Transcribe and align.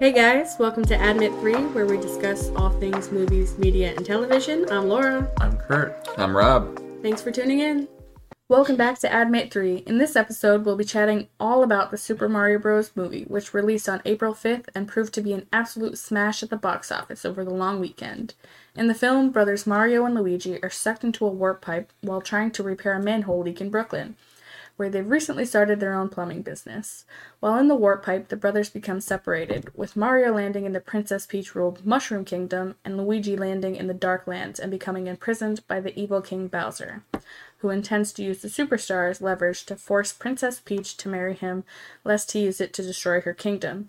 Hey 0.00 0.10
guys, 0.10 0.56
welcome 0.58 0.84
to 0.86 0.94
Admit 0.94 1.32
3, 1.34 1.54
where 1.66 1.86
we 1.86 1.96
discuss 1.98 2.50
all 2.56 2.70
things 2.70 3.12
movies, 3.12 3.56
media, 3.58 3.94
and 3.96 4.04
television. 4.04 4.68
I'm 4.68 4.88
Laura. 4.88 5.30
I'm 5.40 5.56
Kurt. 5.56 6.08
I'm 6.18 6.36
Rob. 6.36 6.82
Thanks 7.00 7.22
for 7.22 7.30
tuning 7.30 7.60
in. 7.60 7.86
Welcome 8.48 8.74
back 8.74 8.98
to 8.98 9.22
Admit 9.22 9.52
3. 9.52 9.84
In 9.86 9.98
this 9.98 10.16
episode, 10.16 10.64
we'll 10.64 10.74
be 10.74 10.84
chatting 10.84 11.28
all 11.38 11.62
about 11.62 11.92
the 11.92 11.96
Super 11.96 12.28
Mario 12.28 12.58
Bros. 12.58 12.90
movie, 12.96 13.22
which 13.28 13.54
released 13.54 13.88
on 13.88 14.02
April 14.04 14.34
5th 14.34 14.66
and 14.74 14.88
proved 14.88 15.14
to 15.14 15.22
be 15.22 15.32
an 15.32 15.46
absolute 15.52 15.96
smash 15.96 16.42
at 16.42 16.50
the 16.50 16.56
box 16.56 16.90
office 16.90 17.24
over 17.24 17.44
the 17.44 17.54
long 17.54 17.78
weekend. 17.78 18.34
In 18.74 18.88
the 18.88 18.94
film, 18.94 19.30
brothers 19.30 19.64
Mario 19.64 20.04
and 20.04 20.16
Luigi 20.16 20.60
are 20.60 20.70
sucked 20.70 21.04
into 21.04 21.24
a 21.24 21.30
warp 21.30 21.62
pipe 21.62 21.92
while 22.00 22.20
trying 22.20 22.50
to 22.50 22.64
repair 22.64 22.94
a 22.94 23.02
manhole 23.02 23.42
leak 23.42 23.60
in 23.60 23.70
Brooklyn 23.70 24.16
where 24.76 24.88
they've 24.90 25.08
recently 25.08 25.44
started 25.44 25.78
their 25.78 25.94
own 25.94 26.08
plumbing 26.08 26.42
business. 26.42 27.04
While 27.40 27.58
in 27.58 27.68
the 27.68 27.74
warp 27.74 28.04
pipe, 28.04 28.28
the 28.28 28.36
brothers 28.36 28.70
become 28.70 29.00
separated, 29.00 29.70
with 29.74 29.96
Mario 29.96 30.34
landing 30.34 30.64
in 30.64 30.72
the 30.72 30.80
Princess 30.80 31.26
Peach 31.26 31.54
ruled 31.54 31.86
Mushroom 31.86 32.24
Kingdom 32.24 32.74
and 32.84 32.96
Luigi 32.96 33.36
landing 33.36 33.76
in 33.76 33.86
the 33.86 33.94
Dark 33.94 34.26
Lands 34.26 34.58
and 34.58 34.70
becoming 34.70 35.06
imprisoned 35.06 35.66
by 35.68 35.80
the 35.80 35.98
evil 35.98 36.20
King 36.20 36.48
Bowser, 36.48 37.02
who 37.58 37.70
intends 37.70 38.12
to 38.12 38.22
use 38.24 38.42
the 38.42 38.48
Superstar's 38.48 39.20
leverage 39.20 39.64
to 39.66 39.76
force 39.76 40.12
Princess 40.12 40.60
Peach 40.60 40.96
to 40.96 41.08
marry 41.08 41.34
him, 41.34 41.64
lest 42.02 42.32
he 42.32 42.40
use 42.40 42.60
it 42.60 42.72
to 42.72 42.82
destroy 42.82 43.20
her 43.20 43.34
kingdom. 43.34 43.88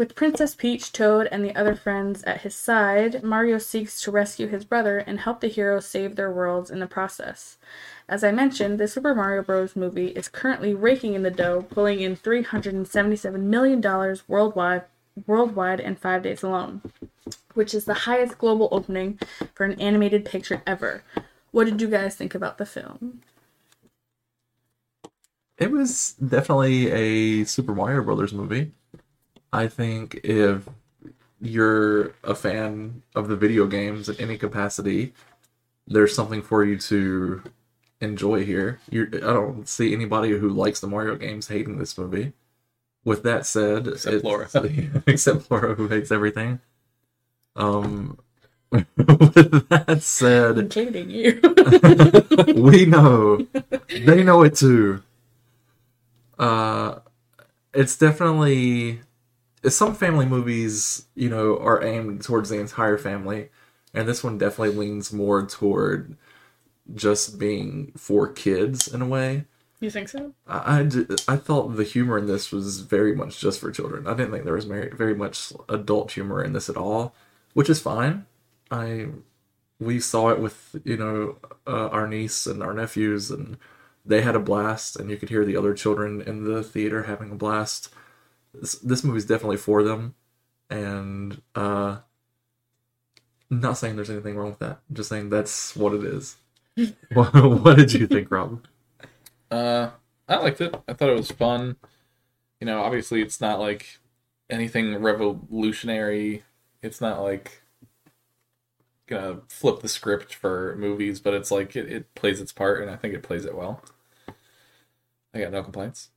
With 0.00 0.14
Princess 0.14 0.54
Peach, 0.54 0.92
Toad, 0.92 1.28
and 1.30 1.44
the 1.44 1.54
other 1.54 1.74
friends 1.74 2.22
at 2.22 2.40
his 2.40 2.54
side, 2.54 3.22
Mario 3.22 3.58
seeks 3.58 4.00
to 4.00 4.10
rescue 4.10 4.48
his 4.48 4.64
brother 4.64 4.96
and 4.96 5.20
help 5.20 5.40
the 5.40 5.48
heroes 5.48 5.84
save 5.84 6.16
their 6.16 6.32
worlds 6.32 6.70
in 6.70 6.80
the 6.80 6.86
process. 6.86 7.58
As 8.10 8.24
I 8.24 8.32
mentioned, 8.32 8.80
the 8.80 8.88
Super 8.88 9.14
Mario 9.14 9.40
Bros. 9.44 9.76
movie 9.76 10.08
is 10.08 10.26
currently 10.26 10.74
raking 10.74 11.14
in 11.14 11.22
the 11.22 11.30
dough, 11.30 11.62
pulling 11.70 12.00
in 12.00 12.16
$377 12.16 13.40
million 13.42 13.80
worldwide, 14.26 14.82
worldwide 15.28 15.78
in 15.78 15.94
five 15.94 16.24
days 16.24 16.42
alone, 16.42 16.82
which 17.54 17.72
is 17.72 17.84
the 17.84 17.94
highest 17.94 18.36
global 18.36 18.68
opening 18.72 19.20
for 19.54 19.64
an 19.64 19.80
animated 19.80 20.24
picture 20.24 20.60
ever. 20.66 21.04
What 21.52 21.66
did 21.66 21.80
you 21.80 21.86
guys 21.86 22.16
think 22.16 22.34
about 22.34 22.58
the 22.58 22.66
film? 22.66 23.22
It 25.56 25.70
was 25.70 26.14
definitely 26.14 26.90
a 26.90 27.44
Super 27.44 27.76
Mario 27.76 28.02
Brothers 28.02 28.32
movie. 28.32 28.72
I 29.52 29.68
think 29.68 30.18
if 30.24 30.68
you're 31.40 32.14
a 32.24 32.34
fan 32.34 33.04
of 33.14 33.28
the 33.28 33.36
video 33.36 33.68
games 33.68 34.08
in 34.08 34.16
any 34.16 34.36
capacity, 34.36 35.14
there's 35.86 36.12
something 36.12 36.42
for 36.42 36.64
you 36.64 36.76
to 36.76 37.42
enjoy 38.00 38.44
here. 38.44 38.80
You're, 38.90 39.08
I 39.08 39.32
don't 39.32 39.68
see 39.68 39.92
anybody 39.92 40.30
who 40.30 40.48
likes 40.48 40.80
the 40.80 40.86
Mario 40.86 41.16
games 41.16 41.48
hating 41.48 41.78
this 41.78 41.96
movie. 41.96 42.32
With 43.04 43.22
that 43.22 43.46
said, 43.46 43.86
Except 43.86 44.24
Laura. 44.24 44.48
except 45.06 45.50
Laura 45.50 45.74
who 45.74 45.88
hates 45.88 46.12
everything. 46.12 46.60
Um, 47.56 48.18
with 48.70 49.68
that 49.68 50.02
said, 50.02 50.58
Including 50.58 51.10
you. 51.10 51.40
we 52.62 52.84
know 52.84 53.46
they 53.88 54.22
know 54.22 54.42
it 54.42 54.54
too. 54.54 55.02
Uh, 56.38 57.00
it's 57.74 57.96
definitely 57.96 59.00
some 59.68 59.94
family 59.94 60.26
movies, 60.26 61.06
you 61.14 61.28
know, 61.28 61.58
are 61.58 61.82
aimed 61.82 62.22
towards 62.22 62.48
the 62.48 62.58
entire 62.58 62.96
family, 62.96 63.48
and 63.92 64.06
this 64.08 64.22
one 64.22 64.38
definitely 64.38 64.76
leans 64.76 65.12
more 65.12 65.44
toward 65.46 66.16
just 66.94 67.38
being 67.38 67.92
for 67.96 68.28
kids 68.28 68.88
in 68.88 69.02
a 69.02 69.06
way. 69.06 69.44
you 69.80 69.90
think 69.90 70.08
so? 70.08 70.32
I, 70.46 70.80
I, 70.80 70.82
d- 70.84 71.06
I 71.28 71.36
thought 71.36 71.76
the 71.76 71.84
humor 71.84 72.18
in 72.18 72.26
this 72.26 72.52
was 72.52 72.80
very 72.80 73.14
much 73.14 73.40
just 73.40 73.60
for 73.60 73.70
children. 73.70 74.06
I 74.06 74.14
didn't 74.14 74.32
think 74.32 74.44
there 74.44 74.54
was 74.54 74.64
very, 74.64 74.90
very 74.90 75.14
much 75.14 75.52
adult 75.68 76.12
humor 76.12 76.42
in 76.42 76.52
this 76.52 76.68
at 76.68 76.76
all, 76.76 77.14
which 77.54 77.70
is 77.70 77.80
fine. 77.80 78.26
I 78.70 79.08
we 79.80 79.98
saw 79.98 80.28
it 80.28 80.38
with 80.38 80.76
you 80.84 80.96
know 80.96 81.38
uh, 81.66 81.88
our 81.88 82.06
niece 82.06 82.46
and 82.46 82.62
our 82.62 82.74
nephews, 82.74 83.30
and 83.30 83.56
they 84.04 84.20
had 84.20 84.36
a 84.36 84.40
blast, 84.40 84.96
and 84.96 85.10
you 85.10 85.16
could 85.16 85.30
hear 85.30 85.44
the 85.44 85.56
other 85.56 85.74
children 85.74 86.20
in 86.20 86.44
the 86.44 86.62
theater 86.62 87.04
having 87.04 87.32
a 87.32 87.36
blast. 87.36 87.88
This, 88.52 88.74
this 88.74 89.02
movie's 89.02 89.24
definitely 89.24 89.56
for 89.56 89.82
them, 89.82 90.14
and 90.68 91.40
uh, 91.54 91.98
not 93.48 93.78
saying 93.78 93.96
there's 93.96 94.10
anything 94.10 94.36
wrong 94.36 94.50
with 94.50 94.58
that. 94.60 94.80
I'm 94.88 94.94
just 94.94 95.08
saying 95.08 95.30
that's 95.30 95.74
what 95.74 95.94
it 95.94 96.04
is. 96.04 96.36
what, 97.12 97.34
what 97.34 97.76
did 97.76 97.92
you 97.92 98.06
think, 98.06 98.30
Rob? 98.30 98.64
Uh, 99.50 99.90
I 100.28 100.36
liked 100.36 100.60
it. 100.60 100.74
I 100.88 100.92
thought 100.92 101.08
it 101.10 101.16
was 101.16 101.30
fun. 101.30 101.76
You 102.60 102.66
know, 102.66 102.82
obviously 102.82 103.22
it's 103.22 103.40
not 103.40 103.58
like 103.58 103.98
anything 104.48 104.94
revolutionary. 104.96 106.44
It's 106.82 107.00
not 107.00 107.22
like 107.22 107.62
gonna 109.06 109.40
flip 109.48 109.80
the 109.80 109.88
script 109.88 110.34
for 110.34 110.76
movies, 110.76 111.20
but 111.20 111.34
it's 111.34 111.50
like 111.50 111.74
it, 111.76 111.90
it 111.90 112.14
plays 112.14 112.40
its 112.40 112.52
part, 112.52 112.80
and 112.80 112.90
I 112.90 112.96
think 112.96 113.14
it 113.14 113.22
plays 113.22 113.44
it 113.44 113.56
well. 113.56 113.82
I 115.34 115.40
got 115.40 115.52
no 115.52 115.62
complaints. 115.62 116.08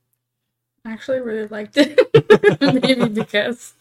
I 0.84 0.92
actually 0.92 1.20
really 1.20 1.48
liked 1.48 1.76
it. 1.76 1.98
Maybe 2.60 3.08
because 3.08 3.74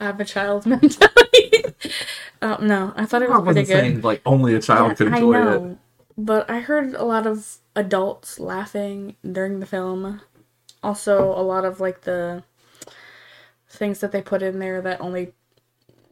I 0.00 0.04
have 0.06 0.20
a 0.20 0.24
child 0.24 0.66
mentality. 0.66 1.64
um, 2.42 2.66
no, 2.66 2.92
I 2.96 3.06
thought 3.06 3.22
it 3.22 3.28
was 3.30 3.38
I 3.38 3.42
pretty 3.44 3.60
wasn't 3.60 3.66
good. 3.68 3.72
saying 3.80 4.00
like 4.02 4.22
only 4.26 4.54
a 4.54 4.60
child 4.60 4.88
Yeah, 4.90 4.94
could 4.94 5.08
I 5.08 5.16
enjoy 5.18 5.34
it. 5.72 5.78
Know, 6.18 6.24
But 6.24 6.50
I 6.50 6.60
heard 6.60 6.94
a 6.94 7.04
lot 7.04 7.26
of 7.26 7.58
adults 7.76 8.38
laughing 8.40 9.16
during 9.30 9.60
the 9.60 9.66
film. 9.66 10.20
Also, 10.82 11.32
a 11.32 11.42
lot 11.42 11.64
of 11.64 11.80
like 11.80 12.02
the 12.02 12.44
things 13.68 14.00
that 14.00 14.12
they 14.12 14.22
put 14.22 14.42
in 14.42 14.58
there 14.58 14.80
that 14.80 15.00
only 15.00 15.32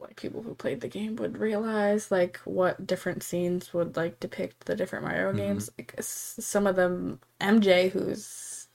like 0.00 0.16
people 0.16 0.42
who 0.42 0.54
played 0.54 0.80
the 0.82 0.88
game 0.88 1.16
would 1.16 1.38
realize, 1.38 2.10
like 2.10 2.38
what 2.44 2.86
different 2.86 3.22
scenes 3.22 3.74
would 3.74 3.96
like 3.96 4.20
depict 4.20 4.66
the 4.66 4.76
different 4.76 5.04
Mario 5.06 5.32
Mm-hmm. 5.32 5.34
games. 5.34 5.70
Like, 5.78 5.94
s- 5.98 6.36
some 6.40 6.66
of 6.66 6.76
them, 6.76 7.20
MJ, 7.40 7.88
who's 7.88 8.68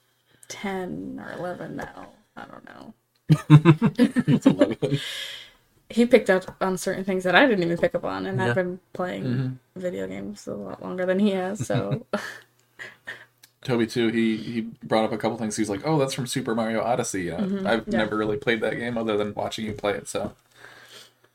ten 0.48 1.20
or 1.20 1.32
eleven 1.32 1.76
now, 1.76 2.10
I 2.36 2.46
don't 2.46 2.66
know. 2.66 2.94
It's 5.92 5.98
11. 5.98 6.08
he 6.08 6.10
picked 6.10 6.30
up 6.30 6.56
on 6.60 6.76
certain 6.78 7.04
things 7.04 7.24
that 7.24 7.34
I 7.34 7.46
didn't 7.46 7.64
even 7.64 7.78
pick 7.78 7.94
up 7.94 8.04
on, 8.04 8.26
and 8.26 8.38
Yeah. 8.38 8.46
I've 8.48 8.54
been 8.54 8.80
playing 8.92 9.24
Mhm. 9.24 9.56
video 9.76 10.06
games 10.06 10.46
a 10.46 10.54
lot 10.54 10.82
longer 10.82 11.06
than 11.06 11.18
he 11.18 11.30
has. 11.32 11.66
So 11.66 12.06
Toby 13.64 13.86
too. 13.86 14.08
He 14.08 14.36
he 14.36 14.60
brought 14.82 15.04
up 15.04 15.12
a 15.12 15.18
couple 15.18 15.38
things. 15.38 15.56
He's 15.56 15.70
like, 15.70 15.82
"Oh, 15.86 15.98
that's 15.98 16.14
from 16.14 16.26
Super 16.26 16.54
Mario 16.54 16.82
Odyssey." 16.82 17.30
Uh, 17.30 17.38
Mhm, 17.42 17.66
I've 17.66 17.86
yeah. 17.86 17.98
never 17.98 18.16
really 18.16 18.36
played 18.36 18.60
that 18.62 18.74
game 18.74 18.98
other 18.98 19.16
than 19.16 19.34
watching 19.34 19.64
you 19.66 19.72
play 19.72 19.92
it. 19.92 20.08
So 20.08 20.32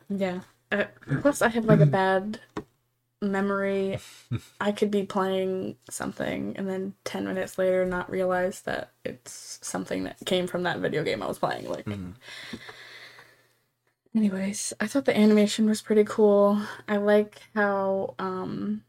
yeah. 0.09 0.41
Uh, 0.71 0.85
plus, 1.21 1.41
I 1.41 1.47
have 1.47 1.63
like 1.65 1.79
a 1.79 1.85
bad 1.85 2.41
memory. 3.21 3.97
I 4.61 4.73
could 4.73 4.91
be 4.91 5.03
playing 5.03 5.77
something 5.89 6.53
and 6.57 6.67
then 6.69 6.93
ten 7.05 7.25
minutes 7.25 7.57
later 7.57 7.85
not 7.85 8.11
realize 8.11 8.61
that 8.63 8.91
it's 9.05 9.59
something 9.61 10.03
that 10.03 10.17
came 10.25 10.47
from 10.47 10.63
that 10.63 10.79
video 10.79 11.03
game 11.03 11.23
I 11.23 11.27
was 11.27 11.39
playing. 11.39 11.69
Like. 11.69 11.85
Mhm. 11.85 12.13
Anyways, 14.17 14.73
I 14.79 14.87
thought 14.87 15.05
the 15.05 15.15
animation 15.15 15.69
was 15.69 15.83
pretty 15.83 16.03
cool. 16.03 16.59
I 16.87 16.97
like 16.97 17.43
how 17.53 18.15
um 18.17 18.83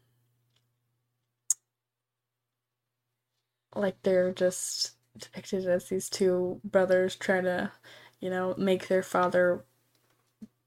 like 3.75 4.01
they're 4.01 4.31
just 4.31 4.93
depicted 5.15 5.67
as 5.67 5.87
these 5.87 6.09
two 6.09 6.59
brothers 6.63 7.15
trying 7.15 7.43
to, 7.43 7.71
you 8.19 8.31
know, 8.31 8.55
make 8.57 8.87
their 8.87 9.03
father 9.03 9.63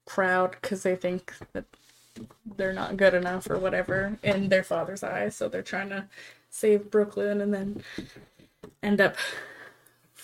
proud 0.06 0.62
cuz 0.62 0.84
they 0.84 0.94
think 0.94 1.34
that 1.54 1.64
they're 2.56 2.72
not 2.72 2.96
good 2.96 3.14
enough 3.14 3.50
or 3.50 3.58
whatever 3.58 4.16
in 4.22 4.48
their 4.48 4.62
father's 4.62 5.02
eyes, 5.02 5.34
so 5.34 5.48
they're 5.48 5.62
trying 5.62 5.88
to 5.88 6.06
save 6.50 6.88
Brooklyn 6.88 7.40
and 7.40 7.52
then 7.52 7.82
end 8.80 9.00
up 9.00 9.16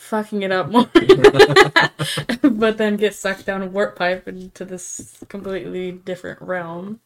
fucking 0.08 0.42
it 0.42 0.50
up 0.50 0.70
more. 0.70 0.88
but 2.42 2.78
then 2.78 2.96
get 2.96 3.14
sucked 3.14 3.46
down 3.46 3.62
a 3.62 3.66
warp 3.66 3.96
pipe 3.96 4.26
into 4.26 4.64
this 4.64 5.22
completely 5.28 5.92
different 5.92 6.40
realm. 6.42 7.00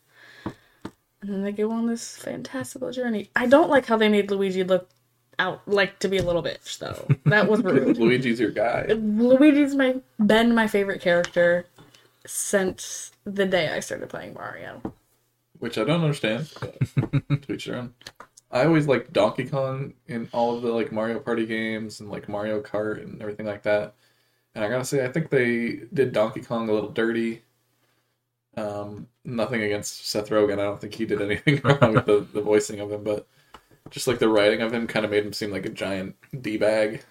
And 0.45 1.31
then 1.31 1.43
they 1.43 1.53
go 1.53 1.71
on 1.71 1.87
this 1.87 2.17
fantastical 2.17 2.91
journey. 2.91 3.31
I 3.37 3.47
don't 3.47 3.71
like 3.71 3.87
how 3.87 3.97
they 3.97 4.09
made 4.09 4.31
Luigi 4.31 4.65
look 4.65 4.89
out 5.39 5.67
like 5.67 5.99
to 6.01 6.09
be 6.09 6.19
a 6.19 6.23
little 6.23 6.43
bitch 6.43 6.79
though. 6.79 7.07
That 7.27 7.49
was 7.49 7.63
rude. 7.63 7.97
Luigi's 7.99 8.41
your 8.41 8.51
guy. 8.51 8.87
Luigi's 8.89 9.75
my 9.75 9.97
been 10.25 10.55
my 10.55 10.67
favorite 10.67 11.01
character 11.01 11.67
since 12.27 13.13
the 13.25 13.47
day 13.47 13.69
I 13.69 13.81
started 13.81 14.09
playing 14.09 14.35
Mario. 14.35 14.95
which 15.59 15.79
I 15.79 15.85
don't 15.85 16.03
understand. 16.03 16.51
But 16.61 17.43
to 17.43 17.53
each 17.53 17.67
their 17.67 17.77
own. 17.77 17.95
I 18.53 18.67
always 18.67 18.87
liked 18.87 19.13
Donkey 19.13 19.47
Kong 19.47 19.95
in 20.07 20.29
all 20.33 20.55
of 20.55 20.63
the 20.63 20.71
like 20.71 20.93
Mario 20.93 21.19
Party 21.19 21.47
games 21.47 22.01
and 22.01 22.11
like 22.11 22.29
Mario 22.29 22.61
Kart 22.61 23.03
and 23.03 23.21
everything 23.23 23.47
like 23.47 23.63
that. 23.63 23.95
And 24.55 24.63
I 24.63 24.69
gotta 24.69 24.85
say, 24.85 25.05
I 25.05 25.11
think 25.11 25.31
they 25.31 25.81
did 25.93 26.13
Donkey 26.13 26.43
Kong 26.43 26.69
a 26.69 26.73
little 26.73 26.91
dirty. 26.91 27.43
Um, 28.55 29.09
nothing 29.25 29.63
against 29.63 30.07
Seth 30.07 30.29
Rogen. 30.29 30.59
I 30.59 30.65
don't 30.65 30.79
think 30.79 30.95
he 30.95 31.07
did 31.07 31.23
anything 31.23 31.61
wrong 31.65 31.95
with 31.95 32.05
the, 32.05 32.27
the 32.33 32.43
voicing 32.43 32.81
of 32.81 32.93
him, 32.93 33.03
but 33.03 33.27
just 33.89 34.07
like 34.07 34.19
the 34.19 34.29
writing 34.29 34.61
of 34.61 34.73
him 34.73 34.87
kind 34.87 35.07
of 35.07 35.11
made 35.11 35.25
him 35.25 35.33
seem 35.33 35.51
like 35.51 35.65
a 35.65 35.71
giant 35.71 36.17
d 36.39 36.59
bag. 36.59 37.03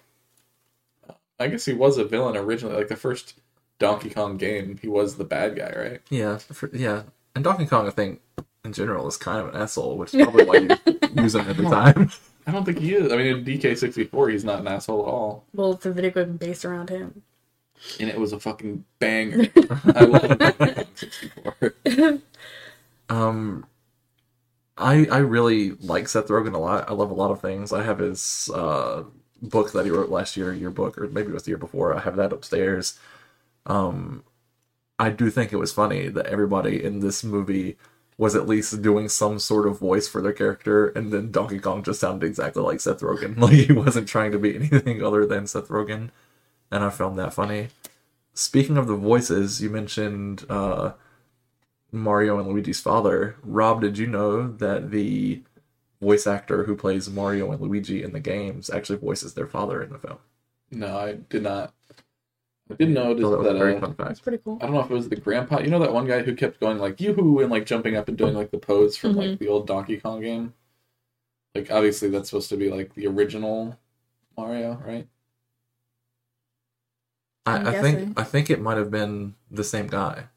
I 1.40 1.48
guess 1.48 1.64
he 1.64 1.72
was 1.72 1.98
a 1.98 2.04
villain 2.04 2.36
originally. 2.36 2.76
Like 2.76 2.88
the 2.88 2.96
first 2.96 3.40
Donkey 3.80 4.10
Kong 4.10 4.36
game, 4.36 4.78
he 4.80 4.86
was 4.86 5.16
the 5.16 5.24
bad 5.24 5.56
guy, 5.56 5.72
right? 5.76 6.00
Yeah, 6.08 6.38
for, 6.38 6.70
yeah. 6.72 7.02
And 7.34 7.42
Donkey 7.42 7.66
Kong, 7.66 7.88
I 7.88 7.90
think, 7.90 8.20
in 8.64 8.72
general, 8.72 9.08
is 9.08 9.16
kind 9.16 9.40
of 9.40 9.54
an 9.54 9.60
asshole, 9.60 9.98
which 9.98 10.14
is 10.14 10.22
probably 10.24 10.44
why 10.44 10.56
you 10.56 11.22
use 11.22 11.34
him 11.34 11.48
at 11.48 11.56
the 11.56 11.64
time. 11.64 12.10
I 12.46 12.50
don't 12.50 12.64
think 12.64 12.78
he 12.78 12.94
is. 12.94 13.12
I 13.12 13.16
mean, 13.16 13.26
in 13.26 13.44
DK64, 13.44 14.32
he's 14.32 14.44
not 14.44 14.60
an 14.60 14.68
asshole 14.68 15.02
at 15.02 15.08
all. 15.08 15.44
Well, 15.54 15.72
it's 15.72 15.86
a 15.86 15.92
video 15.92 16.10
game 16.10 16.36
based 16.36 16.64
around 16.64 16.90
him. 16.90 17.22
And 17.98 18.08
it 18.08 18.18
was 18.18 18.32
a 18.32 18.38
fucking 18.40 18.84
banger. 18.98 19.48
I 19.94 20.04
love 20.04 20.38
Donkey 20.38 20.72
Kong 20.74 20.86
64. 20.94 21.74
Um, 23.08 23.66
I 24.78 25.06
I 25.10 25.18
really 25.18 25.72
like 25.72 26.08
Seth 26.08 26.28
Rogen 26.28 26.54
a 26.54 26.58
lot. 26.58 26.88
I 26.88 26.94
love 26.94 27.10
a 27.10 27.14
lot 27.14 27.30
of 27.30 27.42
things. 27.42 27.72
I 27.72 27.82
have 27.82 27.98
his 27.98 28.48
uh 28.54 29.04
book 29.42 29.72
that 29.72 29.84
he 29.84 29.90
wrote 29.90 30.08
last 30.08 30.36
year, 30.36 30.52
Yearbook, 30.54 30.96
or 30.96 31.08
maybe 31.08 31.28
it 31.28 31.34
was 31.34 31.42
the 31.42 31.50
year 31.50 31.58
before. 31.58 31.94
I 31.94 32.00
have 32.00 32.16
that 32.16 32.32
upstairs. 32.32 32.98
Um, 33.66 34.24
I 34.98 35.10
do 35.10 35.30
think 35.30 35.52
it 35.52 35.56
was 35.56 35.72
funny 35.72 36.08
that 36.08 36.26
everybody 36.26 36.82
in 36.82 37.00
this 37.00 37.22
movie 37.24 37.76
was 38.18 38.36
at 38.36 38.48
least 38.48 38.82
doing 38.82 39.08
some 39.08 39.38
sort 39.38 39.66
of 39.66 39.78
voice 39.78 40.06
for 40.06 40.20
their 40.20 40.32
character, 40.32 40.88
and 40.88 41.12
then 41.12 41.30
Donkey 41.30 41.58
Kong 41.58 41.82
just 41.82 42.00
sounded 42.00 42.26
exactly 42.26 42.62
like 42.62 42.80
Seth 42.80 43.00
Rogen. 43.00 43.36
Like 43.38 43.52
he 43.52 43.72
wasn't 43.72 44.08
trying 44.08 44.32
to 44.32 44.38
be 44.38 44.54
anything 44.72 45.02
other 45.02 45.26
than 45.26 45.46
Seth 45.46 45.68
Rogen, 45.68 46.10
and 46.70 46.84
I 46.84 46.90
found 46.90 47.18
that 47.18 47.34
funny. 47.34 47.68
Speaking 48.34 48.78
of 48.78 48.86
the 48.86 48.96
voices, 48.96 49.62
you 49.62 49.68
mentioned 49.68 50.46
uh, 50.48 50.92
Mario 51.90 52.38
and 52.38 52.48
Luigi's 52.48 52.80
father. 52.80 53.36
Rob, 53.42 53.82
did 53.82 53.98
you 53.98 54.06
know 54.06 54.48
that 54.48 54.90
the 54.90 55.42
voice 56.00 56.26
actor 56.26 56.64
who 56.64 56.74
plays 56.74 57.10
Mario 57.10 57.52
and 57.52 57.60
Luigi 57.60 58.02
in 58.02 58.12
the 58.12 58.20
games 58.20 58.70
actually 58.70 58.98
voices 58.98 59.34
their 59.34 59.46
father 59.46 59.82
in 59.82 59.90
the 59.90 59.98
film? 59.98 60.18
No, 60.70 60.96
I 60.96 61.12
did 61.12 61.42
not. 61.42 61.74
I 62.70 62.74
did 62.74 62.90
notice 62.90 63.22
So 63.22 63.30
that 63.30 63.38
was 63.38 63.46
that. 63.48 63.58
very 63.58 63.76
Uh, 63.76 63.80
fun 63.80 63.94
That's 63.98 64.20
pretty 64.20 64.38
cool. 64.38 64.58
I 64.60 64.66
don't 64.66 64.74
know 64.74 64.80
if 64.80 64.90
it 64.90 64.94
was 64.94 65.08
the 65.08 65.16
grandpa. 65.16 65.60
You 65.60 65.70
know 65.70 65.78
that 65.80 65.92
one 65.92 66.06
guy 66.06 66.22
who 66.22 66.34
kept 66.34 66.60
going 66.60 66.78
like 66.78 67.00
yoo-hoo 67.00 67.40
and 67.40 67.50
like 67.50 67.66
jumping 67.66 67.96
up 67.96 68.08
and 68.08 68.16
doing 68.16 68.34
like 68.34 68.50
the 68.50 68.58
pose 68.58 68.96
from 68.96 69.14
like 69.14 69.38
the 69.38 69.48
old 69.48 69.66
Donkey 69.66 69.98
Kong 69.98 70.20
game. 70.20 70.54
Like 71.54 71.70
obviously 71.70 72.10
that's 72.10 72.28
supposed 72.30 72.50
to 72.50 72.56
be 72.58 72.70
like 72.70 72.94
the 72.94 73.06
original 73.06 73.78
Mario, 74.36 74.74
right? 74.86 75.08
I'm 77.46 77.66
I, 77.66 77.70
I 77.70 77.72
think 77.74 78.18
I 78.18 78.24
think 78.24 78.50
it 78.50 78.60
might 78.60 78.78
have 78.78 78.90
been 78.90 79.34
the 79.50 79.64
same 79.64 79.86
guy. 79.88 80.28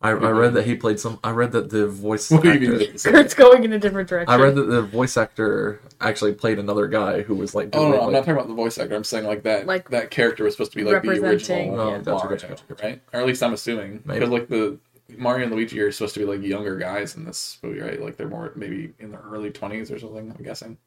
I, 0.00 0.10
I 0.10 0.12
read 0.30 0.54
that 0.54 0.64
he 0.64 0.76
played 0.76 1.00
some. 1.00 1.18
I 1.24 1.30
read 1.32 1.50
that 1.52 1.70
the 1.70 1.88
voice 1.88 2.30
What 2.30 2.42
do 2.44 2.48
you 2.50 2.54
actor. 2.54 2.70
mean? 2.70 2.80
it's- 2.82 3.02
Kurt's 3.02 3.34
going 3.34 3.64
in 3.64 3.72
a 3.72 3.80
different 3.80 4.08
direction. 4.08 4.32
I 4.32 4.36
read 4.40 4.54
that 4.54 4.66
the 4.66 4.82
voice 4.82 5.16
actor 5.16 5.80
actually 6.00 6.34
played 6.34 6.60
another 6.60 6.86
guy 6.86 7.22
who 7.22 7.34
was 7.34 7.52
like. 7.54 7.70
Oh 7.72 7.80
doing, 7.80 7.90
no, 7.92 8.06
I'm 8.06 8.12
not 8.12 8.20
talking 8.20 8.34
about 8.34 8.46
the 8.46 8.54
voice 8.54 8.78
actor. 8.78 8.94
I'm 8.94 9.02
saying 9.02 9.26
like 9.26 9.42
that 9.42 9.66
Like, 9.66 9.90
that 9.90 10.10
character 10.12 10.44
was 10.44 10.54
supposed 10.54 10.70
to 10.72 10.76
be 10.78 10.84
like 10.84 11.02
the 11.02 11.10
original 11.10 11.80
Oh, 11.80 11.90
yeah. 11.90 11.98
gotcha, 11.98 12.10
Mario, 12.26 12.28
gotcha, 12.38 12.46
gotcha. 12.68 12.84
right? 12.86 13.02
Or 13.12 13.20
at 13.20 13.26
least 13.26 13.42
I'm 13.42 13.54
assuming 13.54 13.98
because 14.06 14.28
like 14.28 14.48
the 14.48 14.78
Mario 15.16 15.46
and 15.46 15.54
Luigi 15.54 15.80
are 15.80 15.90
supposed 15.90 16.14
to 16.14 16.20
be 16.20 16.26
like 16.26 16.42
younger 16.42 16.76
guys 16.76 17.16
in 17.16 17.24
this 17.24 17.58
movie, 17.64 17.80
right? 17.80 18.00
Like 18.00 18.16
they're 18.16 18.28
more 18.28 18.52
maybe 18.54 18.92
in 19.00 19.10
their 19.10 19.20
early 19.20 19.50
20s 19.50 19.90
or 19.90 19.98
something. 19.98 20.32
I'm 20.36 20.44
guessing. 20.44 20.78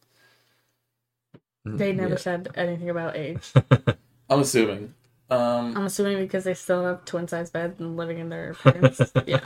They 1.66 1.92
mm, 1.92 1.98
never 1.98 2.10
Yeah. 2.12 2.18
said 2.18 2.48
anything 2.56 2.90
about 2.90 3.18
age. 3.18 3.52
I'm 4.30 4.40
assuming. 4.40 4.94
Um, 5.32 5.78
I'm 5.78 5.86
assuming 5.86 6.18
because 6.20 6.44
they 6.44 6.54
still 6.54 6.84
have 6.86 7.06
twin 7.06 7.28
size 7.28 7.50
beds 7.50 7.80
and 7.80 7.96
living 7.96 8.20
in 8.20 8.28
their 8.30 8.54
parents. 8.56 9.00
yeah. 9.26 9.40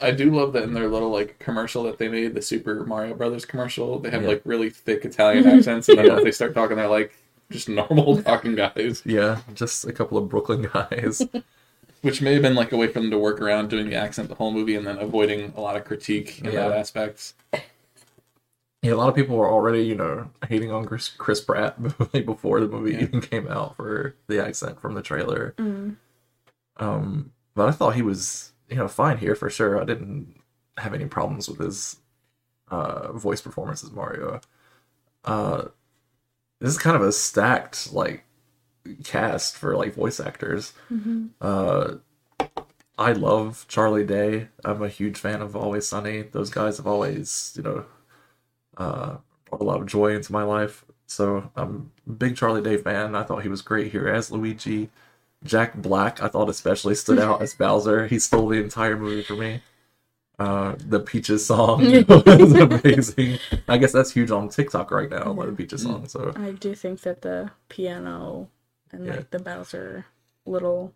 I 0.00 0.10
do 0.10 0.30
love 0.34 0.54
that 0.54 0.62
in 0.62 0.72
their 0.72 0.88
little 0.88 1.10
like 1.10 1.38
commercial 1.38 1.82
that 1.84 1.98
they 1.98 2.08
made, 2.08 2.34
the 2.34 2.40
Super 2.42 2.86
Mario 2.86 3.14
Brothers 3.14 3.44
commercial, 3.44 3.98
they 3.98 4.10
have 4.10 4.22
Yeah. 4.22 4.28
like 4.28 4.42
really 4.46 4.70
thick 4.70 5.04
Italian 5.04 5.46
accents, 5.46 5.88
and 5.90 5.98
then 5.98 6.06
Yeah. 6.06 6.20
they 6.24 6.32
start 6.32 6.54
talking, 6.54 6.76
they're 6.78 6.88
like 6.88 7.12
just 7.50 7.68
normal 7.68 8.22
talking 8.22 8.54
guys, 8.54 9.02
Yeah, 9.04 9.40
just 9.54 9.84
a 9.86 9.92
couple 9.92 10.16
of 10.16 10.28
Brooklyn 10.30 10.68
guys. 10.72 11.22
which 12.02 12.22
may 12.22 12.32
have 12.34 12.42
been 12.42 12.54
like 12.54 12.72
a 12.72 12.76
way 12.76 12.86
for 12.86 13.00
them 13.00 13.10
to 13.10 13.18
work 13.18 13.40
around 13.40 13.68
doing 13.68 13.90
the 13.90 13.96
accent 13.96 14.28
the 14.28 14.34
whole 14.36 14.52
movie 14.52 14.76
and 14.76 14.86
then 14.86 14.96
avoiding 14.98 15.52
a 15.56 15.60
lot 15.60 15.76
of 15.76 15.84
critique 15.84 16.38
in 16.38 16.46
Yeah. 16.46 16.68
that 16.68 16.72
aspect. 16.78 17.34
Yeah, 18.82 18.92
a 18.92 18.94
lot 18.94 19.08
of 19.08 19.14
people 19.14 19.36
were 19.36 19.50
already, 19.50 19.82
you 19.82 19.94
know, 19.94 20.30
hating 20.48 20.70
on 20.70 20.84
Chris, 20.84 21.08
Chris 21.08 21.40
Pratt 21.40 21.80
before 22.12 22.60
the 22.60 22.68
movie 22.68 22.92
Yeah. 22.92 23.02
even 23.02 23.20
came 23.20 23.48
out 23.48 23.76
for 23.76 24.14
the 24.28 24.44
accent 24.44 24.80
from 24.80 24.94
the 24.94 25.02
trailer. 25.02 25.54
Mm. 25.58 25.96
Um, 26.76 27.32
but 27.54 27.68
I 27.68 27.72
thought 27.72 27.96
he 27.96 28.02
was, 28.02 28.52
you 28.68 28.76
know, 28.76 28.88
fine 28.88 29.18
here 29.18 29.34
for 29.34 29.50
sure. 29.50 29.80
I 29.80 29.84
didn't 29.84 30.40
have 30.76 30.94
any 30.94 31.06
problems 31.06 31.48
with 31.48 31.58
his 31.58 31.96
uh, 32.68 33.12
voice 33.12 33.40
performance 33.40 33.82
as 33.82 33.90
Mario. 33.90 34.40
Uh, 35.24 35.64
this 36.60 36.70
is 36.70 36.78
kind 36.78 36.94
of 36.96 37.02
a 37.02 37.12
stacked 37.12 37.92
like 37.92 38.24
cast 39.04 39.56
for 39.56 39.76
like 39.76 39.94
voice 39.94 40.20
actors. 40.20 40.72
hmm 40.88 41.26
Uh, 41.40 41.94
I 42.96 43.12
love 43.12 43.64
Charlie 43.68 44.04
Day. 44.06 44.48
I'm 44.64 44.82
a 44.82 44.88
huge 44.88 45.18
fan 45.18 45.40
of 45.40 45.54
Always 45.54 45.86
Sunny. 45.86 46.22
Those 46.22 46.50
guys 46.50 46.78
have 46.78 46.86
always, 46.86 47.52
you 47.56 47.62
know, 47.62 47.84
uh, 48.78 49.16
brought 49.46 49.60
a 49.60 49.64
lot 49.64 49.80
of 49.80 49.86
joy 49.86 50.14
into 50.14 50.32
my 50.32 50.42
life. 50.42 50.84
So 51.06 51.50
I'm 51.56 51.90
a 52.06 52.12
big 52.12 52.36
Charlie 52.36 52.62
Day 52.62 52.76
fan. 52.76 53.14
I 53.14 53.22
thought 53.24 53.42
he 53.42 53.48
was 53.48 53.62
great 53.62 53.92
here 53.92 54.08
as 54.08 54.30
Luigi. 54.30 54.90
Jack 55.44 55.74
Black, 55.76 56.22
I 56.22 56.28
thought 56.28 56.48
especially 56.48 56.94
stood 56.94 57.18
out 57.18 57.40
as 57.42 57.54
Bowser. 57.58 58.06
He 58.06 58.18
stole 58.18 58.48
the 58.48 58.60
entire 58.62 58.96
movie 58.96 59.22
for 59.22 59.34
me. 59.34 59.62
Uh, 60.38 60.76
the 60.78 61.00
Peaches 61.00 61.46
song 61.46 61.80
was 62.08 62.52
amazing. 62.52 63.38
I 63.66 63.78
guess 63.78 63.92
that's 63.92 64.12
huge 64.12 64.30
on 64.30 64.48
TikTok 64.48 64.90
right 64.90 65.10
now. 65.10 65.32
The 65.32 65.52
Peaches 65.52 65.82
song. 65.82 66.06
So 66.08 66.32
I 66.36 66.52
do 66.52 66.74
think 66.74 67.00
that 67.02 67.22
the 67.22 67.50
piano 67.68 68.48
and 68.92 69.04
Yeah. 69.06 69.16
like 69.16 69.30
the 69.30 69.38
Bowser 69.40 70.06
little 70.46 70.92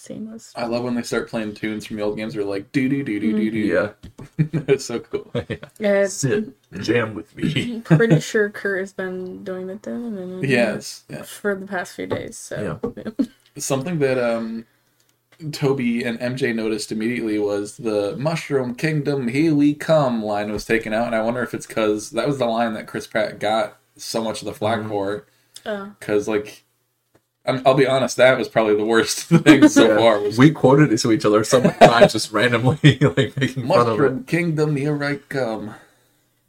scene 0.00 0.30
was. 0.32 0.52
I 0.56 0.66
love 0.66 0.84
when 0.84 0.94
they 0.94 1.02
start 1.02 1.28
playing 1.28 1.54
tunes 1.54 1.86
from 1.86 1.96
the 1.96 2.02
old 2.02 2.16
games. 2.16 2.34
They're 2.34 2.44
like 2.44 2.72
doo 2.72 2.88
doo 2.88 3.02
doo 3.04 3.20
doo 3.20 3.32
doo 3.32 3.50
doo. 3.50 3.58
yeah, 3.58 3.90
it's 4.68 4.84
so 4.86 4.98
cool. 5.00 5.30
Yeah, 5.78 6.06
sit 6.06 6.54
jam 6.80 7.14
with 7.14 7.34
me. 7.36 7.80
Pretty 7.84 8.20
sure 8.20 8.50
Kurt 8.50 8.80
has 8.80 8.92
been 8.92 9.44
doing 9.44 9.66
the 9.66 9.76
dun- 9.76 10.40
Yes, 10.42 11.04
yeah. 11.08 11.22
for 11.22 11.54
the 11.54 11.66
past 11.66 11.94
few 11.94 12.06
days. 12.06 12.36
So 12.36 12.80
Something 13.56 13.98
that 14.00 14.18
um 14.18 14.66
Toby 15.52 16.04
and 16.04 16.18
MJ 16.20 16.54
noticed 16.54 16.92
immediately 16.92 17.38
was 17.38 17.78
the 17.78 18.14
Mushroom 18.18 18.74
Kingdom, 18.74 19.28
here 19.28 19.54
we 19.54 19.74
come 19.74 20.22
line 20.22 20.52
was 20.52 20.66
taken 20.66 20.92
out, 20.92 21.06
and 21.06 21.14
I 21.14 21.22
wonder 21.22 21.42
if 21.42 21.54
it's 21.54 21.66
because 21.66 22.10
that 22.10 22.26
was 22.28 22.38
the 22.38 22.44
line 22.46 22.74
that 22.74 22.86
Chris 22.86 23.06
Pratt 23.06 23.38
got 23.38 23.78
so 23.96 24.22
much 24.22 24.42
of 24.42 24.46
the 24.46 24.52
flag 24.52 24.86
for. 24.86 25.24
uh, 25.64 25.86
Because, 25.98 26.28
like, 26.28 26.64
I'm, 27.50 27.62
I'll 27.66 27.74
be 27.74 27.86
honest, 27.86 28.16
that 28.16 28.38
was 28.38 28.48
probably 28.48 28.76
the 28.76 28.84
worst 28.84 29.20
thing 29.28 29.68
so 29.68 29.88
Yeah. 29.88 29.96
far. 29.98 30.20
Was 30.20 30.38
we 30.38 30.50
quoted 30.50 30.92
it 30.92 30.98
to 30.98 31.12
each 31.12 31.24
other 31.24 31.44
so 31.44 31.60
many 31.60 31.74
times, 31.78 32.12
just 32.12 32.32
randomly, 32.32 32.78
like 33.00 33.36
making 33.38 33.66
fun 33.68 33.80
of 33.80 33.88
it. 33.88 33.90
Mushroom 33.90 34.24
Kingdom, 34.24 34.76
here 34.76 35.02
I 35.04 35.16
come. 35.16 35.74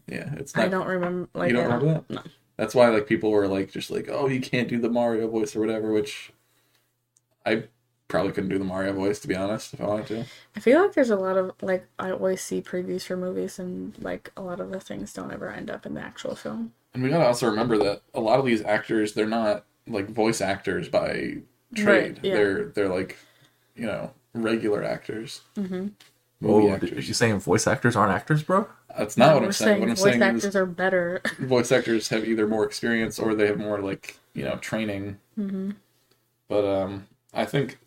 Yeah, 0.07 0.33
it's 0.37 0.55
not. 0.55 0.65
I 0.65 0.67
don't 0.69 0.87
remember. 0.87 1.29
Like 1.33 1.49
you 1.49 1.55
don't 1.55 1.71
I 1.71 1.75
remember 1.75 1.93
that? 1.93 2.09
No. 2.09 2.21
That's 2.57 2.75
why 2.75 2.89
like 2.89 3.07
people 3.07 3.31
were 3.31 3.47
like 3.47 3.71
just 3.71 3.89
like, 3.91 4.07
oh, 4.09 4.27
you 4.27 4.39
can't 4.41 4.67
do 4.67 4.79
the 4.79 4.89
Mario 4.89 5.27
voice 5.27 5.55
or 5.55 5.59
whatever, 5.61 5.91
which 5.91 6.31
I 7.45 7.63
probably 8.07 8.33
couldn't 8.33 8.49
do 8.49 8.59
the 8.59 8.65
Mario 8.65 8.91
voice 8.93 9.19
to 9.19 9.27
be 9.27 9.35
honest 9.35 9.73
if 9.73 9.81
I 9.81 9.85
wanted 9.85 10.07
to. 10.07 10.25
I 10.55 10.59
feel 10.59 10.81
like 10.81 10.93
there's 10.93 11.09
a 11.09 11.15
lot 11.15 11.37
of 11.37 11.51
like 11.61 11.87
I 11.97 12.11
always 12.11 12.41
see 12.41 12.61
previews 12.61 13.03
for 13.05 13.15
movies 13.15 13.57
and 13.57 13.95
like 13.99 14.31
a 14.35 14.41
lot 14.41 14.59
of 14.59 14.69
the 14.71 14.79
things 14.81 15.13
don't 15.13 15.31
ever 15.31 15.49
end 15.49 15.71
up 15.71 15.85
in 15.85 15.93
the 15.93 16.01
actual 16.01 16.35
film. 16.35 16.73
And 16.93 17.01
we 17.01 17.09
gotta 17.09 17.25
also 17.25 17.49
remember 17.49 17.77
that 17.77 18.01
a 18.13 18.19
lot 18.19 18.37
of 18.39 18.45
these 18.45 18.61
actors, 18.63 19.13
they're 19.13 19.25
not 19.27 19.63
like 19.91 20.09
voice 20.09 20.41
actors 20.41 20.87
by 20.89 21.37
trade. 21.75 22.15
Right, 22.17 22.19
yeah. 22.23 22.33
They're 22.35 22.65
they're 22.65 22.89
like, 22.89 23.17
you 23.75 23.85
know, 23.85 24.11
regular 24.33 24.83
actors. 24.83 25.41
Mm-hmm. 25.55 25.87
Movie 26.43 26.67
Oh, 26.69 26.73
actors. 26.73 27.07
you 27.07 27.13
saying 27.13 27.39
voice 27.39 27.67
actors 27.67 27.95
aren't 27.95 28.11
actors, 28.13 28.41
bro? 28.41 28.67
That's 28.97 29.15
not 29.15 29.35
what 29.35 29.43
I'm 29.43 29.51
saying. 29.51 29.79
What 29.79 29.89
I'm 29.89 29.95
voice 29.95 30.03
saying 30.03 30.23
actors 30.23 30.45
is 30.45 30.55
are 30.55 30.65
better. 30.65 31.21
voice 31.39 31.71
actors 31.71 32.07
have 32.09 32.27
either 32.27 32.47
more 32.47 32.65
experience 32.65 33.19
or 33.19 33.35
they 33.35 33.45
have 33.47 33.59
more 33.59 33.79
like, 33.79 34.17
you 34.33 34.43
know, 34.43 34.55
training. 34.57 35.19
hmm 35.35 35.71
But 36.47 36.65
um 36.65 37.07
I 37.33 37.45
think 37.45 37.77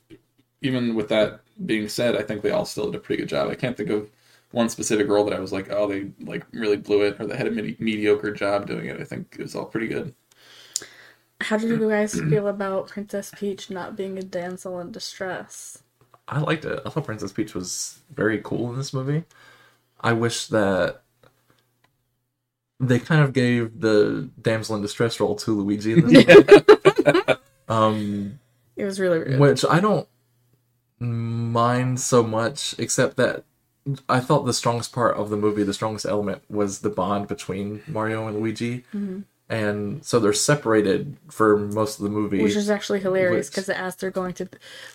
even 0.63 0.95
with 0.95 1.09
that 1.09 1.41
being 1.67 1.89
said, 1.89 2.17
I 2.17 2.23
think 2.23 2.43
they 2.43 2.51
all 2.51 2.65
still 2.65 2.87
did 2.87 2.95
a 2.95 2.99
pretty 3.01 3.23
good 3.23 3.29
job. 3.29 3.51
I 3.51 3.55
can't 3.55 3.77
think 3.77 3.91
of 3.91 4.09
one 4.53 4.69
specific 4.69 5.09
role 5.09 5.25
that 5.25 5.35
I 5.35 5.41
was 5.41 5.53
like, 5.53 5.71
oh, 5.71 5.87
they 5.89 6.11
like 6.21 6.47
really 6.53 6.77
blew 6.77 7.03
it, 7.03 7.17
or 7.21 7.27
they 7.27 7.37
had 7.37 7.49
a 7.49 7.51
medi- 7.51 7.77
mediocre 7.81 8.33
job 8.33 8.67
doing 8.69 8.87
it. 8.87 9.01
I 9.01 9.05
think 9.05 9.35
it 9.39 9.43
was 9.43 9.55
all 9.57 9.65
pretty 9.67 9.89
good. 9.89 10.15
How 11.45 11.57
did 11.57 11.71
you 11.71 11.89
guys 11.89 12.15
feel 12.31 12.49
about 12.49 12.89
Princess 12.89 13.31
Peach 13.37 13.71
not 13.71 13.97
being 13.97 14.19
a 14.19 14.23
damsel 14.23 14.81
in 14.81 14.91
distress? 14.93 15.83
I 16.27 16.41
liked 16.41 16.65
it. 16.65 16.81
I 16.85 16.89
thought 16.91 17.05
Princess 17.05 17.33
Peach 17.33 17.55
was 17.55 17.99
very 18.15 18.41
cool 18.43 18.71
in 18.71 18.77
this 18.79 18.93
movie. 18.95 19.25
I 20.01 20.13
wish 20.15 20.47
that 20.49 21.03
they 22.81 22.99
kind 22.99 23.23
of 23.23 23.33
gave 23.33 23.81
the 23.81 24.31
damsel 24.41 24.77
in 24.77 24.83
distress 24.83 25.21
role 25.21 25.37
to 25.37 25.51
Luigi 25.53 25.93
in 25.93 26.07
this 26.09 26.27
movie. 26.27 27.35
um, 27.69 28.39
It 28.77 28.85
was 28.85 28.99
really 28.99 29.19
weird. 29.19 29.39
which 29.39 29.65
I 29.69 29.81
don't 29.81 30.09
mind 30.99 32.01
so 32.01 32.23
much, 32.23 32.75
except 32.79 33.17
that 33.17 33.45
I 34.09 34.21
thought 34.21 34.45
the 34.47 34.55
strongest 34.55 34.93
part 34.93 35.17
of 35.17 35.29
the 35.29 35.37
movie, 35.37 35.63
the 35.63 35.75
strongest 35.75 36.07
element, 36.07 36.43
was 36.49 36.81
the 36.81 36.91
bond 36.91 37.29
between 37.29 37.83
Mario 37.87 38.27
and 38.27 38.39
Luigi. 38.39 38.85
Mhm. 38.95 39.25
And 39.55 40.05
so 40.05 40.19
they're 40.19 40.33
separated 40.33 41.17
for 41.31 41.57
most 41.57 41.99
of 41.99 42.05
the 42.05 42.11
movie. 42.11 42.43
Which 42.43 42.57
is 42.57 42.69
actually 42.71 43.01
hilarious 43.01 43.49
because 43.49 43.69
as 43.69 43.97
they're 43.97 44.11
going 44.11 44.35
to, 44.35 44.49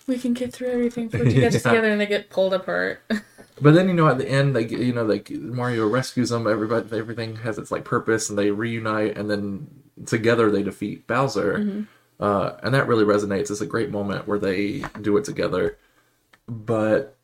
we 0.06 0.18
can 0.18 0.34
get 0.34 0.52
through 0.52 0.68
everything 0.68 1.08
put 1.08 1.26
Yeah. 1.32 1.48
together, 1.50 1.88
and 1.88 2.00
they 2.00 2.06
get 2.06 2.30
pulled 2.30 2.54
apart. 2.54 3.02
But 3.62 3.74
then 3.74 3.88
you 3.88 3.94
know 3.94 4.08
at 4.08 4.16
the 4.16 4.26
end 4.26 4.56
they 4.56 4.64
get- 4.64 4.80
you 4.80 4.94
know 4.94 5.06
they 5.06 5.22
Mario 5.36 5.86
rescues 5.86 6.30
them. 6.30 6.46
Everybody 6.46 6.96
everything 6.96 7.36
has 7.36 7.58
its 7.58 7.70
like 7.70 7.84
purpose 7.84 8.30
and 8.30 8.38
they 8.38 8.50
reunite 8.50 9.18
and 9.18 9.28
then 9.30 9.66
together 10.06 10.50
they 10.50 10.62
defeat 10.62 11.06
Bowser. 11.06 11.58
Mm-hmm. 11.58 11.82
Uh, 12.24 12.52
and 12.62 12.72
that 12.74 12.88
really 12.88 13.04
resonates. 13.04 13.50
It's 13.50 13.60
a 13.60 13.66
great 13.66 13.90
moment 13.90 14.26
where 14.26 14.38
they 14.38 14.82
do 15.02 15.14
it 15.18 15.24
together. 15.26 15.76
But 16.48 17.18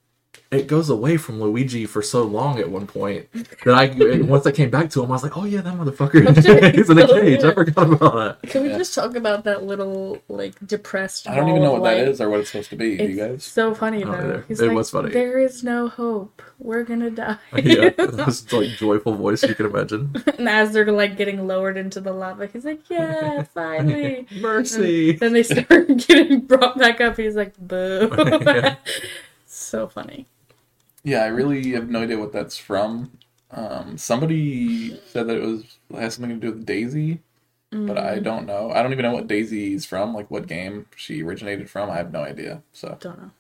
it 0.51 0.67
goes 0.69 0.89
away 0.91 1.17
from 1.17 1.41
Luigi 1.41 1.87
for 1.87 2.03
so 2.03 2.23
long 2.23 2.59
at 2.59 2.71
one 2.71 2.87
point 2.87 3.29
that 3.65 3.75
I 3.75 4.21
once 4.23 4.47
I 4.47 4.53
came 4.53 4.71
back 4.71 4.91
to 4.91 5.03
him 5.03 5.11
I 5.11 5.15
was 5.15 5.23
like, 5.23 5.37
oh 5.37 5.45
yeah, 5.45 5.61
that 5.61 5.75
motherfucker 5.75 6.73
he's 6.75 6.89
in 6.91 6.99
a 6.99 7.07
cage. 7.21 7.43
I 7.45 7.53
forgot 7.55 7.93
about 7.93 8.41
that. 8.43 8.51
Can 8.51 8.63
we 8.63 8.71
Yeah. 8.71 8.79
just 8.79 8.95
talk 8.95 9.17
about 9.17 9.45
that 9.45 9.65
little 9.65 10.23
like 10.29 10.55
depressed? 10.67 11.29
I 11.29 11.35
don't 11.37 11.49
even 11.49 11.63
know 11.63 11.73
what 11.73 11.83
that 11.85 11.99
light? 11.99 12.09
is 12.09 12.21
or 12.21 12.31
what 12.31 12.41
it's 12.41 12.51
supposed 12.51 12.71
to 12.71 12.77
be. 12.77 12.97
Do 12.97 13.05
you 13.05 13.17
guys? 13.17 13.45
so 13.45 13.75
funny 13.75 14.05
though. 14.05 14.13
either. 14.13 14.45
He's 14.49 14.61
It 14.61 14.69
like, 14.69 14.77
was 14.77 14.91
funny. 14.91 15.11
There 15.11 15.39
is 15.39 15.63
no 15.65 15.89
hope. 15.89 16.43
We're 16.59 16.85
gonna 16.85 17.11
die. 17.11 17.37
yeah, 17.63 17.91
this 17.91 18.51
like 18.53 18.71
joyful 18.79 19.15
voice 19.15 19.43
you 19.43 19.55
can 19.55 19.67
imagine. 19.67 20.15
and 20.39 20.49
as 20.49 20.73
they're 20.73 20.91
like 20.91 21.17
getting 21.19 21.47
lowered 21.47 21.77
into 21.77 22.01
the 22.01 22.13
lava, 22.13 22.47
he's 22.47 22.65
like, 22.65 22.89
"Yeah, 22.89 23.43
finally." 23.43 24.27
Mercy. 24.41 25.13
then 25.13 25.35
they 25.35 25.43
start 25.43 25.89
getting 26.09 26.41
brought 26.41 26.79
back 26.79 27.01
up. 27.03 27.19
He's 27.19 27.37
like, 27.37 27.53
"Boo!" 27.59 28.09
Yeah. 29.73 29.83
so 29.83 29.89
funny. 29.89 30.27
Yeah, 31.05 31.23
I 31.23 31.29
really 31.29 31.73
have 31.73 31.89
no 31.89 32.03
idea 32.03 32.19
what 32.19 32.33
that's 32.33 32.57
from. 32.57 33.19
Um, 33.51 33.97
somebody 33.99 35.01
said 35.07 35.27
that 35.29 35.37
it 35.37 35.43
was 35.43 35.79
has 35.93 36.15
something 36.15 36.41
to 36.41 36.47
do 36.47 36.53
with 36.53 36.67
Daisy, 36.67 37.21
but 37.71 37.99
I 37.99 38.19
don't 38.19 38.47
know. 38.47 38.73
I 38.73 38.83
don't 38.83 38.93
even 38.93 39.05
know 39.05 39.13
what 39.15 39.29
Daisy 39.29 39.75
is 39.75 39.85
from, 39.87 40.15
like 40.15 40.31
what 40.31 40.47
game 40.49 40.87
she 40.97 41.23
originated 41.23 41.71
from. 41.71 41.91
I 41.91 41.97
have 41.97 42.13
no 42.13 42.23
idea. 42.23 42.63
So 42.73 42.97
Don't 43.01 43.19
know. 43.21 43.31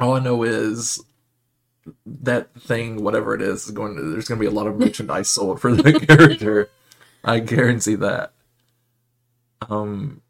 All 0.00 0.14
I 0.14 0.20
know 0.20 0.42
is 0.42 1.02
that 2.04 2.52
thing, 2.60 3.02
whatever 3.02 3.34
it 3.34 3.40
is, 3.42 3.64
is 3.66 3.70
going 3.70 3.96
to. 3.96 4.02
There's 4.02 4.28
going 4.28 4.38
to 4.38 4.42
be 4.42 4.46
a 4.46 4.54
lot 4.54 4.66
of 4.66 4.78
merchandise 4.78 5.30
sold 5.30 5.60
for 5.60 5.74
the 5.74 5.98
character. 6.06 6.68
I 7.24 7.40
guarantee 7.40 7.94
that. 7.96 8.32
Um, 9.70 10.22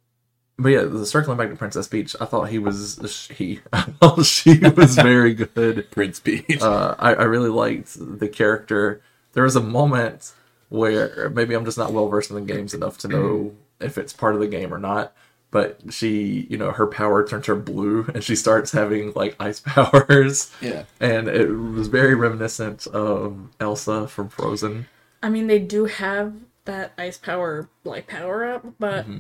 but 0.59 0.71
yeah, 0.71 0.83
the 0.83 1.05
circling 1.05 1.37
back 1.37 1.51
to 1.51 1.57
Princess 1.57 1.87
Peach, 1.87 2.17
I 2.21 2.25
thought 2.25 2.45
he 2.45 2.59
was 2.59 3.29
he. 3.35 3.61
I 3.73 3.83
thought 3.83 4.25
she 4.25 4.59
was 4.59 4.95
very 4.95 5.35
good. 5.35 5.91
Prince 5.91 6.21
Peach. 6.21 6.63
Uh, 6.63 6.95
I, 6.99 7.15
I 7.15 7.23
really 7.25 7.51
liked 7.51 7.97
the 7.99 8.29
character. 8.29 9.03
There 9.35 9.45
was 9.45 9.57
a 9.57 9.63
moment 9.63 10.33
where 10.69 11.31
maybe 11.31 11.55
I'm 11.55 11.65
just 11.65 11.79
not 11.79 11.93
well 11.93 12.09
versed 12.09 12.31
in 12.31 12.37
the 12.37 12.53
games 12.53 12.73
enough 12.75 12.97
to 12.99 13.09
know 13.09 13.55
if 13.81 13.99
it's 13.99 14.13
part 14.13 14.35
of 14.35 14.41
the 14.41 14.47
game 14.49 14.73
or 14.73 14.79
not. 14.79 15.13
But 15.51 15.93
she, 15.93 16.47
you 16.51 16.57
know, 16.57 16.73
her 16.73 16.87
power 16.87 17.27
turns 17.27 17.47
her 17.47 17.55
blue, 17.55 18.11
and 18.13 18.23
she 18.23 18.35
starts 18.35 18.73
having 18.73 19.13
like 19.15 19.37
ice 19.39 19.61
powers, 19.65 20.53
yeah, 20.61 20.85
and 21.01 21.29
it 21.29 21.49
was 21.49 21.87
very 21.89 22.15
reminiscent 22.15 22.87
of 22.89 23.39
Elsa 23.61 24.09
from 24.09 24.29
Frozen. 24.29 24.87
I 25.23 25.29
mean, 25.29 25.47
they 25.47 25.61
do 25.61 25.85
have 25.85 26.35
that 26.65 26.93
ice 26.99 27.17
power 27.17 27.69
like 27.85 28.07
power 28.09 28.45
up, 28.45 28.67
but 28.79 29.05
Mm-hmm. 29.05 29.19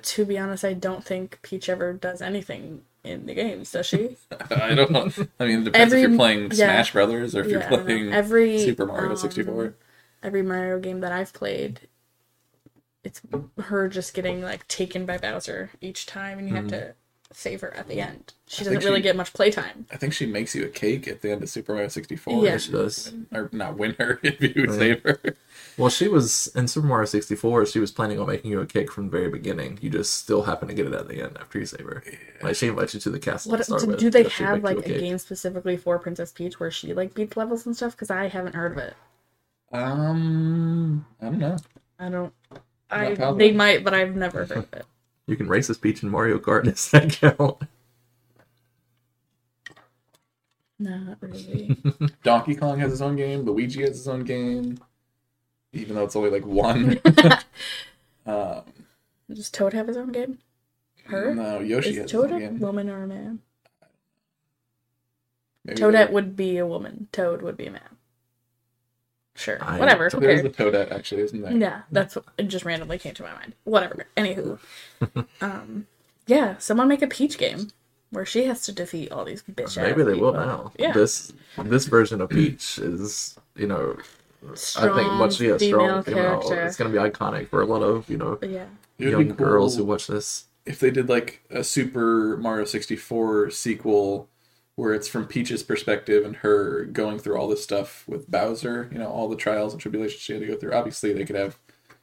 To 0.00 0.24
be 0.24 0.38
honest, 0.38 0.64
I 0.64 0.72
don't 0.72 1.04
think 1.04 1.40
Peach 1.42 1.68
ever 1.68 1.92
does 1.92 2.22
anything 2.22 2.82
in 3.04 3.26
the 3.26 3.34
games. 3.34 3.72
Does 3.72 3.86
she? 3.86 4.16
I 4.50 4.74
don't 4.74 4.90
know. 4.90 5.10
I 5.38 5.46
mean, 5.46 5.60
it 5.60 5.64
depends 5.64 5.92
Every- 5.92 6.02
if 6.02 6.08
you're 6.10 6.18
playing 6.18 6.42
yeah. 6.52 6.54
Smash 6.54 6.92
Brothers 6.92 7.34
or 7.34 7.40
if 7.40 7.46
Yeah, 7.48 7.68
you're 7.70 7.82
playing 7.84 8.12
every 8.12 8.58
Super 8.60 8.86
Mario 8.86 9.10
um, 9.10 9.16
64. 9.16 9.74
every 10.22 10.42
Mario 10.42 10.78
game 10.78 11.00
that 11.00 11.12
I've 11.12 11.32
played, 11.32 11.80
it's 13.02 13.20
her 13.58 13.88
just 13.88 14.14
getting 14.14 14.42
like 14.42 14.68
taken 14.68 15.06
by 15.06 15.18
Bowser 15.18 15.70
each 15.80 16.06
time, 16.06 16.38
and 16.38 16.48
you 16.48 16.54
have 16.54 16.68
to 16.68 16.94
save 17.32 17.60
her 17.60 17.72
at 17.76 17.86
the 17.88 18.00
end. 18.00 18.32
She 18.46 18.64
doesn't 18.64 18.82
really 18.84 18.96
she- 18.98 19.02
get 19.02 19.16
much 19.16 19.32
playtime. 19.32 19.86
I 19.92 19.96
think 19.96 20.12
she 20.12 20.26
makes 20.26 20.54
you 20.54 20.64
a 20.64 20.68
cake 20.68 21.06
at 21.06 21.22
the 21.22 21.30
end 21.30 21.42
of 21.42 21.48
Super 21.48 21.74
Mario 21.74 21.88
64. 21.88 22.44
Yeah. 22.44 22.56
She 22.58 22.72
does. 22.72 23.14
Or 23.32 23.48
not 23.52 23.76
win 23.78 23.94
her 23.98 24.18
if 24.24 24.40
you 24.40 24.64
Right. 24.64 24.70
save 24.78 25.02
her. 25.04 25.20
Well, 25.78 25.90
she 25.90 26.08
was 26.08 26.48
in 26.56 26.66
Super 26.68 26.86
Mario 26.88 27.04
64. 27.06 27.66
She 27.66 27.78
was 27.78 27.90
planning 27.92 28.18
on 28.18 28.26
making 28.26 28.50
you 28.50 28.60
a 28.60 28.66
cake 28.66 28.90
from 28.92 29.04
the 29.06 29.10
very 29.10 29.30
beginning. 29.30 29.78
You 29.80 29.90
just 29.90 30.14
still 30.14 30.42
happen 30.42 30.68
to 30.68 30.74
get 30.74 30.86
it 30.86 30.92
at 30.92 31.06
the 31.08 31.22
end 31.22 31.38
after 31.40 31.58
you 31.58 31.66
save 31.66 31.86
her. 31.86 32.02
Like 32.42 32.56
she 32.56 32.66
invites 32.66 32.94
you 32.94 33.00
to 33.00 33.10
the 33.10 33.18
castle. 33.20 33.52
What 33.52 33.58
to 33.58 33.64
start 33.64 33.82
do, 33.82 33.86
with, 33.88 33.98
do 34.00 34.10
they 34.10 34.24
have 34.24 34.64
like 34.64 34.78
a 34.78 34.82
cake. 34.82 35.00
game 35.00 35.18
specifically 35.18 35.76
for 35.76 35.98
Princess 35.98 36.32
Peach 36.32 36.58
where 36.58 36.70
she 36.70 36.92
like 36.92 37.14
beats 37.14 37.36
levels 37.36 37.64
and 37.66 37.76
stuff? 37.76 37.92
Because 37.92 38.10
I 38.10 38.26
haven't 38.28 38.54
heard 38.56 38.72
of 38.72 38.78
it. 38.78 38.94
Um, 39.72 41.06
I 41.20 41.26
don't 41.26 41.38
know. 41.38 41.56
I 41.98 42.08
don't. 42.08 42.32
I 42.90 43.14
they 43.34 43.52
might, 43.52 43.84
but 43.84 43.94
I've 43.94 44.16
never 44.16 44.40
heard 44.44 44.50
of 44.58 44.72
it. 44.72 44.84
You 45.30 45.36
can 45.36 45.46
race 45.48 45.68
this 45.68 45.78
Peach 45.78 46.02
in 46.02 46.08
Mario 46.10 46.38
Kart. 46.40 46.64
Does 46.64 46.90
that 46.90 47.12
count? 47.12 47.62
Not 50.80 51.18
really. 51.20 51.76
Donkey 52.24 52.56
Kong 52.56 52.80
has 52.80 52.90
his 52.90 53.00
own 53.00 53.14
game. 53.14 53.42
Luigi 53.42 53.82
has 53.82 53.90
his 53.90 54.08
own 54.08 54.24
game, 54.24 54.78
even 55.72 55.94
though 55.94 56.02
it's 56.04 56.16
only 56.16 56.30
like 56.30 56.44
one. 56.44 56.98
um, 58.26 58.62
Does 59.32 59.50
Toad 59.50 59.72
have 59.74 59.86
his 59.86 59.96
own 59.96 60.10
game? 60.10 60.38
Her? 61.04 61.32
No, 61.34 61.60
Yoshi 61.60 61.90
Is 61.90 61.96
has 61.98 62.10
Toad 62.10 62.30
his 62.30 62.32
own 62.32 62.42
a 62.42 62.48
game. 62.48 62.58
woman 62.58 62.88
or 62.90 63.04
a 63.04 63.06
man? 63.06 63.38
Maybe 65.64 65.80
Toadette 65.80 65.92
there- 65.92 66.10
would 66.12 66.34
be 66.34 66.56
a 66.58 66.66
woman. 66.66 67.06
Toad 67.12 67.42
would 67.42 67.56
be 67.56 67.66
a 67.66 67.70
man. 67.70 67.96
Sure. 69.40 69.58
I 69.62 69.78
Whatever. 69.78 70.08
don't- 70.10 70.20
Who 70.22 70.26
There's 70.26 70.42
cares? 70.42 70.56
the 70.56 70.64
Toadette 70.64 70.92
actually, 70.92 71.22
isn't 71.22 71.40
there? 71.40 71.52
Yeah, 71.52 71.82
that's 71.90 72.14
what 72.16 72.26
it 72.38 72.44
just 72.48 72.64
randomly 72.64 72.98
came 72.98 73.14
to 73.14 73.22
my 73.22 73.32
mind. 73.32 73.54
Whatever. 73.64 74.06
Anywho. 74.16 74.58
um 75.40 75.86
yeah, 76.26 76.58
someone 76.58 76.86
make 76.88 77.02
a 77.02 77.06
Peach 77.08 77.38
game 77.38 77.70
where 78.10 78.26
she 78.26 78.44
has 78.44 78.62
to 78.62 78.72
defeat 78.72 79.10
all 79.10 79.24
these 79.24 79.42
bitch 79.42 79.64
ass 79.64 79.76
Maybe 79.76 80.02
they 80.02 80.14
will 80.14 80.32
now. 80.32 80.72
Yeah. 80.78 80.92
This 80.92 81.32
this 81.64 81.86
version 81.86 82.20
of 82.20 82.28
Peach 82.30 82.78
is, 82.78 83.38
you 83.56 83.66
know, 83.66 83.96
Strong 84.54 84.90
I 84.90 85.02
think 85.02 85.12
much 85.14 85.40
yeah, 85.40 85.58
female 85.58 85.58
strong 85.58 86.02
female. 86.04 86.22
character. 86.40 86.62
It's 86.62 86.76
gonna 86.76 86.90
be 86.90 86.96
iconic 86.98 87.48
for 87.48 87.60
a 87.62 87.66
lot 87.66 87.82
of 87.82 88.08
you 88.08 88.16
know 88.16 88.38
Yeah. 88.42 88.64
It 88.98 89.04
would 89.06 89.10
young 89.12 89.22
be 89.28 89.28
cool 89.34 89.46
girls 89.46 89.76
who 89.76 89.84
watch 89.84 90.06
this. 90.06 90.44
if 90.66 90.78
they 90.80 90.90
did 90.90 91.08
like 91.10 91.42
a 91.50 91.62
Super 91.64 92.36
Mario 92.38 92.64
64 92.64 93.50
sequel 93.50 94.28
where 94.80 94.94
it's 94.94 95.08
from 95.08 95.26
Peach's 95.26 95.62
perspective 95.62 96.24
and 96.24 96.36
her 96.36 96.84
going 96.84 97.18
through 97.18 97.36
all 97.36 97.48
this 97.48 97.62
stuff 97.62 98.04
with 98.08 98.30
Bowser, 98.30 98.88
you 98.90 98.98
know, 98.98 99.08
all 99.08 99.28
the 99.28 99.36
trials 99.36 99.72
and 99.74 99.80
tribulations 99.82 100.22
she 100.22 100.32
had 100.32 100.40
to 100.40 100.46
go 100.48 100.56
through. 100.56 100.72
Obviously, 100.72 101.12
they 101.12 101.24
could 101.26 101.36
have, 101.36 101.58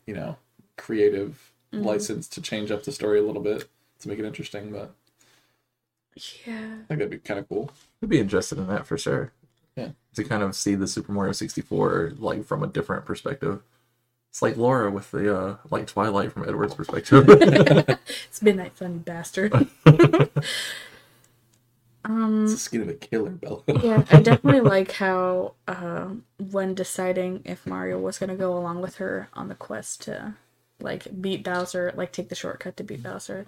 you 0.06 0.14
know, 0.14 0.38
creative 0.78 1.52
Mm-hmm. 1.74 1.84
license 1.86 2.30
to 2.30 2.42
change 2.42 2.72
up 2.72 2.84
the 2.84 2.94
story 2.94 3.20
a 3.20 3.24
little 3.24 3.42
bit 3.42 3.66
to 4.00 4.08
make 4.08 4.20
it 4.20 4.24
interesting, 4.26 4.72
but 4.72 4.94
Yeah. 6.46 6.54
I 6.56 6.86
think 6.88 7.00
that'd 7.00 7.10
be 7.10 7.18
kind 7.18 7.42
of 7.42 7.50
cool. 7.50 7.72
I'd 8.02 8.08
be 8.08 8.22
interested 8.22 8.58
in 8.58 8.68
that 8.68 8.88
for 8.88 8.98
sure. 8.98 9.34
Yeah. 9.76 9.90
To 10.16 10.24
kind 10.24 10.44
of 10.44 10.56
see 10.56 10.76
the 10.76 10.88
Super 10.88 11.12
Mario 11.12 11.34
64 11.34 12.14
like 12.20 12.46
from 12.46 12.64
a 12.64 12.68
different 12.68 13.04
perspective. 13.06 13.64
It's 14.30 14.42
like 14.42 14.56
Laura 14.56 14.90
with 14.90 15.12
the 15.12 15.36
uh 15.38 15.58
like 15.70 15.88
Twilight 15.88 16.32
from 16.32 16.48
Edward's 16.48 16.74
perspective. 16.76 17.28
It's 18.30 18.42
midnight 18.42 18.78
sun, 18.78 18.94
you 18.94 19.00
bastard. 19.00 19.52
um 22.08 22.44
It's 22.44 22.54
the 22.54 22.60
skin 22.60 22.82
of 22.82 22.90
a 22.90 22.94
killer, 22.94 23.30
Bella. 23.32 23.62
yeah, 23.84 24.04
I 24.12 24.22
definitely 24.22 24.62
like 24.62 24.94
how 24.94 25.54
um, 25.68 26.24
when 26.52 26.74
deciding 26.74 27.42
if 27.46 27.66
Mario 27.68 28.00
was 28.00 28.18
gonna 28.18 28.36
go 28.36 28.58
along 28.58 28.82
with 28.82 28.96
her 28.96 29.30
on 29.34 29.48
the 29.50 29.56
quest 29.56 30.02
to 30.04 30.34
like 30.80 31.08
beat 31.22 31.44
Bowser, 31.44 31.92
like 31.96 32.12
take 32.12 32.30
the 32.30 32.36
shortcut 32.36 32.78
to 32.78 32.84
beat 32.84 33.04
Bowser, 33.04 33.46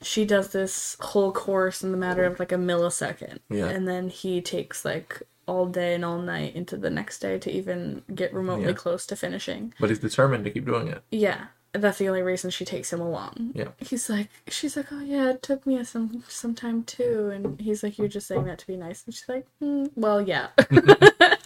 she 0.00 0.24
does 0.24 0.48
this 0.52 0.96
whole 1.00 1.32
course 1.32 1.82
in 1.82 1.92
the 1.92 1.98
matter 1.98 2.24
of 2.24 2.38
like 2.38 2.52
a 2.52 2.56
millisecond, 2.56 3.38
Yeah. 3.48 3.66
and 3.68 3.86
then 3.88 4.08
he 4.08 4.40
takes 4.40 4.84
like 4.84 5.22
all 5.46 5.66
day 5.66 5.94
and 5.94 6.04
all 6.04 6.18
night 6.18 6.54
into 6.54 6.76
the 6.76 6.90
next 6.90 7.18
day 7.18 7.38
to 7.38 7.50
even 7.50 8.02
get 8.14 8.32
remotely 8.32 8.66
Yeah. 8.66 8.72
close 8.74 9.06
to 9.06 9.16
finishing. 9.16 9.74
but 9.80 9.90
he's 9.90 9.98
determined 9.98 10.44
to 10.44 10.50
keep 10.50 10.64
doing 10.66 10.88
it. 10.88 11.02
Yeah, 11.10 11.46
that's 11.72 11.98
the 11.98 12.08
only 12.08 12.22
reason 12.22 12.50
she 12.50 12.64
takes 12.64 12.92
him 12.92 13.00
along. 13.00 13.52
Yeah. 13.54 13.68
He's 13.78 14.10
like, 14.10 14.28
she's 14.48 14.76
like, 14.76 14.92
oh 14.92 15.00
yeah, 15.00 15.30
it 15.30 15.42
took 15.42 15.66
me 15.66 15.82
some 15.84 16.22
some 16.28 16.54
time 16.54 16.84
too, 16.84 17.30
and 17.32 17.60
he's 17.60 17.82
like, 17.82 17.98
you're 17.98 18.08
just 18.08 18.26
saying 18.26 18.44
that 18.44 18.58
to 18.58 18.66
be 18.66 18.76
nice, 18.76 19.04
and 19.06 19.14
she's 19.14 19.28
like, 19.28 19.46
mm, 19.62 19.90
well, 19.96 20.20
yeah. 20.20 20.48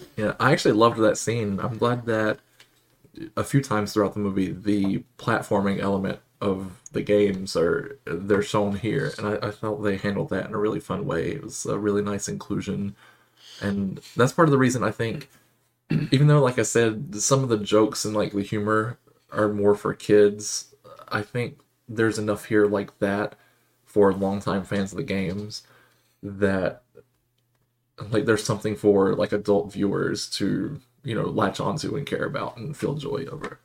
Yeah, 0.16 0.34
I 0.38 0.52
actually 0.52 0.72
loved 0.72 0.98
that 1.00 1.18
scene. 1.18 1.60
I'm 1.60 1.78
glad 1.78 2.06
that 2.06 2.38
a 3.36 3.44
few 3.44 3.60
times 3.60 3.92
throughout 3.92 4.14
the 4.14 4.20
movie, 4.20 4.50
the 4.50 5.04
platforming 5.18 5.80
element 5.80 6.20
of 6.40 6.80
the 6.92 7.02
games 7.02 7.56
are 7.56 7.98
they're 8.04 8.42
shown 8.42 8.76
here, 8.76 9.12
and 9.18 9.26
I, 9.26 9.48
I 9.48 9.50
felt 9.50 9.82
they 9.82 9.96
handled 9.96 10.30
that 10.30 10.46
in 10.46 10.54
a 10.54 10.58
really 10.58 10.80
fun 10.80 11.06
way. 11.06 11.32
It 11.32 11.42
was 11.42 11.66
a 11.66 11.78
really 11.78 12.02
nice 12.02 12.28
inclusion, 12.28 12.96
and 13.60 14.00
that's 14.16 14.32
part 14.32 14.48
of 14.48 14.52
the 14.52 14.58
reason 14.58 14.82
I 14.82 14.90
think, 14.90 15.30
even 16.10 16.26
though, 16.26 16.42
like 16.42 16.58
I 16.58 16.62
said, 16.62 17.16
some 17.16 17.42
of 17.42 17.48
the 17.48 17.58
jokes 17.58 18.04
and 18.04 18.14
like 18.14 18.32
the 18.32 18.42
humor 18.42 18.98
are 19.34 19.48
more 19.48 19.74
for 19.74 19.94
kids, 19.94 20.74
I 21.08 21.22
think 21.22 21.60
there's 21.88 22.18
enough 22.18 22.46
here 22.46 22.66
like 22.66 22.98
that 22.98 23.36
for 23.84 24.12
longtime 24.12 24.64
fans 24.64 24.92
of 24.92 24.96
the 24.96 25.02
games 25.02 25.62
that 26.22 26.82
like 28.10 28.24
there's 28.24 28.44
something 28.44 28.74
for 28.74 29.14
like 29.14 29.32
adult 29.32 29.72
viewers 29.72 30.28
to 30.28 30.80
you 31.04 31.14
know 31.14 31.26
latch 31.26 31.60
onto 31.60 31.94
and 31.96 32.06
care 32.06 32.24
about 32.24 32.56
and 32.56 32.76
feel 32.76 32.94
joy 32.94 33.24
over 33.30 33.60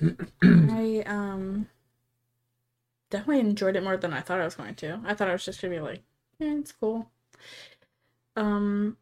I 0.42 1.02
um 1.06 1.66
definitely 3.10 3.40
enjoyed 3.40 3.76
it 3.76 3.82
more 3.82 3.96
than 3.96 4.12
I 4.12 4.20
thought 4.20 4.40
I 4.40 4.44
was 4.44 4.54
going 4.54 4.76
to. 4.76 5.00
I 5.04 5.14
thought 5.14 5.28
I 5.28 5.32
was 5.32 5.44
just 5.44 5.60
gonna 5.60 5.74
be 5.74 5.80
like, 5.80 6.02
yeah, 6.38 6.54
it's 6.54 6.72
cool. 6.72 7.10
Um, 8.36 8.96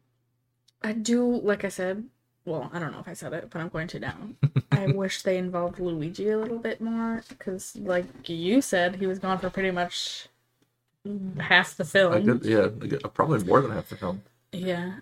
I 0.81 0.93
do, 0.93 1.39
like 1.41 1.63
I 1.63 1.69
said, 1.69 2.05
well, 2.45 2.69
I 2.73 2.79
don't 2.79 2.91
know 2.91 2.99
if 2.99 3.07
I 3.07 3.13
said 3.13 3.33
it, 3.33 3.49
but 3.49 3.59
I'm 3.61 3.69
going 3.69 3.87
to 3.89 3.99
now. 3.99 4.17
I 4.71 4.87
wish 4.87 5.21
they 5.23 5.37
involved 5.37 5.79
Luigi 5.79 6.29
a 6.29 6.37
little 6.37 6.57
bit 6.59 6.81
more 6.81 7.23
because, 7.29 7.75
like 7.75 8.29
you 8.29 8.61
said, 8.61 8.95
he 8.95 9.07
was 9.07 9.19
gone 9.19 9.37
for 9.39 9.49
pretty 9.49 9.71
much 9.71 10.27
half 11.39 11.75
the 11.75 11.85
film. 11.85 12.13
I 12.13 12.21
could, 12.21 12.45
yeah, 12.45 12.65
I 12.81 12.87
could- 12.87 13.13
probably 13.13 13.43
more 13.43 13.61
than 13.61 13.71
half 13.71 13.89
the 13.89 13.95
film. 13.95 14.21
Yeah. 14.51 14.95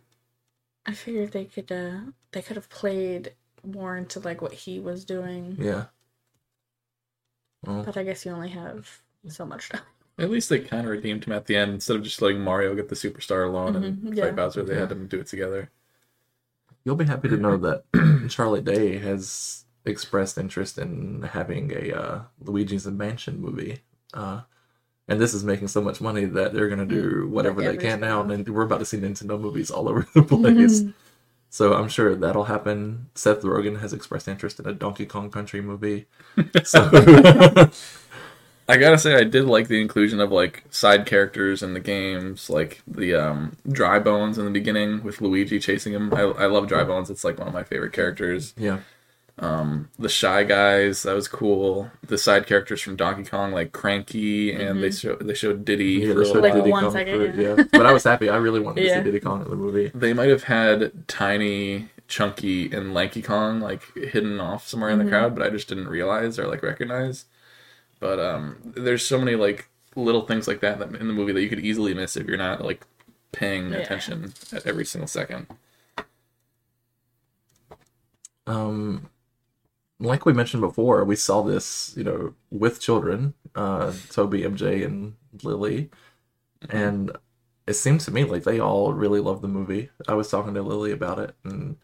I 0.86 0.94
figured 0.94 1.32
they 1.34 1.44
could 1.46 1.70
uh 1.72 2.00
they 2.32 2.42
could 2.42 2.56
have 2.56 2.70
played 2.70 3.34
more 3.66 3.98
into 3.98 4.22
like 4.22 4.42
what 4.42 4.54
he 4.54 4.80
was 4.80 5.04
doing. 5.04 5.58
Yeah. 5.60 5.86
Well, 7.66 7.84
But 7.84 7.98
I 7.98 8.04
guess 8.04 8.26
you 8.26 8.32
only 8.32 8.50
have 8.50 9.02
so 9.28 9.46
much 9.46 9.70
time. 9.70 9.82
At 10.20 10.30
least 10.32 10.50
they 10.50 10.60
kind 10.60 10.86
of 10.86 10.92
redeemed 10.92 11.26
him 11.26 11.34
at 11.34 11.46
the 11.46 11.56
end 11.58 11.74
instead 11.74 11.96
of 11.98 12.04
just 12.04 12.22
letting 12.22 12.40
Mario 12.42 12.74
get 12.74 12.90
the 12.90 12.96
superstar 12.96 13.46
alone 13.48 13.76
and 13.76 13.98
Mhm, 13.98 14.16
yeah. 14.16 14.26
fight 14.26 14.36
Bowser. 14.36 14.64
They 14.64 14.76
had 14.76 14.90
Yeah. 14.90 14.96
him 14.96 15.08
do 15.08 15.20
it 15.20 15.28
together. 15.28 15.70
You'll 16.88 16.96
be 16.96 17.04
happy 17.04 17.28
to 17.28 17.36
know 17.36 17.58
that 17.58 17.84
Charlie 18.30 18.62
Day 18.62 18.98
has 19.00 19.66
expressed 19.84 20.38
interest 20.38 20.78
in 20.78 21.22
having 21.22 21.74
a 21.74 21.92
uh, 21.92 22.22
Luigi's 22.42 22.88
Mansion 22.88 23.42
movie. 23.42 23.80
Uh, 24.14 24.44
and 25.10 25.20
this 25.20 25.34
is 25.34 25.44
making 25.44 25.68
so 25.68 25.82
much 25.82 26.00
money 26.00 26.24
that 26.24 26.54
they're 26.54 26.70
going 26.70 26.80
to 26.80 26.86
do 26.86 27.28
whatever 27.28 27.62
Like 27.62 27.72
they 27.72 27.90
can 27.90 28.00
now. 28.00 28.22
And 28.22 28.48
we're 28.48 28.62
about 28.62 28.80
to 28.80 28.86
see 28.86 29.00
Nintendo 29.00 29.38
movies 29.38 29.70
all 29.70 29.90
over 29.90 30.08
the 30.14 30.24
place. 30.24 30.84
So 31.50 31.74
I'm 31.74 31.90
sure 31.90 32.16
that'll 32.16 32.46
happen. 32.46 33.10
Seth 33.16 33.42
Rogen 33.42 33.82
has 33.82 33.92
expressed 33.92 34.30
interest 34.30 34.62
in 34.62 34.66
a 34.66 34.72
Donkey 34.72 35.06
Kong 35.06 35.30
Country 35.30 35.60
movie. 35.60 36.06
So 36.64 36.90
I 38.70 38.76
gotta 38.78 38.98
say, 38.98 39.16
I 39.16 39.24
did 39.24 39.46
like 39.46 39.68
the 39.70 39.80
inclusion 39.80 40.20
of 40.20 40.32
like 40.32 40.64
side 40.70 41.06
characters 41.06 41.64
in 41.64 41.74
the 41.74 41.80
games, 41.80 42.50
like 42.50 42.82
the 42.86 43.16
um, 43.16 43.56
Dry 43.70 43.98
Bones 44.00 44.38
in 44.38 44.44
the 44.46 44.52
beginning 44.52 45.04
with 45.04 45.22
Luigi 45.22 45.60
chasing 45.60 45.94
him. 45.94 46.14
I, 46.14 46.22
I 46.22 46.46
love 46.48 46.68
Dry 46.68 46.84
Bones; 46.84 47.10
it's 47.10 47.24
like 47.24 47.38
one 47.40 47.48
of 47.48 47.54
my 47.54 47.64
favorite 47.64 47.94
characters. 47.94 48.54
yeah, 48.58 48.80
Um, 49.40 49.88
the 49.98 50.10
Shy 50.10 50.44
Guys, 50.44 51.04
that 51.04 51.14
was 51.14 51.28
cool. 51.30 51.90
The 52.06 52.18
side 52.18 52.46
characters 52.46 52.82
from 52.82 52.98
Donkey 52.98 53.24
Kong, 53.24 53.54
like 53.54 53.72
Cranky, 53.72 54.52
and 54.52 54.84
they 54.84 54.92
show 54.92 55.16
they 55.16 55.34
showed 55.34 55.64
Diddy 55.64 55.86
yeah, 55.86 56.08
for 56.08 56.12
a 56.12 56.14
they 56.16 56.20
little 56.20 56.34
showed 56.34 56.44
Like. 56.44 56.54
Diddy 56.56 56.72
one 56.72 56.84
Kong 56.84 56.92
second, 56.92 57.34
for- 57.36 57.42
yeah. 57.42 57.56
yeah. 57.58 57.64
But 57.72 57.86
I 57.86 57.94
was 57.94 58.04
happy. 58.04 58.30
I 58.30 58.36
really 58.36 58.60
wanted 58.60 58.82
to 58.82 58.88
Yeah. 58.88 58.98
see 58.98 59.04
Diddy 59.04 59.20
Kong 59.22 59.44
in 59.44 59.50
the 59.50 59.56
movie. 59.56 59.92
They 59.96 60.12
might 60.12 60.30
have 60.30 60.44
had 60.44 61.08
Tiny, 61.08 61.88
Chunky, 62.10 62.70
and 62.72 62.94
Lanky 62.94 63.22
Kong 63.22 63.62
like 63.62 63.84
hidden 63.96 64.40
off 64.42 64.68
somewhere 64.68 64.90
in 64.90 65.00
the 65.00 65.06
crowd, 65.10 65.36
but 65.36 65.46
I 65.46 65.50
just 65.52 65.70
didn't 65.70 65.88
realize 65.88 66.38
or 66.38 66.48
like 66.48 66.64
recognize. 66.64 67.26
But 68.00 68.20
um, 68.20 68.58
there's 68.76 69.06
so 69.06 69.18
many 69.20 69.36
like 69.36 69.70
little 69.96 70.22
things 70.26 70.48
like 70.48 70.60
that 70.62 70.80
that- 70.80 70.96
in 70.96 71.08
the 71.08 71.14
movie 71.14 71.34
that 71.34 71.42
you 71.42 71.50
could 71.50 71.60
easily 71.60 71.94
miss 71.94 72.16
if 72.16 72.28
you're 72.28 72.38
not 72.38 72.64
like 72.64 72.86
paying 73.32 73.72
Yeah. 73.72 73.80
attention 73.80 74.34
at 74.52 74.66
every 74.66 74.86
single 74.86 75.08
second. 75.08 75.48
um 78.46 79.10
like 80.00 80.26
we 80.26 80.32
mentioned 80.32 80.62
before 80.62 81.04
we 81.04 81.16
saw 81.18 81.42
this 81.42 81.94
you 81.98 82.04
know 82.04 82.34
with 82.50 82.80
children 82.80 83.34
uh 83.56 83.92
toby 84.10 84.42
mj 84.44 84.86
and 84.86 85.16
lily. 85.44 85.90
And 86.70 87.12
it 87.68 87.74
seems 87.74 88.06
to 88.06 88.12
me 88.12 88.24
like 88.24 88.44
they 88.44 88.60
all 88.60 88.94
really 88.94 89.20
loved 89.20 89.42
the 89.42 89.48
movie. 89.48 89.90
I 90.08 90.14
was 90.14 90.30
talking 90.30 90.54
to 90.54 90.62
lily 90.62 90.92
about 90.92 91.20
it 91.20 91.36
and 91.44 91.76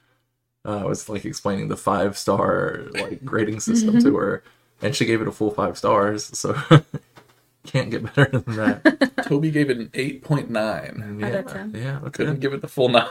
uh, 0.65 0.77
i 0.77 0.86
was 0.86 1.10
like 1.10 1.25
explaining 1.25 1.67
the 1.67 1.75
five 1.75 2.17
star 2.17 2.86
like 2.93 3.25
grading 3.25 3.60
system 3.60 4.00
to 4.00 4.15
her 4.15 4.43
and 4.84 4.96
she 4.96 5.06
gave 5.06 5.22
it 5.22 5.28
a 5.28 5.32
full 5.32 5.50
five 5.52 5.78
stars 5.78 6.25
so 6.38 6.56
can't 7.66 7.90
get 7.90 8.04
better 8.04 8.25
than 8.40 8.56
that 8.56 9.24
Toby 9.26 9.50
gave 9.52 9.69
it 9.69 9.78
an 9.78 9.89
eight 9.93 10.24
point 10.24 10.50
nine. 10.50 11.17
yeah, 11.19 11.28
Out 11.28 11.36
of 11.36 11.48
10. 11.54 11.72
yeah 11.76 12.00
that's 12.04 12.15
Couldn't 12.17 12.39
give 12.41 12.54
it 12.54 12.62
the 12.62 12.67
full 12.67 12.89
nine. 12.89 13.08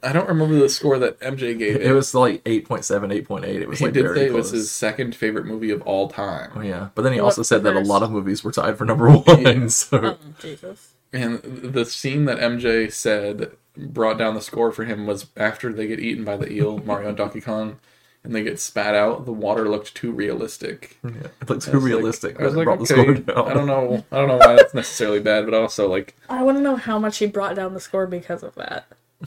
I 0.00 0.12
don't 0.12 0.28
remember 0.28 0.54
the 0.56 0.68
score 0.68 0.96
that 1.00 1.18
MJ 1.20 1.58
gave 1.58 1.74
it. 1.76 1.82
it 1.82 1.92
was 1.92 2.14
like 2.14 2.42
8.7 2.44 3.24
8.8 3.26 3.44
it 3.46 3.68
was 3.68 3.78
he 3.80 3.86
like 3.86 3.94
did 3.94 4.02
very 4.04 4.16
say 4.16 4.26
it 4.26 4.32
was 4.32 4.50
his 4.50 4.70
second 4.70 5.14
favorite 5.16 5.44
movie 5.46 5.70
of 5.70 5.82
all 5.82 6.08
time. 6.08 6.52
Oh 6.54 6.60
yeah, 6.60 6.90
but 6.94 7.02
then 7.02 7.12
he 7.14 7.20
What's 7.20 7.36
also 7.38 7.42
said 7.42 7.62
the 7.64 7.72
that 7.72 7.80
a 7.80 7.84
lot 7.84 8.02
of 8.04 8.10
movies 8.12 8.44
were 8.44 8.52
tied 8.52 8.78
for 8.78 8.84
number 8.84 9.10
one. 9.10 9.42
Yeah. 9.42 9.66
So 9.68 9.98
Oh, 10.00 10.18
Jesus. 10.40 10.94
And 11.12 11.40
the 11.42 11.84
scene 11.84 12.26
that 12.26 12.38
MJ 12.38 12.92
said 12.92 13.52
brought 13.76 14.18
down 14.18 14.34
the 14.34 14.40
score 14.40 14.70
for 14.70 14.84
him 14.84 15.06
was 15.06 15.26
after 15.36 15.72
they 15.72 15.86
get 15.88 15.98
eaten 16.00 16.24
by 16.24 16.36
the 16.36 16.52
eel, 16.52 16.78
Mario 16.78 17.08
and 17.08 17.16
Donkey 17.16 17.40
Kong, 17.40 17.80
and 18.28 18.36
they 18.36 18.44
get 18.44 18.60
spat 18.60 18.94
out. 18.94 19.24
The 19.24 19.32
water 19.32 19.68
looked 19.68 19.94
too 19.96 20.12
realistic. 20.12 20.98
yeah, 21.02 21.10
it 21.40 21.48
looks 21.50 21.66
I 21.66 21.72
too 21.72 21.78
was 21.78 21.84
like- 21.84 21.92
realistic. 21.92 22.40
I 22.40 22.44
was 22.44 22.54
like, 22.54 22.64
brought 22.64 22.78
the 22.78 22.94
okay, 22.94 23.02
score 23.02 23.14
down. 23.14 23.48
I 23.50 23.54
don't 23.54 23.66
know. 23.66 24.04
I 24.12 24.16
don't 24.16 24.28
know 24.28 24.36
why 24.36 24.54
that's 24.54 24.74
necessarily 24.74 25.18
bad, 25.18 25.44
but 25.46 25.54
also 25.54 25.88
like 25.88 26.14
I 26.28 26.42
want 26.44 26.58
to 26.58 26.62
know 26.62 26.76
how 26.76 26.98
much 27.00 27.18
he 27.18 27.26
brought 27.26 27.56
down 27.56 27.74
the 27.74 27.80
score 27.80 28.06
because 28.06 28.42
of 28.44 28.54
that. 28.54 28.86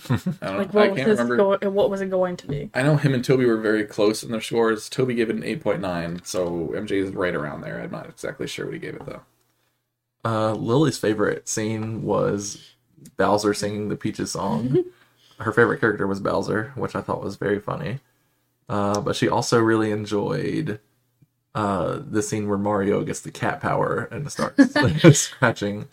I 0.09 0.15
don't. 0.15 0.41
Like, 0.41 0.73
know. 0.73 0.79
I 0.79 0.87
what 0.87 0.91
was 0.91 0.97
can't 0.97 1.09
his 1.09 1.19
remember. 1.19 1.57
go- 1.57 1.69
what 1.71 1.89
was 1.89 1.99
it 1.99 2.09
going 2.09 2.37
to 2.37 2.47
be? 2.47 2.69
I 2.73 2.81
know 2.83 2.95
him 2.95 3.13
and 3.13 3.25
Toby 3.25 3.43
were 3.45 3.57
very 3.57 3.83
close 3.83 4.23
in 4.23 4.31
their 4.31 4.39
scores. 4.39 4.87
Toby 4.87 5.15
gave 5.15 5.29
it 5.29 5.35
an 5.35 5.43
eight 5.43 5.61
point 5.61 5.81
nine, 5.81 6.21
so 6.23 6.71
MJ 6.75 6.91
is 7.03 7.11
right 7.11 7.35
around 7.35 7.59
there. 7.61 7.81
I'm 7.81 7.91
not 7.91 8.07
exactly 8.07 8.47
sure 8.47 8.65
what 8.65 8.73
he 8.73 8.79
gave 8.79 8.95
it 8.95 9.05
though. 9.05 9.21
Uh, 10.23 10.53
Lily's 10.53 10.97
favorite 10.99 11.49
scene 11.49 12.03
was 12.03 12.71
Bowser 13.17 13.53
singing 13.55 13.89
the 13.89 13.95
Peaches 13.95 14.31
song. 14.31 14.83
Her 15.39 15.51
favorite 15.51 15.79
character 15.79 16.05
was 16.05 16.19
Bowser, 16.19 16.71
which 16.75 16.95
I 16.95 17.01
thought 17.01 17.23
was 17.23 17.35
very 17.35 17.59
funny. 17.59 17.99
Uh, 18.71 19.01
but 19.01 19.17
she 19.17 19.27
also 19.27 19.59
really 19.59 19.91
enjoyed 19.91 20.79
uh, 21.53 21.99
the 22.01 22.21
scene 22.21 22.47
where 22.47 22.57
Mario 22.57 23.03
gets 23.03 23.19
the 23.19 23.29
cat 23.29 23.59
power 23.59 24.07
and 24.11 24.31
starts 24.31 24.63
scratching. 25.19 25.89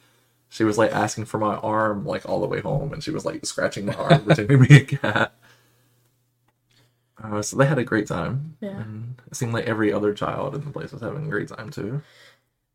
She 0.49 0.63
was 0.63 0.79
like 0.79 0.93
asking 0.93 1.25
for 1.25 1.39
my 1.39 1.57
arm 1.57 2.07
like 2.07 2.27
all 2.29 2.41
the 2.41 2.47
way 2.47 2.61
home, 2.61 2.93
and 2.93 3.03
she 3.03 3.11
was 3.11 3.25
like 3.25 3.45
scratching 3.45 3.87
my 3.87 3.95
arm, 3.95 4.25
pretending 4.25 4.63
to 4.63 4.69
be 4.69 4.77
a 4.77 4.85
cat. 4.85 5.33
Uh, 7.21 7.43
so 7.43 7.57
they 7.57 7.67
had 7.67 7.79
a 7.79 7.85
great 7.85 8.07
time. 8.07 8.57
Yeah. 8.61 8.79
And 8.79 9.21
it 9.27 9.35
seemed 9.35 9.53
like 9.53 9.67
every 9.67 9.93
other 9.93 10.15
child 10.15 10.55
in 10.55 10.65
the 10.65 10.71
place 10.71 10.93
was 10.93 11.03
having 11.03 11.27
a 11.27 11.31
great 11.31 11.49
time 11.49 11.71
too. 11.71 12.01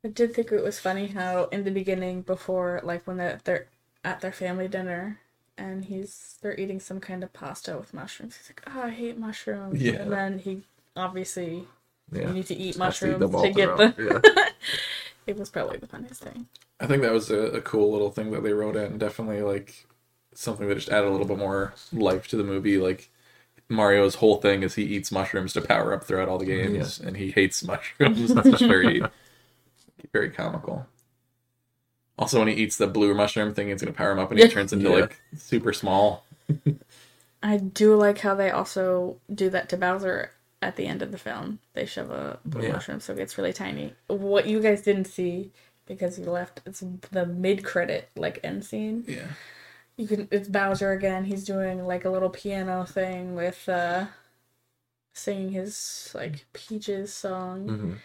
I 0.04 0.10
did 0.10 0.34
think 0.34 0.52
it 0.52 0.62
was 0.62 0.80
funny 0.80 1.08
how 1.08 1.46
in 1.46 1.64
the 1.64 1.72
beginning, 1.72 2.24
before 2.24 2.82
like 2.84 3.08
when 3.08 3.16
they're, 3.16 3.40
they're 3.46 3.68
at 4.04 4.20
their 4.20 4.34
family 4.34 4.68
dinner, 4.68 5.22
and 5.58 5.86
he's 5.86 6.38
they're 6.42 6.60
eating 6.60 6.80
some 6.80 7.00
kind 7.00 7.24
of 7.24 7.32
pasta 7.34 7.78
with 7.78 7.94
mushrooms. 7.94 8.38
He's 8.38 8.50
like, 8.50 8.62
"Oh, 8.68 8.84
I 8.88 8.90
hate 8.90 9.18
mushrooms." 9.18 9.82
Yeah. 9.82 9.94
And 9.94 10.12
then 10.12 10.40
he 10.40 10.64
obviously 10.96 11.68
Yeah. 12.12 12.28
you 12.28 12.34
need 12.34 12.46
to 12.48 12.56
eat 12.56 12.76
Has 12.78 13.00
to 13.00 13.16
eat 13.16 13.20
mushrooms 13.20 13.42
to 13.44 13.52
get 13.52 13.76
throughout, 13.76 13.96
the. 13.98 14.22
yeah. 14.36 14.50
it 15.28 15.38
was 15.38 15.50
probably 15.50 15.78
the 15.78 15.88
funniest 15.88 16.22
thing. 16.24 16.48
I 16.80 16.88
think 16.88 17.02
that 17.04 17.14
was 17.14 17.30
a, 17.32 17.38
a 17.38 17.62
cool 17.62 17.92
little 17.92 18.12
thing 18.12 18.32
that 18.32 18.44
they 18.44 18.54
wrote 18.54 18.76
in. 18.76 18.98
Definitely 18.98 19.42
like 19.42 19.86
something 20.34 20.68
that 20.68 20.76
just 20.76 20.90
added 20.90 21.08
a 21.08 21.12
little 21.12 21.28
bit 21.28 21.38
more 21.38 21.74
life 21.94 22.28
to 22.30 22.36
the 22.36 22.44
movie. 22.44 22.78
Like 22.78 23.10
Mario's 23.70 24.16
whole 24.16 24.38
thing 24.38 24.64
is 24.64 24.76
he 24.76 24.84
eats 24.84 25.12
mushrooms 25.12 25.54
to 25.54 25.62
power 25.62 25.94
up 25.94 26.04
throughout 26.04 26.28
all 26.28 26.38
the 26.38 26.46
games, 26.46 27.00
and 27.00 27.16
he 27.18 27.32
hates 27.32 27.64
mushrooms. 27.68 28.34
That's 28.34 28.50
just 28.50 28.64
very, 28.64 29.02
very 30.12 30.30
comical. 30.32 30.88
Also, 32.18 32.40
when 32.40 32.48
he 32.48 32.54
eats 32.54 32.78
the 32.78 32.88
blue 32.88 33.14
mushroom 33.14 33.54
thing, 33.54 33.70
it's 33.70 33.82
going 33.82 33.92
to 33.94 33.98
power 33.98 34.12
him 34.12 34.20
up, 34.20 34.30
and 34.32 34.40
he 34.40 34.48
turns 34.48 34.72
into 34.72 34.90
Yeah. 34.90 34.96
like 34.96 35.20
super 35.36 35.74
small. 35.74 36.26
I 37.44 37.58
do 37.58 37.96
like 37.96 38.20
how 38.20 38.36
they 38.36 38.52
also 38.52 39.18
do 39.34 39.50
that 39.50 39.68
to 39.70 39.78
Bowser 39.78 40.32
at 40.62 40.76
the 40.76 40.86
end 40.86 41.02
of 41.02 41.12
the 41.12 41.18
film. 41.18 41.60
They 41.74 41.86
shove 41.86 42.10
a 42.12 42.40
blue 42.46 42.64
Yeah. 42.68 42.74
mushroom 42.74 43.00
so 43.02 43.14
it 43.14 43.18
gets 43.18 43.38
really 43.38 43.52
tiny. 43.54 43.96
What 44.08 44.48
you 44.48 44.62
guys 44.62 44.82
didn't 44.82 45.06
see 45.08 45.52
because 45.86 46.18
you 46.18 46.26
left 46.26 46.62
it's 46.66 46.82
the 47.12 47.26
mid 47.26 47.64
credit 47.66 48.10
like 48.16 48.40
end 48.44 48.64
scene. 48.64 49.04
Yeah, 49.08 49.28
You 49.98 50.08
can 50.08 50.28
it's 50.32 50.48
Bowser 50.48 50.92
again. 50.94 51.26
He's 51.26 51.44
doing 51.44 51.86
like 51.86 52.06
a 52.06 52.10
little 52.10 52.30
piano 52.30 52.86
thing 52.86 53.36
with 53.36 53.68
uh 53.68 54.06
singing 55.14 55.52
his 55.52 56.12
like 56.16 56.46
Peaches 56.54 57.14
song. 57.14 57.68
Mhm. 57.68 57.96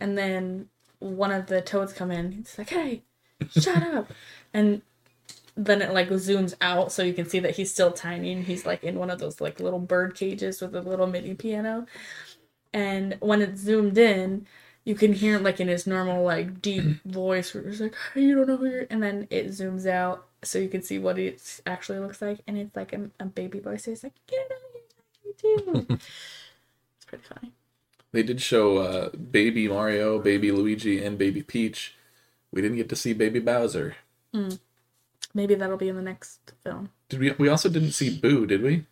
And 0.00 0.18
then 0.18 0.68
one 0.98 1.30
of 1.30 1.46
the 1.46 1.60
toads 1.60 1.92
come 1.92 2.10
in. 2.10 2.32
He's 2.32 2.58
like, 2.58 2.70
"Hey, 2.70 3.02
shut 3.50 3.82
up!" 3.82 4.12
And 4.52 4.82
then 5.56 5.82
it 5.82 5.92
like 5.92 6.08
zooms 6.10 6.54
out 6.60 6.92
so 6.92 7.02
you 7.02 7.12
can 7.12 7.28
see 7.28 7.40
that 7.40 7.56
he's 7.56 7.70
still 7.70 7.90
tiny 7.90 8.32
and 8.32 8.44
he's 8.44 8.64
like 8.64 8.84
in 8.84 8.96
one 8.96 9.10
of 9.10 9.18
those 9.18 9.40
like 9.40 9.58
little 9.58 9.80
bird 9.80 10.14
cages 10.14 10.60
with 10.60 10.74
a 10.74 10.80
little 10.80 11.08
mini 11.08 11.34
piano. 11.34 11.84
And 12.72 13.16
when 13.20 13.42
it 13.42 13.58
zoomed 13.58 13.98
in, 13.98 14.46
you 14.84 14.94
can 14.94 15.12
hear 15.12 15.36
him 15.36 15.42
like 15.42 15.60
in 15.60 15.68
his 15.68 15.86
normal 15.86 16.22
like 16.22 16.62
deep 16.62 17.02
voice 17.04 17.52
where 17.52 17.64
he's 17.64 17.80
like, 17.80 17.94
"Hey, 18.14 18.22
you 18.22 18.36
don't 18.36 18.46
know 18.46 18.56
who 18.56 18.70
you're." 18.70 18.86
And 18.88 19.02
then 19.02 19.26
it 19.30 19.48
zooms 19.48 19.86
out 19.86 20.26
so 20.42 20.58
you 20.58 20.68
can 20.68 20.82
see 20.82 20.98
what 20.98 21.18
it 21.18 21.60
actually 21.66 21.98
looks 21.98 22.22
like, 22.22 22.38
and 22.46 22.56
it's 22.56 22.76
like 22.76 22.92
a, 22.92 23.10
a 23.20 23.26
baby 23.26 23.58
voice. 23.58 23.84
So 23.84 23.90
he's 23.90 24.04
like, 24.04 24.14
"Get 24.26 24.48
out 24.50 24.58
here, 24.72 25.64
you 25.74 25.86
too." 25.86 25.86
it's 26.96 27.04
pretty 27.06 27.24
funny. 27.24 27.52
they 28.12 28.22
did 28.22 28.40
show 28.40 28.78
uh, 28.78 29.10
Baby 29.10 29.68
Mario, 29.68 30.20
Baby 30.20 30.52
Luigi, 30.52 31.04
and 31.04 31.18
Baby 31.18 31.42
Peach. 31.42 31.94
We 32.52 32.62
didn't 32.62 32.76
get 32.78 32.88
to 32.90 32.96
see 32.96 33.12
Baby 33.12 33.40
Bowser. 33.40 33.96
Hmm. 34.34 34.48
Maybe 35.34 35.54
that'll 35.54 35.76
be 35.76 35.88
in 35.88 35.96
the 35.96 36.02
next 36.02 36.52
film. 36.64 36.90
Did 37.08 37.20
we? 37.20 37.30
We 37.32 37.48
also 37.48 37.68
didn't 37.68 37.92
see 37.92 38.18
Boo, 38.18 38.46
did 38.46 38.62
we? 38.62 38.86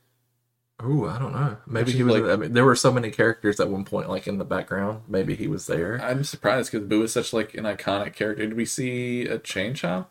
Oh, 0.78 1.06
I 1.06 1.18
don't 1.18 1.32
know. 1.32 1.56
Maybe 1.66 1.86
Which 1.86 1.94
he 1.94 2.02
was. 2.02 2.14
like- 2.16 2.30
I 2.30 2.36
mean, 2.36 2.52
there 2.52 2.64
were 2.66 2.76
so 2.76 2.92
many 2.92 3.10
characters 3.10 3.58
at 3.60 3.70
one 3.70 3.84
point, 3.84 4.10
like 4.10 4.26
in 4.26 4.36
the 4.36 4.44
background. 4.44 5.02
Maybe 5.08 5.34
he 5.34 5.48
was 5.48 5.66
there. 5.66 5.98
I'm 6.02 6.22
surprised 6.22 6.70
because 6.70 6.86
Boo 6.86 7.02
is 7.02 7.12
such 7.12 7.32
like 7.32 7.54
an 7.54 7.64
iconic 7.64 8.14
character. 8.14 8.44
Did 8.46 8.56
we 8.56 8.66
see 8.66 9.22
a 9.26 9.38
chain 9.38 9.72
chomp 9.72 10.08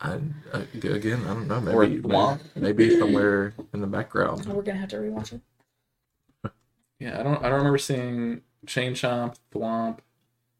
I, 0.00 0.18
I, 0.52 0.66
again, 0.88 1.22
I 1.24 1.34
don't 1.34 1.46
know. 1.46 1.72
or 1.72 1.82
Maybe 1.86 2.00
Thwomp? 2.02 2.40
maybe 2.56 2.98
somewhere 2.98 3.52
in 3.74 3.80
the 3.80 3.86
background. 3.86 4.46
We're 4.46 4.62
gonna 4.62 4.78
have 4.78 4.88
to 4.90 4.96
rewatch 4.96 5.34
it. 5.34 5.40
Yeah, 6.98 7.18
I 7.18 7.22
don't. 7.22 7.38
I 7.42 7.48
don't 7.48 7.58
remember 7.58 7.78
seeing 7.78 8.42
chain 8.66 8.92
chomp, 8.92 9.36
Thwomp. 9.54 10.00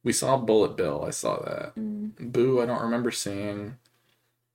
We 0.03 0.13
saw 0.13 0.37
Bullet 0.37 0.77
Bill. 0.77 1.05
I 1.07 1.11
saw 1.11 1.41
that. 1.43 1.75
Mm. 1.77 2.13
Boo. 2.33 2.61
I 2.61 2.67
don't 2.67 2.81
remember 2.83 3.11
seeing 3.11 3.77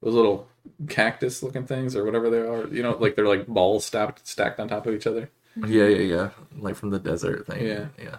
those 0.02 0.14
little 0.14 0.48
cactus 0.88 1.44
looking 1.44 1.66
things 1.66 1.96
or 1.96 2.04
whatever 2.04 2.30
they 2.30 2.40
are. 2.40 2.68
You 2.68 2.82
know, 2.84 2.98
like 2.98 3.16
they're 3.16 3.28
like 3.28 3.48
balls 3.48 3.86
stacked 3.86 4.26
stacked 4.28 4.60
on 4.60 4.68
top 4.68 4.88
of 4.88 4.94
each 4.96 5.08
other. 5.08 5.30
Yeah, 5.56 5.86
yeah, 5.88 6.16
yeah. 6.16 6.30
Like 6.58 6.76
from 6.76 6.90
the 6.90 7.00
desert 7.00 7.46
thing. 7.48 7.66
Yeah. 7.66 7.86
yeah. 8.02 8.18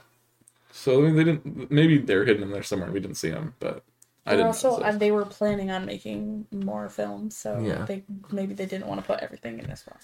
So 0.70 0.98
I 1.00 1.06
mean, 1.06 1.16
they 1.16 1.24
didn't. 1.24 1.70
Maybe 1.70 1.98
they're 1.98 2.24
hidden 2.24 2.44
in 2.44 2.50
there 2.52 2.62
somewhere. 2.62 2.90
We 2.92 3.00
didn't 3.00 3.16
see 3.16 3.30
them, 3.30 3.54
but 3.60 3.82
I 4.24 4.30
But 4.30 4.36
didn't. 4.36 4.46
also, 4.46 4.78
so- 4.78 4.82
uh, 4.84 4.92
they 4.92 5.10
were 5.10 5.24
planning 5.24 5.70
on 5.70 5.84
making 5.84 6.46
more 6.52 6.88
films, 6.88 7.36
so 7.36 7.58
Yeah. 7.58 7.84
they 7.86 8.04
maybe 8.30 8.54
they 8.54 8.66
didn't 8.66 8.86
want 8.86 9.00
to 9.00 9.06
put 9.06 9.20
everything 9.20 9.58
in 9.58 9.68
this 9.68 9.84
one. 9.86 9.98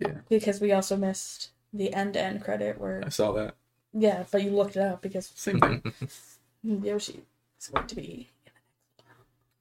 Yeah. 0.00 0.20
Because 0.28 0.60
we 0.60 0.72
also 0.72 0.96
missed 0.96 1.50
the 1.72 1.94
end 1.94 2.14
to 2.14 2.20
end 2.20 2.42
credit 2.44 2.78
where 2.78 3.02
I 3.06 3.08
saw 3.08 3.32
that 3.32 3.54
yeah, 3.94 4.24
but 4.30 4.42
you 4.42 4.50
looked 4.50 4.76
it 4.76 4.82
up 4.82 5.02
because 5.02 5.30
same 5.34 5.60
thing, 5.60 5.82
Yoshi 6.64 7.22
is 7.60 7.68
going 7.68 7.86
to 7.86 7.94
be 7.96 8.28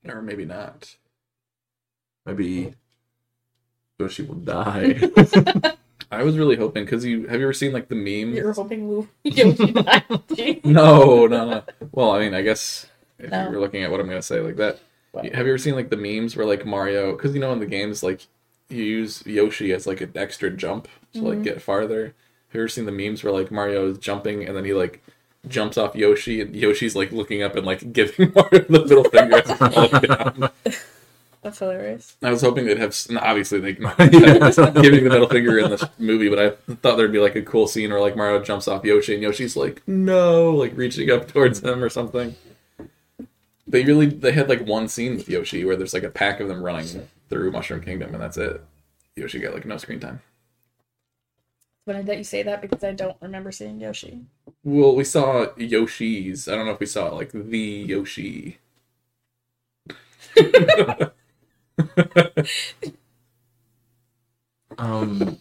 or 0.08 0.22
maybe 0.22 0.46
not. 0.46 0.96
Maybe 2.26 2.74
Yoshi 4.00 4.24
will 4.24 4.36
die. 4.36 5.02
I 6.12 6.24
was 6.24 6.38
really 6.38 6.56
hoping 6.56 6.84
because 6.86 7.06
you 7.06 7.28
have 7.28 7.40
you 7.40 7.46
ever 7.46 7.54
seen 7.54 7.72
like 7.72 7.88
the 7.88 7.96
memes? 7.96 8.36
You're 8.36 8.54
hoping 8.54 9.08
Yoshi 9.24 9.72
died. 9.72 10.04
No, 10.64 11.28
no, 11.28 11.50
no. 11.50 11.64
Well, 11.92 12.12
I 12.12 12.20
mean, 12.20 12.34
I 12.34 12.42
guess 12.42 12.88
if 13.20 13.32
No. 13.32 13.44
you 13.46 13.50
were 13.52 13.60
looking 13.60 13.84
at 13.84 13.92
what 13.92 14.00
I'm 14.00 14.08
gonna 14.08 14.22
say 14.22 14.40
like 14.42 14.58
that, 14.58 14.80
What? 15.12 15.26
have 15.26 15.46
you 15.46 15.52
ever 15.54 15.58
seen 15.58 15.76
like 15.76 15.90
the 15.90 15.98
memes 15.98 16.36
where 16.36 16.46
like 16.46 16.66
Mario? 16.66 17.14
Because 17.14 17.34
you 17.34 17.40
know 17.40 17.54
in 17.54 17.60
the 17.60 17.66
games 17.66 18.04
like 18.04 18.22
you 18.70 18.84
use 18.84 19.26
Yoshi 19.26 19.72
as 19.74 19.86
like 19.88 20.02
an 20.02 20.12
extra 20.16 20.50
jump 20.50 20.88
to 21.14 21.22
like 21.22 21.40
Mhm. 21.40 21.44
get 21.44 21.62
farther. 21.62 22.06
Have 22.06 22.56
you 22.56 22.62
ever 22.62 22.68
seen 22.68 22.86
the 22.86 22.92
memes 22.92 23.24
where 23.24 23.34
like 23.34 23.52
Mario 23.52 23.90
is 23.90 23.98
jumping 23.98 24.46
and 24.46 24.56
then 24.56 24.66
he 24.66 24.74
like 24.74 25.02
jumps 25.48 25.78
off 25.78 25.96
Yoshi 25.96 26.42
and 26.42 26.56
Yoshi's 26.56 26.96
like 26.96 27.12
looking 27.12 27.42
up 27.44 27.56
and 27.56 27.66
like 27.66 27.94
giving 27.94 28.32
Mario 28.36 28.60
the 28.64 28.80
middle 28.86 29.04
finger 29.06 29.38
as 29.38 29.50
he's 29.50 29.58
falling 29.58 30.02
down? 30.02 30.50
That's 31.42 31.58
hilarious. 31.58 32.16
I 32.22 32.30
was 32.30 32.42
hoping 32.42 32.66
they'd 32.66 32.78
have 32.78 32.96
and 33.10 33.18
obviously 33.18 33.60
they 33.60 33.74
not 33.74 33.98
Yeah. 34.00 34.12
giving 34.82 35.04
the 35.04 35.10
middle 35.10 35.28
finger 35.28 35.58
in 35.58 35.72
this 35.72 35.84
movie, 35.98 36.30
but 36.30 36.40
I 36.40 36.50
thought 36.76 36.98
there'd 36.98 37.12
be 37.12 37.20
like 37.20 37.36
a 37.36 37.42
cool 37.42 37.68
scene 37.68 37.90
where 37.90 38.00
like 38.00 38.16
Mario 38.16 38.44
jumps 38.44 38.68
off 38.68 38.86
Yoshi 38.86 39.16
and 39.16 39.24
Yoshi's 39.24 39.56
like 39.58 39.82
no, 39.88 40.52
like 40.52 40.78
reaching 40.78 41.10
up 41.10 41.28
towards 41.28 41.64
him 41.64 41.84
or 41.84 41.90
something. 41.90 42.36
They 43.68 43.84
really 43.84 44.06
they 44.06 44.34
had 44.34 44.50
like 44.50 44.66
one 44.68 44.88
scene 44.88 45.16
with 45.16 45.28
Yoshi 45.30 45.66
where 45.66 45.76
there's 45.76 45.94
like 45.94 46.04
a 46.04 46.10
pack 46.10 46.40
of 46.40 46.48
them 46.48 46.62
running 46.62 47.08
through 47.30 47.52
Mushroom 47.52 47.82
Kingdom 47.82 48.14
and 48.14 48.22
that's 48.22 48.38
it. 48.38 48.62
Yoshi 49.16 49.40
got 49.40 49.54
like 49.56 49.66
no 49.66 49.78
screen 49.78 50.00
time. 50.00 50.22
Funny 51.92 52.04
that 52.04 52.18
you 52.18 52.24
say 52.24 52.42
that 52.44 52.62
because 52.62 52.86
I 52.86 52.94
don't 52.94 53.18
remember 53.20 53.52
seeing 53.52 53.82
Yoshi. 53.82 54.22
Well, 54.64 54.96
we 54.96 55.04
saw 55.04 55.48
Yoshi's. 55.58 56.48
I 56.48 56.56
don't 56.56 56.66
know 56.66 56.72
if 56.72 56.80
we 56.80 56.86
saw 56.86 57.10
like 57.10 57.32
the 57.34 57.60
Yoshi. 57.60 58.60
um, 64.78 65.38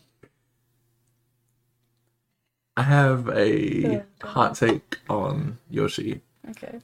I 2.77 2.83
have 2.83 3.29
a 3.29 4.03
hot 4.21 4.57
take 4.57 4.99
on 5.09 5.59
Yoshi. 5.71 6.21
Okay. 6.51 6.81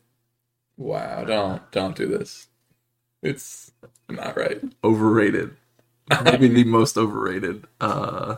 Wow! 0.77 1.25
Don't 1.25 1.73
don't 1.73 1.97
do 1.97 2.07
this. 2.07 2.47
It's 3.21 3.73
not 4.09 4.37
right. 4.37 4.63
Overrated. 4.85 5.57
Maybe 6.23 6.47
the 6.47 6.63
most 6.63 6.97
overrated 6.97 7.67
uh, 7.81 8.37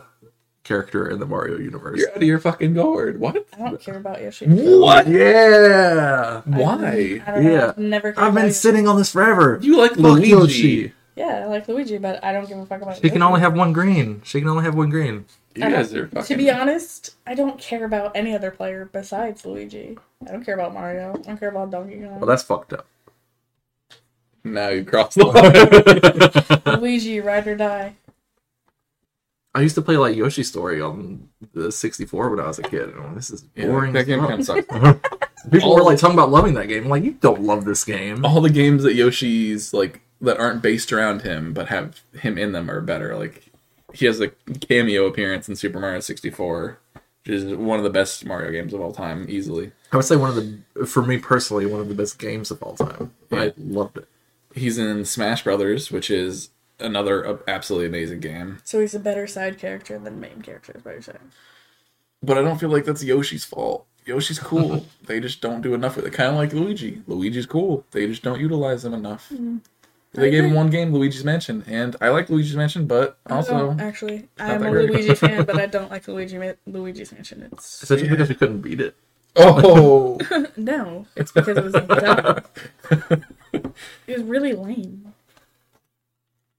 character 0.69 1.09
in 1.09 1.19
the 1.19 1.25
Mario 1.25 1.57
universe. 1.57 1.99
You're 1.99 2.11
out 2.11 2.17
of 2.17 2.23
your 2.23 2.39
fucking 2.39 2.75
gourd. 2.75 3.19
What? 3.19 3.43
I 3.53 3.57
don't 3.57 3.81
care 3.81 3.97
about 3.97 4.21
Yoshi. 4.21 4.45
What? 4.45 5.07
Yeah. 5.07 6.41
Why? 6.45 7.21
I 7.25 7.31
don't. 7.31 7.43
Yeah. 7.43 7.69
I've 7.69 7.77
never 7.79 8.09
I've 8.09 8.35
been 8.35 8.45
about 8.45 8.53
sitting 8.53 8.87
on 8.87 8.95
this 8.97 9.11
forever. 9.11 9.57
You 9.61 9.77
like 9.77 9.91
Fuck 9.95 9.99
Luigi? 9.99 10.93
Yeah, 11.15 11.41
I 11.43 11.45
like 11.47 11.67
Luigi, 11.67 11.97
but 11.97 12.23
I 12.23 12.31
don't 12.31 12.47
give 12.47 12.59
a 12.59 12.65
fuck 12.65 12.81
about 12.81 13.01
She 13.01 13.09
can 13.09 13.23
only 13.23 13.41
have 13.41 13.55
one 13.55 13.73
green. 13.73 14.21
She 14.23 14.39
can 14.39 14.47
only 14.47 14.63
have 14.63 14.75
one 14.75 14.89
green. 14.89 15.25
You 15.55 15.63
guys 15.63 15.93
uh, 15.93 16.01
are 16.01 16.07
fucking. 16.07 16.23
To 16.27 16.37
be 16.37 16.51
honest, 16.51 17.15
I 17.25 17.33
don't 17.33 17.59
care 17.59 17.83
about 17.83 18.15
any 18.15 18.35
other 18.35 18.51
player 18.51 18.87
besides 18.93 19.45
Luigi. 19.45 19.97
I 20.25 20.31
don't 20.31 20.45
care 20.45 20.53
about 20.53 20.73
Mario. 20.73 21.15
I 21.15 21.21
don't 21.23 21.37
care 21.37 21.49
about 21.49 21.71
Donkey 21.71 21.99
Kong. 21.99 22.19
Well, 22.19 22.27
that's 22.27 22.43
fucked 22.43 22.73
up. 22.73 22.85
now 24.43 24.69
you 24.69 24.85
crossed 24.85 25.17
the 25.17 25.25
line. 26.65 26.79
Luigi, 26.79 27.19
ride 27.19 27.47
or 27.47 27.55
die. 27.55 27.95
I 29.59 29.63
used 29.63 29.75
to 29.75 29.81
play 29.81 29.97
like 29.97 30.15
Yoshi 30.15 30.43
Story 30.43 30.81
on 30.81 31.27
the 31.53 31.71
64 31.71 32.29
when 32.29 32.39
I 32.39 32.47
was 32.47 32.59
a 32.59 32.63
kid. 32.63 32.89
and 32.95 33.17
this 33.17 33.29
is 33.29 33.45
Yeah, 33.55 33.67
boring. 33.67 33.93
that 33.93 34.05
game 34.05 34.19
fuck. 34.19 34.29
kind 34.29 34.39
of 34.39 34.45
sucks. 34.45 35.19
People 35.51 35.75
were 35.75 35.83
like 35.83 35.97
talking 35.97 36.15
about 36.15 36.31
loving 36.31 36.53
that 36.55 36.67
game. 36.67 36.83
I'm 36.85 36.89
like, 36.89 37.03
you 37.03 37.11
don't 37.11 37.41
love 37.41 37.65
this 37.65 37.83
game. 37.83 38.25
All 38.25 38.41
the 38.41 38.49
games 38.49 38.83
that 38.83 38.95
Yoshi's 38.95 39.73
like 39.73 40.01
that 40.21 40.37
aren't 40.37 40.61
based 40.61 40.91
around 40.91 41.21
him 41.21 41.53
but 41.53 41.67
have 41.69 42.01
him 42.13 42.37
in 42.37 42.51
them 42.51 42.69
are 42.69 42.81
better. 42.81 43.15
Like 43.17 43.51
he 43.93 44.05
has 44.05 44.19
a 44.19 44.29
cameo 44.61 45.05
appearance 45.05 45.47
in 45.49 45.55
Super 45.55 45.79
Mario 45.79 45.99
64, 45.99 46.79
which 47.25 47.33
is 47.33 47.55
one 47.55 47.77
of 47.79 47.83
the 47.83 47.89
best 47.89 48.25
Mario 48.25 48.51
games 48.51 48.73
of 48.73 48.81
all 48.81 48.91
time, 48.93 49.25
easily. 49.29 49.71
I 49.91 49.95
would 49.97 50.05
say 50.05 50.15
one 50.15 50.29
of 50.29 50.35
the, 50.75 50.85
for 50.85 51.01
me 51.01 51.17
personally, 51.17 51.65
one 51.65 51.81
of 51.81 51.89
the 51.89 51.95
best 51.95 52.19
games 52.19 52.51
of 52.51 52.61
all 52.61 52.75
time. 52.75 53.11
Yeah. 53.31 53.41
I 53.43 53.53
loved 53.57 53.97
it. 53.97 54.07
He's 54.55 54.77
in 54.77 55.05
Smash 55.05 55.43
Brothers, 55.43 55.89
which 55.91 56.11
is 56.11 56.49
another 56.79 57.25
uh, 57.27 57.37
absolutely 57.47 57.87
amazing 57.87 58.19
game. 58.19 58.59
So 58.63 58.79
he's 58.79 58.95
a 58.95 58.99
better 58.99 59.27
side 59.27 59.57
character 59.59 59.97
than 59.99 60.19
main 60.19 60.41
character, 60.41 60.73
is 60.75 60.83
what 60.85 60.91
you're 60.93 61.01
saying. 61.01 61.31
But 62.21 62.37
I 62.37 62.41
don't 62.41 62.59
feel 62.59 62.69
like 62.69 62.85
that's 62.85 63.03
Yoshi's 63.03 63.45
fault. 63.45 63.85
Yoshi's 64.05 64.39
cool. 64.39 64.85
they 65.05 65.19
just 65.19 65.41
don't 65.41 65.61
do 65.61 65.73
enough 65.73 65.95
with 65.95 66.05
it. 66.05 66.13
Kind 66.13 66.31
of 66.31 66.35
like 66.35 66.51
Luigi. 66.53 67.01
Luigi's 67.07 67.45
cool. 67.45 67.85
They 67.91 68.07
just 68.07 68.23
don't 68.23 68.39
utilize 68.39 68.83
him 68.83 68.93
enough. 68.93 69.31
They 70.13 70.31
gave 70.31 70.43
him 70.45 70.55
one 70.55 70.71
game, 70.71 70.91
Luigi's 70.91 71.23
Mansion, 71.23 71.63
and 71.67 71.95
I 72.01 72.09
like 72.09 72.29
Luigi's 72.31 72.55
Mansion, 72.55 72.87
but 72.87 73.19
also 73.29 73.69
Oh, 73.69 73.77
actually, 73.79 74.27
I'm 74.39 74.63
a 74.63 74.71
great. 74.71 74.89
Luigi 74.89 75.13
fan, 75.15 75.45
but 75.45 75.59
I 75.59 75.67
don't 75.67 75.91
like 75.91 76.07
Luigi 76.07 76.39
Ma- 76.39 76.53
Luigi's 76.65 77.11
Mansion. 77.11 77.47
It's 77.51 77.83
Is 77.83 77.89
that 77.89 77.97
just 77.99 78.09
because 78.09 78.29
we 78.29 78.33
couldn't 78.35 78.61
beat 78.61 78.81
it? 78.81 78.95
oh, 79.35 80.17
no, 80.57 81.05
it's 81.15 81.31
because 81.31 81.57
it 81.57 81.63
was 81.63 81.73
dumb. 81.73 82.41
It 84.07 84.17
was 84.17 84.23
really 84.23 84.53
lame. 84.53 85.13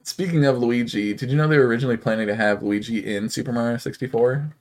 Speaking 0.03 0.45
of 0.47 0.59
Luigi, 0.59 1.13
did 1.15 1.31
you 1.31 1.37
know 1.37 1.47
they 1.47 1.59
were 1.59 1.67
originally 1.67 1.97
planning 1.97 2.27
to 2.27 2.35
have 2.35 2.63
Luigi 2.63 3.15
in 3.15 3.29
Super 3.29 3.53
Mario 3.53 3.77
64? 3.77 4.53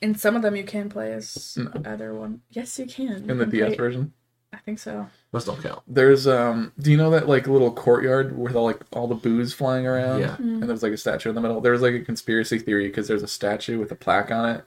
In 0.00 0.14
some 0.14 0.34
of 0.34 0.42
them, 0.42 0.56
you 0.56 0.64
can 0.64 0.88
play 0.88 1.12
as 1.12 1.56
No. 1.56 1.70
either 1.84 2.14
one. 2.14 2.40
Yes, 2.50 2.78
you 2.78 2.86
can. 2.86 3.24
You 3.24 3.30
In 3.30 3.38
the 3.38 3.44
can 3.44 3.50
DS 3.50 3.68
play- 3.68 3.76
version? 3.76 4.12
I 4.52 4.56
think 4.58 4.80
so. 4.80 5.06
Those 5.30 5.44
don't 5.44 5.62
count. 5.62 5.80
There's 5.86 6.26
um 6.26 6.72
do 6.80 6.90
you 6.90 6.96
know 6.96 7.10
that 7.10 7.28
like 7.28 7.46
little 7.46 7.70
courtyard 7.72 8.36
with 8.36 8.56
all 8.56 8.64
like 8.64 8.80
all 8.92 9.06
the 9.06 9.14
Boos 9.14 9.52
flying 9.52 9.86
around? 9.86 10.20
Yeah. 10.20 10.36
And 10.38 10.64
there's 10.68 10.82
like 10.82 10.92
a 10.92 10.96
statue 10.96 11.28
in 11.28 11.36
the 11.36 11.40
middle. 11.40 11.60
There's 11.60 11.82
like 11.82 11.94
a 11.94 12.00
conspiracy 12.00 12.58
theory 12.58 12.88
because 12.88 13.06
there's 13.06 13.22
a 13.22 13.28
statue 13.28 13.78
with 13.78 13.92
a 13.92 13.94
plaque 13.94 14.32
on 14.32 14.48
it. 14.56 14.64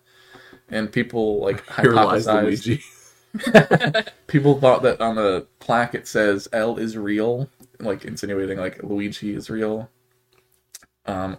And 0.69 0.89
people 0.89 1.41
like 1.41 1.69
Here 1.81 1.91
lies 1.91 2.27
hypothesized 2.27 2.43
Luigi. 2.43 2.83
people 4.27 4.57
thought 4.61 4.83
that 4.83 5.01
on 5.01 5.15
the 5.15 5.47
plaque 5.59 5.93
it 5.95 6.07
says 6.07 6.47
L 6.53 6.77
is 6.77 6.95
real, 6.97 7.49
like 7.85 8.05
insinuating 8.05 8.57
like 8.57 8.81
Luigi 8.83 9.35
is 9.35 9.49
real. 9.49 9.89
Um, 11.05 11.37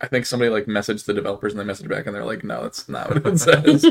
I 0.00 0.06
think 0.06 0.24
somebody 0.24 0.50
like 0.50 0.64
messaged 0.64 1.04
the 1.04 1.12
developers 1.12 1.52
and 1.52 1.60
they 1.60 1.72
messaged 1.72 1.88
back 1.88 2.06
and 2.06 2.14
they're 2.14 2.24
like, 2.24 2.42
no, 2.42 2.62
that's 2.62 2.88
not 2.88 3.10
what 3.10 3.26
it 3.26 3.38
says. 3.38 3.84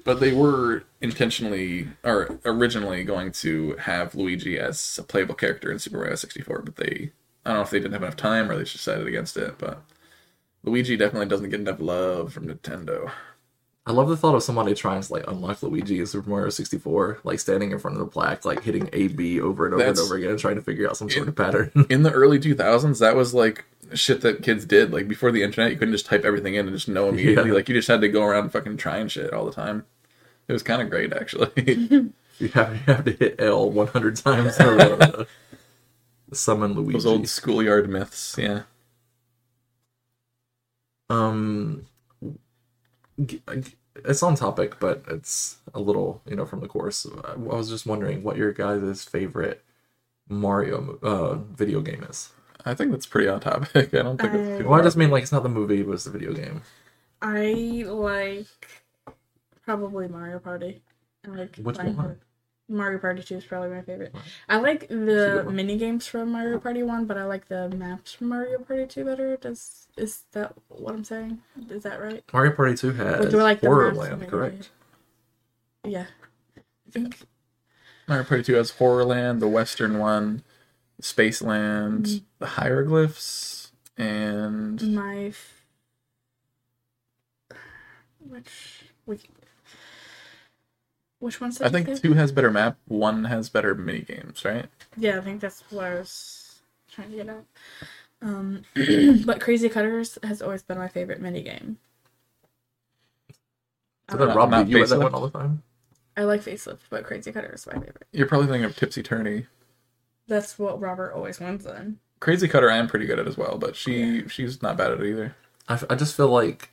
but 0.04 0.18
they 0.18 0.32
were 0.32 0.84
intentionally 1.00 1.88
or 2.02 2.40
originally 2.44 3.04
going 3.04 3.30
to 3.32 3.76
have 3.76 4.16
Luigi 4.16 4.58
as 4.58 4.98
a 4.98 5.04
playable 5.04 5.36
character 5.36 5.70
in 5.70 5.78
Super 5.78 5.98
Mario 5.98 6.16
64, 6.16 6.62
but 6.62 6.76
they 6.76 7.12
I 7.44 7.50
don't 7.50 7.58
know 7.58 7.62
if 7.62 7.70
they 7.70 7.78
didn't 7.78 7.92
have 7.92 8.02
enough 8.02 8.16
time 8.16 8.50
or 8.50 8.56
they 8.56 8.64
just 8.64 8.76
decided 8.76 9.06
against 9.06 9.36
it. 9.36 9.56
But 9.58 9.82
Luigi 10.64 10.96
definitely 10.96 11.28
doesn't 11.28 11.50
get 11.50 11.60
enough 11.60 11.80
love 11.80 12.32
from 12.32 12.48
Nintendo. 12.48 13.10
I 13.88 13.92
love 13.92 14.08
the 14.10 14.16
thought 14.18 14.34
of 14.34 14.42
somebody 14.42 14.74
trying 14.74 15.00
to 15.00 15.12
like 15.12 15.26
unlock 15.26 15.62
Luigi 15.62 15.98
in 15.98 16.06
Super 16.06 16.28
Mario 16.28 16.50
64, 16.50 17.20
like 17.24 17.40
standing 17.40 17.72
in 17.72 17.78
front 17.78 17.96
of 17.96 18.00
the 18.04 18.10
plaque, 18.10 18.44
like 18.44 18.62
hitting 18.62 18.90
A 18.92 19.08
B 19.08 19.40
over 19.40 19.64
and 19.64 19.74
over 19.74 19.82
That's- 19.82 19.98
and 19.98 20.04
over 20.06 20.16
again, 20.16 20.36
trying 20.36 20.56
to 20.56 20.62
figure 20.62 20.86
out 20.86 20.96
some 20.98 21.08
sort 21.08 21.26
of 21.26 21.34
pattern. 21.34 21.72
in 21.90 22.02
the 22.02 22.12
early 22.12 22.38
2000s 22.38 22.98
that 23.00 23.16
was 23.16 23.32
like 23.32 23.64
shit 23.94 24.20
that 24.20 24.42
kids 24.42 24.66
did 24.66 24.92
like 24.92 25.08
before 25.08 25.32
the 25.32 25.42
internet 25.42 25.70
you 25.72 25.78
couldn't 25.78 25.94
just 25.94 26.04
type 26.04 26.26
everything 26.26 26.54
in 26.54 26.66
and 26.68 26.76
just 26.76 26.88
know 26.88 27.08
immediately 27.08 27.48
Yeah. 27.48 27.54
like 27.54 27.66
you 27.70 27.74
just 27.74 27.88
had 27.88 28.02
to 28.02 28.08
go 28.08 28.22
around 28.22 28.50
fucking 28.50 28.76
trying 28.76 29.08
shit 29.08 29.32
all 29.32 29.46
the 29.46 29.52
time 29.52 29.86
it 30.46 30.52
was 30.52 30.62
kind 30.62 30.82
of 30.82 30.90
great 30.90 31.10
actually 31.14 31.50
you 32.38 32.48
have 32.52 32.74
you 32.74 32.82
have 32.86 33.04
to 33.06 33.12
hit 33.12 33.36
L 33.38 33.70
100 33.70 34.16
times 34.16 34.60
in 34.60 34.66
a 34.66 34.70
row 34.72 34.96
to 34.98 35.26
summon 36.34 36.74
Luigi. 36.74 36.92
those 36.92 37.06
old 37.06 37.26
schoolyard 37.28 37.88
myths 37.88 38.36
yeah 38.38 38.62
Um, 41.08 41.86
it's 44.04 44.22
on 44.22 44.34
topic, 44.34 44.78
but 44.80 45.04
it's 45.08 45.58
a 45.74 45.80
little, 45.80 46.22
you 46.26 46.36
know, 46.36 46.46
from 46.46 46.60
the 46.60 46.68
course. 46.68 47.06
I 47.24 47.32
I 47.32 47.36
was 47.36 47.68
just 47.68 47.86
wondering 47.86 48.22
what 48.22 48.36
your 48.36 48.52
guys' 48.52 49.04
favorite 49.04 49.64
Mario 50.28 50.98
uh, 51.02 51.34
video 51.36 51.80
game 51.80 52.04
is. 52.04 52.30
I 52.64 52.74
think 52.74 52.90
that's 52.90 53.06
pretty 53.06 53.28
on 53.28 53.40
topic. 53.40 53.94
I 53.94 54.02
don't 54.02 54.20
think 54.20 54.34
it's 54.34 54.58
too 54.58 54.68
Well, 54.68 54.80
I 54.80 54.82
just 54.82 54.96
mean 54.96 55.10
like 55.10 55.22
it's 55.22 55.32
not 55.32 55.42
the 55.42 55.48
movie, 55.48 55.82
but 55.82 55.92
it's 55.92 56.04
the 56.04 56.10
video 56.10 56.32
game. 56.32 56.62
I 57.22 57.84
like 57.86 58.46
probably 59.64 60.08
Mario 60.08 60.38
Party. 60.38 60.82
I 61.26 61.30
like 61.30 61.56
Which 61.56 61.76
Mario 61.76 61.92
one? 61.92 62.06
Party. 62.06 62.20
Mario 62.68 62.98
Party 62.98 63.22
2 63.22 63.36
is 63.36 63.44
probably 63.44 63.70
my 63.70 63.80
favorite. 63.82 64.14
I 64.48 64.58
like 64.58 64.88
the 64.88 65.46
mini 65.50 65.78
games 65.78 66.06
from 66.06 66.32
Mario 66.32 66.58
Party 66.58 66.82
1, 66.82 67.06
but 67.06 67.16
I 67.16 67.24
like 67.24 67.48
the 67.48 67.68
maps 67.70 68.12
from 68.12 68.28
Mario 68.28 68.58
Party 68.58 68.86
2 68.86 69.04
better. 69.04 69.36
Does 69.38 69.88
is 69.96 70.24
that 70.32 70.52
what 70.68 70.94
I'm 70.94 71.04
saying? 71.04 71.40
Is 71.70 71.82
that 71.84 72.00
right? 72.00 72.22
Mario 72.32 72.52
Party 72.52 72.74
Two 72.76 72.92
has 72.92 73.26
Or 73.26 73.30
do 73.30 73.38
I 73.40 73.42
like 73.42 73.60
Horrorland, 73.62 74.28
correct? 74.28 74.70
Yeah. 75.84 76.06
I 76.56 76.90
think 76.90 77.18
Mario 78.06 78.24
Party 78.24 78.42
2 78.42 78.54
has 78.54 78.72
Horrorland, 78.72 79.40
the 79.40 79.48
Western 79.48 79.98
one, 79.98 80.42
Spaceland, 81.00 82.02
Mm-hmm. 82.02 82.24
the 82.38 82.46
hieroglyphs, 82.46 83.72
and 83.96 84.94
my 84.94 85.26
f- 85.26 85.64
which 88.20 88.84
which 89.04 89.22
which 91.18 91.40
one's 91.40 91.60
I 91.60 91.68
think 91.68 92.00
two 92.00 92.14
has 92.14 92.32
better 92.32 92.50
map, 92.50 92.76
one 92.86 93.24
has 93.24 93.48
better 93.48 93.74
mini 93.74 94.00
games, 94.00 94.44
right? 94.44 94.66
Yeah, 94.96 95.18
I 95.18 95.20
think 95.20 95.40
that's 95.40 95.62
what 95.70 95.84
I 95.84 95.94
was 95.94 96.60
trying 96.90 97.10
to 97.10 97.16
get 97.16 97.28
at. 97.28 97.44
Um, 98.22 98.62
but 99.26 99.40
Crazy 99.40 99.68
Cutters 99.68 100.18
has 100.22 100.42
always 100.42 100.62
been 100.62 100.78
my 100.78 100.88
favorite 100.88 101.20
mini 101.20 101.42
game. 101.42 101.78
So 104.10 104.16
that 104.16 104.34
Rob 104.34 104.50
not 104.50 104.66
beat 104.66 104.76
you 104.76 104.82
at 104.82 104.88
that 104.88 104.98
one 105.00 105.14
all 105.14 105.28
the 105.28 105.38
time. 105.38 105.62
I 106.16 106.24
like 106.24 106.42
Facelift, 106.42 106.80
but 106.90 107.04
Crazy 107.04 107.30
Cutter 107.30 107.52
is 107.54 107.66
my 107.66 107.74
favorite. 107.74 108.06
You're 108.12 108.26
probably 108.26 108.48
thinking 108.48 108.64
of 108.64 108.74
Tipsy 108.76 109.02
Tourney. 109.02 109.46
That's 110.26 110.58
what 110.58 110.80
Robert 110.80 111.12
always 111.12 111.38
wins 111.38 111.64
in. 111.66 111.98
Crazy 112.20 112.48
Cutter 112.48 112.70
I 112.70 112.76
am 112.76 112.88
pretty 112.88 113.06
good 113.06 113.18
at 113.18 113.28
as 113.28 113.36
well, 113.36 113.58
but 113.58 113.76
she 113.76 114.26
she's 114.28 114.62
not 114.62 114.76
bad 114.76 114.90
at 114.92 115.00
it 115.00 115.06
either. 115.06 115.36
I, 115.68 115.74
f- 115.74 115.84
I 115.88 115.94
just 115.94 116.16
feel 116.16 116.28
like 116.28 116.70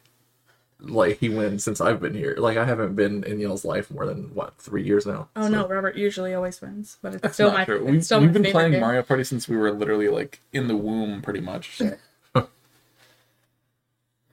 like 0.82 1.20
he 1.20 1.30
wins 1.30 1.64
since 1.64 1.80
I've 1.82 2.00
been 2.02 2.14
here. 2.14 2.36
Like 2.38 2.58
I 2.58 2.66
haven't 2.66 2.96
been 2.96 3.24
in 3.24 3.40
Yale's 3.40 3.64
life 3.66 3.90
more 3.90 4.06
than 4.06 4.34
what 4.36 4.58
three 4.58 4.84
years 4.84 5.06
now. 5.06 5.30
Oh 5.36 5.44
So- 5.44 5.50
no, 5.50 5.68
Robert 5.68 5.96
usually 5.96 6.34
always 6.34 6.62
wins, 6.62 6.98
but 7.02 7.14
it's 7.14 7.22
That's 7.22 7.34
still 7.36 7.52
my 7.52 7.66
true. 7.66 7.78
it's 7.84 7.92
We've, 7.92 8.06
still 8.06 8.20
we've 8.22 8.30
my 8.34 8.40
been 8.42 8.52
playing 8.52 8.72
game. 8.74 8.82
Mario 8.82 9.02
Party 9.04 9.24
since 9.24 9.48
we 9.48 9.56
were 9.58 9.72
literally 9.72 10.10
like 10.10 10.42
in 10.54 10.68
the 10.68 10.76
womb, 10.76 11.22
pretty 11.22 11.40
much. 11.42 11.78
So. 11.78 11.98
I 12.36 12.44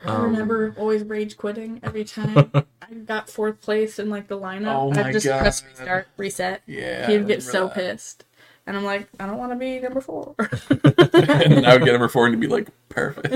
Um, 0.04 0.22
remember 0.24 0.74
always 0.78 1.04
rage 1.04 1.36
quitting 1.36 1.78
every 1.84 2.02
time 2.02 2.50
I 2.82 2.94
got 3.06 3.30
fourth 3.30 3.60
place 3.60 4.00
in 4.00 4.10
like 4.10 4.26
the 4.26 4.36
lineup. 4.38 4.74
Oh 4.74 5.00
I 5.00 5.12
just 5.12 5.26
press 5.26 5.62
restart, 5.64 6.08
reset. 6.16 6.60
Yeah, 6.66 7.06
He'd 7.08 7.28
get 7.28 7.40
so 7.40 7.66
that. 7.68 7.74
pissed, 7.76 8.24
and 8.66 8.76
I'm 8.76 8.82
like, 8.82 9.06
I 9.20 9.26
don't 9.26 9.38
want 9.38 9.52
to 9.52 9.56
be 9.56 9.78
number 9.78 10.00
four. 10.00 10.34
and 10.68 11.64
I 11.64 11.74
would 11.76 11.84
get 11.84 11.92
number 11.92 12.08
four 12.08 12.26
and 12.26 12.40
be 12.40 12.48
like, 12.48 12.66
perfect. 12.88 13.32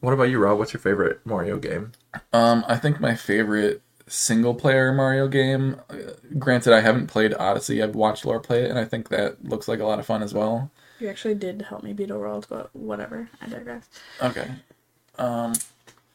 What 0.00 0.12
about 0.12 0.24
you, 0.24 0.38
Rob? 0.38 0.58
What's 0.58 0.72
your 0.72 0.80
favorite 0.80 1.20
Mario 1.24 1.58
game? 1.58 1.92
Um, 2.32 2.64
I 2.66 2.76
think 2.76 3.00
my 3.00 3.14
favorite 3.14 3.82
single 4.06 4.54
player 4.54 4.92
Mario 4.92 5.28
game. 5.28 5.76
Uh, 5.90 5.96
granted, 6.38 6.72
I 6.72 6.80
haven't 6.80 7.06
played 7.08 7.34
Odyssey. 7.34 7.82
I've 7.82 7.94
watched 7.94 8.24
Laura 8.24 8.40
play 8.40 8.64
it, 8.64 8.70
and 8.70 8.78
I 8.78 8.84
think 8.84 9.08
that 9.10 9.44
looks 9.44 9.68
like 9.68 9.78
a 9.80 9.84
lot 9.84 9.98
of 9.98 10.06
fun 10.06 10.22
as 10.22 10.32
well. 10.34 10.70
you 10.98 11.08
actually 11.08 11.34
did 11.34 11.62
help 11.62 11.82
me 11.82 11.92
beat 11.92 12.10
a 12.10 12.18
world, 12.18 12.46
but 12.48 12.74
whatever. 12.74 13.28
I 13.40 13.46
digress. 13.48 13.88
Okay. 14.22 14.50
Um, 15.18 15.52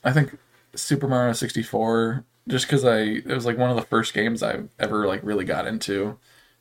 I 0.04 0.12
think 0.12 0.38
Super 0.76 1.08
Mario 1.08 1.34
sixty 1.34 1.63
four. 1.63 2.24
Just 2.48 2.65
because 2.67 2.86
I 2.86 3.00
it 3.00 3.28
was 3.28 3.45
like 3.45 3.58
one 3.58 3.69
of 3.71 3.76
the 3.76 3.82
first 3.82 4.13
games 4.13 4.43
I've 4.43 4.69
ever 4.80 5.08
like 5.08 5.21
really 5.24 5.45
got 5.45 5.67
into. 5.67 6.17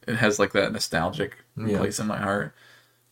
It 0.07 0.17
has 0.17 0.39
like 0.39 0.53
that 0.53 0.73
nostalgic 0.73 1.37
Yeah. 1.57 1.79
place 1.79 1.99
in 1.99 2.07
my 2.07 2.19
heart. 2.19 2.55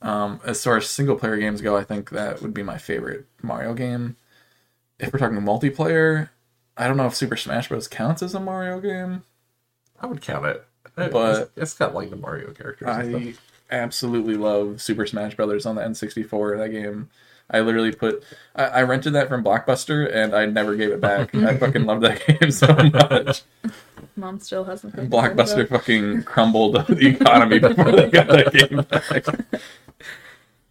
Um, 0.02 0.40
as 0.44 0.62
far 0.64 0.76
as 0.76 0.88
single 0.88 1.16
player 1.16 1.36
games 1.36 1.60
go, 1.60 1.76
I 1.76 1.84
think 1.84 2.10
that 2.10 2.42
would 2.42 2.52
be 2.52 2.62
my 2.62 2.76
favorite 2.78 3.24
Mario 3.40 3.72
game. 3.74 4.16
If 4.98 5.12
we're 5.12 5.18
talking 5.20 5.38
multiplayer, 5.38 6.28
I 6.76 6.86
don't 6.88 6.96
know 6.96 7.06
if 7.06 7.14
Super 7.14 7.36
Smash 7.36 7.68
Bros. 7.68 7.86
counts 7.88 8.22
as 8.22 8.34
a 8.34 8.40
Mario 8.40 8.80
game. 8.80 9.22
I 10.00 10.06
would 10.06 10.20
count 10.20 10.46
it, 10.46 10.64
It- 10.98 11.12
But- 11.12 11.30
it's- 11.30 11.48
it's 11.56 11.74
got 11.74 11.94
like 11.94 12.10
the 12.10 12.16
Mario 12.16 12.52
characters. 12.52 12.88
and 12.88 13.16
I 13.16 13.22
stuff. 13.32 13.42
absolutely 13.70 14.34
love 14.34 14.80
Super 14.82 15.06
Smash 15.06 15.34
Brothers 15.36 15.64
on 15.66 15.76
the 15.76 15.82
N64. 15.82 16.58
That 16.58 16.68
game, 16.70 17.08
I 17.50 17.60
literally 17.60 17.92
put. 17.92 18.22
I, 18.56 18.64
I 18.64 18.82
rented 18.82 19.12
that 19.14 19.28
from 19.28 19.44
Blockbuster 19.44 20.12
and 20.12 20.34
I 20.34 20.46
never 20.46 20.74
gave 20.74 20.90
it 20.90 21.00
back. 21.00 21.34
I 21.34 21.56
fucking 21.58 21.84
love 21.86 22.00
that 22.02 22.26
game 22.26 22.50
so 22.50 22.66
much. 22.74 23.42
Mom 24.16 24.40
still 24.40 24.64
hasn't. 24.64 24.94
Blockbuster 25.08 25.66
fucking 25.68 26.24
crumbled 26.24 26.74
the 26.88 27.08
economy 27.08 27.58
before 27.60 27.92
they 27.92 28.10
got 28.10 28.26
that 28.28 28.52
game 28.52 28.82
back. 28.90 29.60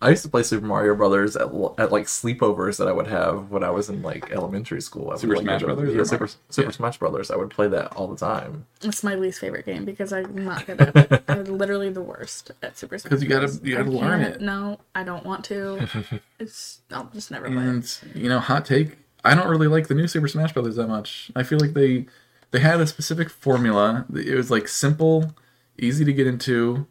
I 0.02 0.10
used 0.10 0.24
to 0.24 0.30
play 0.30 0.42
Super 0.42 0.66
Mario 0.66 0.96
Brothers 0.96 1.36
at, 1.36 1.44
at 1.78 1.92
like 1.92 2.06
sleepovers 2.08 2.78
that 2.80 2.88
I 2.88 2.92
would 2.92 3.06
have 3.08 3.52
when 3.52 3.64
I 3.64 3.70
was 3.70 3.88
in 3.90 4.02
like 4.02 4.32
elementary 4.32 4.82
school. 4.82 5.10
I 5.10 5.14
would, 5.14 5.20
Super 5.20 5.36
like, 5.36 5.44
Smash 5.44 5.62
Brothers 5.62 5.94
Yeah, 5.96 6.04
Super, 6.04 6.28
Super 6.50 6.70
yeah. 6.70 6.72
Smash 6.76 6.98
Brothers. 6.98 7.30
I 7.30 7.36
would 7.36 7.52
play 7.52 7.68
that 7.68 7.94
all 7.96 8.08
the 8.08 8.16
time. 8.18 8.66
It's 8.82 9.04
my 9.04 9.14
least 9.16 9.40
favorite 9.40 9.66
game 9.66 9.86
because 9.86 10.12
I'm 10.12 10.44
not 10.44 10.66
good 10.66 10.82
at 10.82 10.96
it. 11.12 11.24
I'm 11.30 11.44
literally 11.46 11.90
the 11.92 12.02
worst 12.02 12.50
at 12.64 12.78
Super 12.80 12.98
Smash. 12.98 13.10
'Cause 13.12 13.22
you 13.22 13.30
gotta- 13.30 13.60
you 13.64 13.78
gotta 13.78 13.90
I 13.90 13.94
learn 13.94 14.22
it. 14.22 14.42
No, 14.42 14.80
I 14.96 15.04
don't 15.04 15.26
want 15.26 15.46
to. 15.46 15.88
It's 16.40 16.80
I'll 16.92 17.10
just 17.14 17.30
never 17.30 17.46
play. 17.46 17.58
it. 17.58 17.60
And 17.68 17.98
you 18.16 18.28
know, 18.28 18.40
hot 18.40 18.66
take. 18.66 18.98
I 19.24 19.36
don't 19.36 19.48
really 19.50 19.68
like 19.68 19.88
the 19.88 19.94
new 19.94 20.08
Super 20.08 20.28
Smash 20.28 20.54
Brothers 20.54 20.78
that 20.78 20.88
much. 20.88 21.30
I 21.36 21.44
feel 21.44 21.60
like 21.60 21.74
they 21.74 22.08
they 22.50 22.60
had 22.60 22.82
a 22.82 22.88
specific 22.88 23.30
formula. 23.30 24.06
It 24.16 24.34
was 24.36 24.50
like 24.50 24.68
simple, 24.68 25.36
easy 25.78 26.04
to 26.06 26.12
get 26.12 26.26
into. 26.26 26.88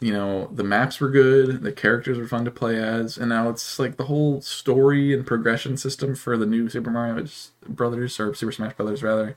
You 0.00 0.12
know, 0.12 0.48
the 0.52 0.64
maps 0.64 1.00
were 1.00 1.08
good, 1.08 1.62
the 1.62 1.72
characters 1.72 2.18
were 2.18 2.26
fun 2.26 2.44
to 2.44 2.50
play 2.50 2.82
as, 2.82 3.16
and 3.16 3.28
now 3.28 3.48
it's 3.48 3.78
like 3.78 3.96
the 3.96 4.04
whole 4.04 4.40
story 4.40 5.14
and 5.14 5.24
progression 5.24 5.76
system 5.76 6.14
for 6.16 6.36
the 6.36 6.46
new 6.46 6.68
Super 6.68 6.90
Mario 6.90 7.26
Brothers 7.68 8.18
or 8.18 8.34
Super 8.34 8.52
Smash 8.52 8.74
Brothers 8.74 9.02
rather. 9.02 9.36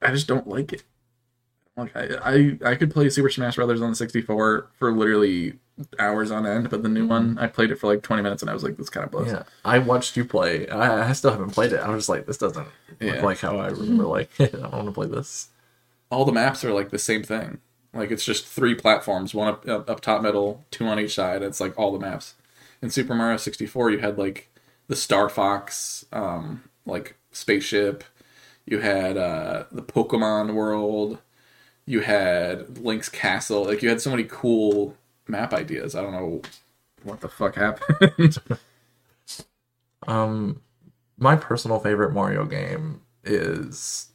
I 0.00 0.12
just 0.12 0.28
don't 0.28 0.46
like 0.46 0.72
it. 0.72 0.84
Like 1.76 1.96
I, 1.96 2.08
I, 2.22 2.70
I 2.70 2.74
could 2.74 2.92
play 2.92 3.10
Super 3.10 3.30
Smash 3.30 3.56
Brothers 3.56 3.82
on 3.82 3.90
the 3.90 3.96
64 3.96 4.68
for 4.78 4.92
literally 4.92 5.54
hours 5.98 6.30
on 6.30 6.46
end, 6.46 6.70
but 6.70 6.82
the 6.82 6.88
new 6.88 7.04
hmm. 7.04 7.10
one 7.10 7.38
I 7.38 7.46
played 7.46 7.70
it 7.70 7.76
for 7.76 7.86
like 7.86 8.02
20 8.02 8.22
minutes 8.22 8.42
and 8.42 8.50
I 8.50 8.54
was 8.54 8.62
like, 8.62 8.76
this 8.76 8.90
kind 8.90 9.04
of 9.04 9.10
blows. 9.10 9.28
Yeah, 9.28 9.44
I 9.64 9.78
watched 9.78 10.16
you 10.16 10.24
play. 10.24 10.68
I, 10.68 11.08
I 11.08 11.12
still 11.12 11.30
haven't 11.30 11.50
played 11.50 11.72
it. 11.72 11.80
I 11.80 11.88
was 11.88 12.02
just 12.02 12.08
like, 12.08 12.26
this 12.26 12.38
doesn't 12.38 12.64
look 12.64 13.14
Yeah. 13.14 13.24
like 13.24 13.38
how 13.38 13.58
I 13.58 13.68
remember. 13.68 14.04
Like, 14.04 14.30
I 14.40 14.46
don't 14.46 14.72
want 14.72 14.86
to 14.86 14.92
play 14.92 15.06
this. 15.06 15.48
all 16.10 16.24
the 16.24 16.32
maps 16.32 16.64
are 16.64 16.72
like 16.72 16.90
the 16.90 16.98
same 16.98 17.22
thing. 17.22 17.58
Like 17.92 18.10
it's 18.10 18.24
just 18.24 18.46
three 18.46 18.74
platforms, 18.74 19.34
one 19.34 19.48
up, 19.48 19.68
up, 19.68 19.90
up 19.90 20.00
top, 20.00 20.22
middle, 20.22 20.64
two 20.70 20.86
on 20.86 21.00
each 21.00 21.14
side. 21.14 21.42
It's 21.42 21.60
like 21.60 21.78
all 21.78 21.92
the 21.92 21.98
maps. 21.98 22.34
In 22.82 22.90
Super 22.90 23.14
Mario 23.14 23.36
64, 23.36 23.90
you 23.90 23.98
had 23.98 24.16
like 24.18 24.48
the 24.86 24.96
Star 24.96 25.28
Fox, 25.28 26.04
um, 26.12 26.64
like 26.86 27.16
spaceship. 27.32 28.04
You 28.64 28.78
had 28.80 29.16
uh, 29.16 29.64
the 29.72 29.82
Pokemon 29.82 30.54
world. 30.54 31.18
You 31.84 32.00
had 32.00 32.78
Link's 32.78 33.08
castle. 33.08 33.64
Like 33.64 33.82
you 33.82 33.88
had 33.88 34.00
so 34.00 34.10
many 34.10 34.24
cool 34.24 34.96
map 35.26 35.52
ideas. 35.52 35.94
I 35.94 36.02
don't 36.02 36.12
know 36.12 36.42
what 37.02 37.20
the 37.20 37.28
fuck 37.28 37.56
happened. 37.56 38.38
Um, 40.06 40.62
my 41.18 41.36
personal 41.36 41.78
favorite 41.78 42.12
Mario 42.12 42.44
game 42.44 43.02
is 43.24 44.08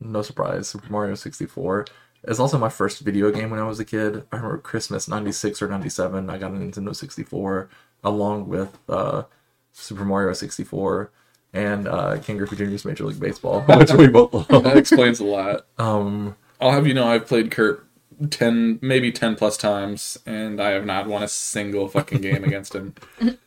no 0.00 0.22
surprise 0.22 0.68
Super 0.68 0.90
Mario 0.90 1.14
64. 1.14 1.86
It's 2.26 2.38
also 2.38 2.58
my 2.58 2.68
first 2.68 3.00
video 3.00 3.30
game 3.30 3.50
when 3.50 3.60
I 3.60 3.64
was 3.64 3.80
a 3.80 3.84
kid. 3.84 4.24
I 4.32 4.36
remember 4.36 4.58
Christmas 4.58 5.08
96 5.08 5.60
or 5.62 5.68
97, 5.68 6.30
I 6.30 6.38
got 6.38 6.52
a 6.52 6.54
Nintendo 6.54 6.94
64 6.94 7.68
along 8.02 8.48
with 8.48 8.78
uh, 8.88 9.24
Super 9.72 10.04
Mario 10.04 10.32
64 10.32 11.10
and 11.52 11.86
uh, 11.86 12.18
Ken 12.18 12.36
Griffey 12.36 12.56
Jr.'s 12.56 12.84
Major 12.84 13.04
League 13.04 13.20
Baseball, 13.20 13.62
which 13.62 13.92
we 13.92 14.08
both 14.08 14.32
love. 14.50 14.64
that 14.64 14.76
explains 14.76 15.20
a 15.20 15.24
lot. 15.24 15.66
Um, 15.78 16.36
I'll 16.60 16.72
have 16.72 16.86
you 16.86 16.94
know 16.94 17.06
I've 17.06 17.26
played 17.26 17.50
Kurt 17.50 17.86
ten, 18.30 18.78
maybe 18.82 19.12
ten 19.12 19.36
plus 19.36 19.56
times, 19.56 20.18
and 20.26 20.60
I 20.60 20.70
have 20.70 20.84
not 20.84 21.06
won 21.06 21.22
a 21.22 21.28
single 21.28 21.88
fucking 21.88 22.20
game 22.20 22.44
against 22.44 22.74
him. 22.74 22.94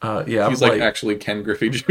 uh, 0.00 0.22
yeah, 0.26 0.48
He's 0.48 0.62
I'm 0.62 0.70
like, 0.70 0.80
actually 0.80 1.16
Ken 1.16 1.42
Griffey 1.42 1.68
Jr. 1.70 1.84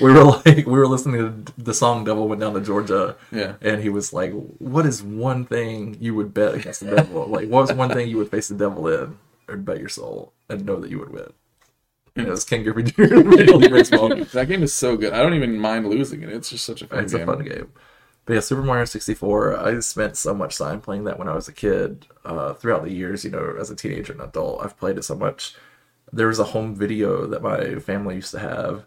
we 0.00 0.12
were 0.12 0.24
like 0.24 0.44
we 0.58 0.62
were 0.64 0.86
listening 0.86 1.44
to 1.44 1.52
the 1.58 1.74
song 1.74 2.04
devil 2.04 2.28
went 2.28 2.40
down 2.40 2.54
to 2.54 2.60
georgia 2.60 3.16
Yeah. 3.30 3.54
and 3.60 3.82
he 3.82 3.88
was 3.88 4.12
like 4.12 4.32
what 4.58 4.86
is 4.86 5.02
one 5.02 5.44
thing 5.44 5.96
you 6.00 6.14
would 6.14 6.32
bet 6.32 6.54
against 6.54 6.80
the 6.80 6.94
devil 6.96 7.26
like 7.26 7.48
what 7.48 7.62
was 7.62 7.72
one 7.72 7.90
thing 7.90 8.08
you 8.08 8.16
would 8.18 8.30
face 8.30 8.48
the 8.48 8.54
devil 8.54 8.86
in 8.88 9.18
or 9.48 9.56
bet 9.56 9.78
your 9.80 9.88
soul 9.88 10.32
and 10.48 10.64
know 10.64 10.80
that 10.80 10.90
you 10.90 10.98
would 10.98 11.10
win 11.12 11.32
and 12.16 12.26
it 12.26 12.30
was 12.30 12.44
ken 12.44 12.62
griffey 12.62 12.82
jr 12.84 13.04
that 13.06 14.44
game 14.48 14.62
is 14.62 14.72
so 14.74 14.96
good. 14.96 15.12
I 15.12 15.22
don't 15.22 15.34
even 15.34 15.58
mind 15.58 15.88
losing 15.88 16.22
it. 16.22 16.28
It's 16.30 16.50
just 16.50 16.64
such 16.64 16.82
a 16.82 16.86
fun 16.86 17.00
it's 17.00 17.12
game. 17.12 17.28
a 17.28 17.34
fun 17.36 17.44
game 17.44 17.70
but 18.24 18.34
yeah 18.34 18.40
super 18.40 18.62
mario 18.62 18.84
64 18.84 19.58
i 19.58 19.78
spent 19.80 20.16
so 20.16 20.32
much 20.34 20.56
time 20.56 20.80
playing 20.80 21.04
that 21.04 21.18
when 21.18 21.28
i 21.28 21.34
was 21.34 21.48
a 21.48 21.52
kid 21.52 22.06
uh, 22.24 22.54
throughout 22.54 22.84
the 22.84 22.92
years 22.92 23.24
you 23.24 23.30
know 23.30 23.54
as 23.58 23.70
a 23.70 23.76
teenager 23.76 24.12
and 24.12 24.22
adult 24.22 24.62
i've 24.64 24.78
played 24.78 24.96
it 24.96 25.02
so 25.04 25.14
much 25.16 25.54
there 26.12 26.28
was 26.28 26.38
a 26.38 26.44
home 26.44 26.74
video 26.74 27.26
that 27.26 27.42
my 27.42 27.76
family 27.76 28.16
used 28.16 28.32
to 28.32 28.38
have, 28.38 28.84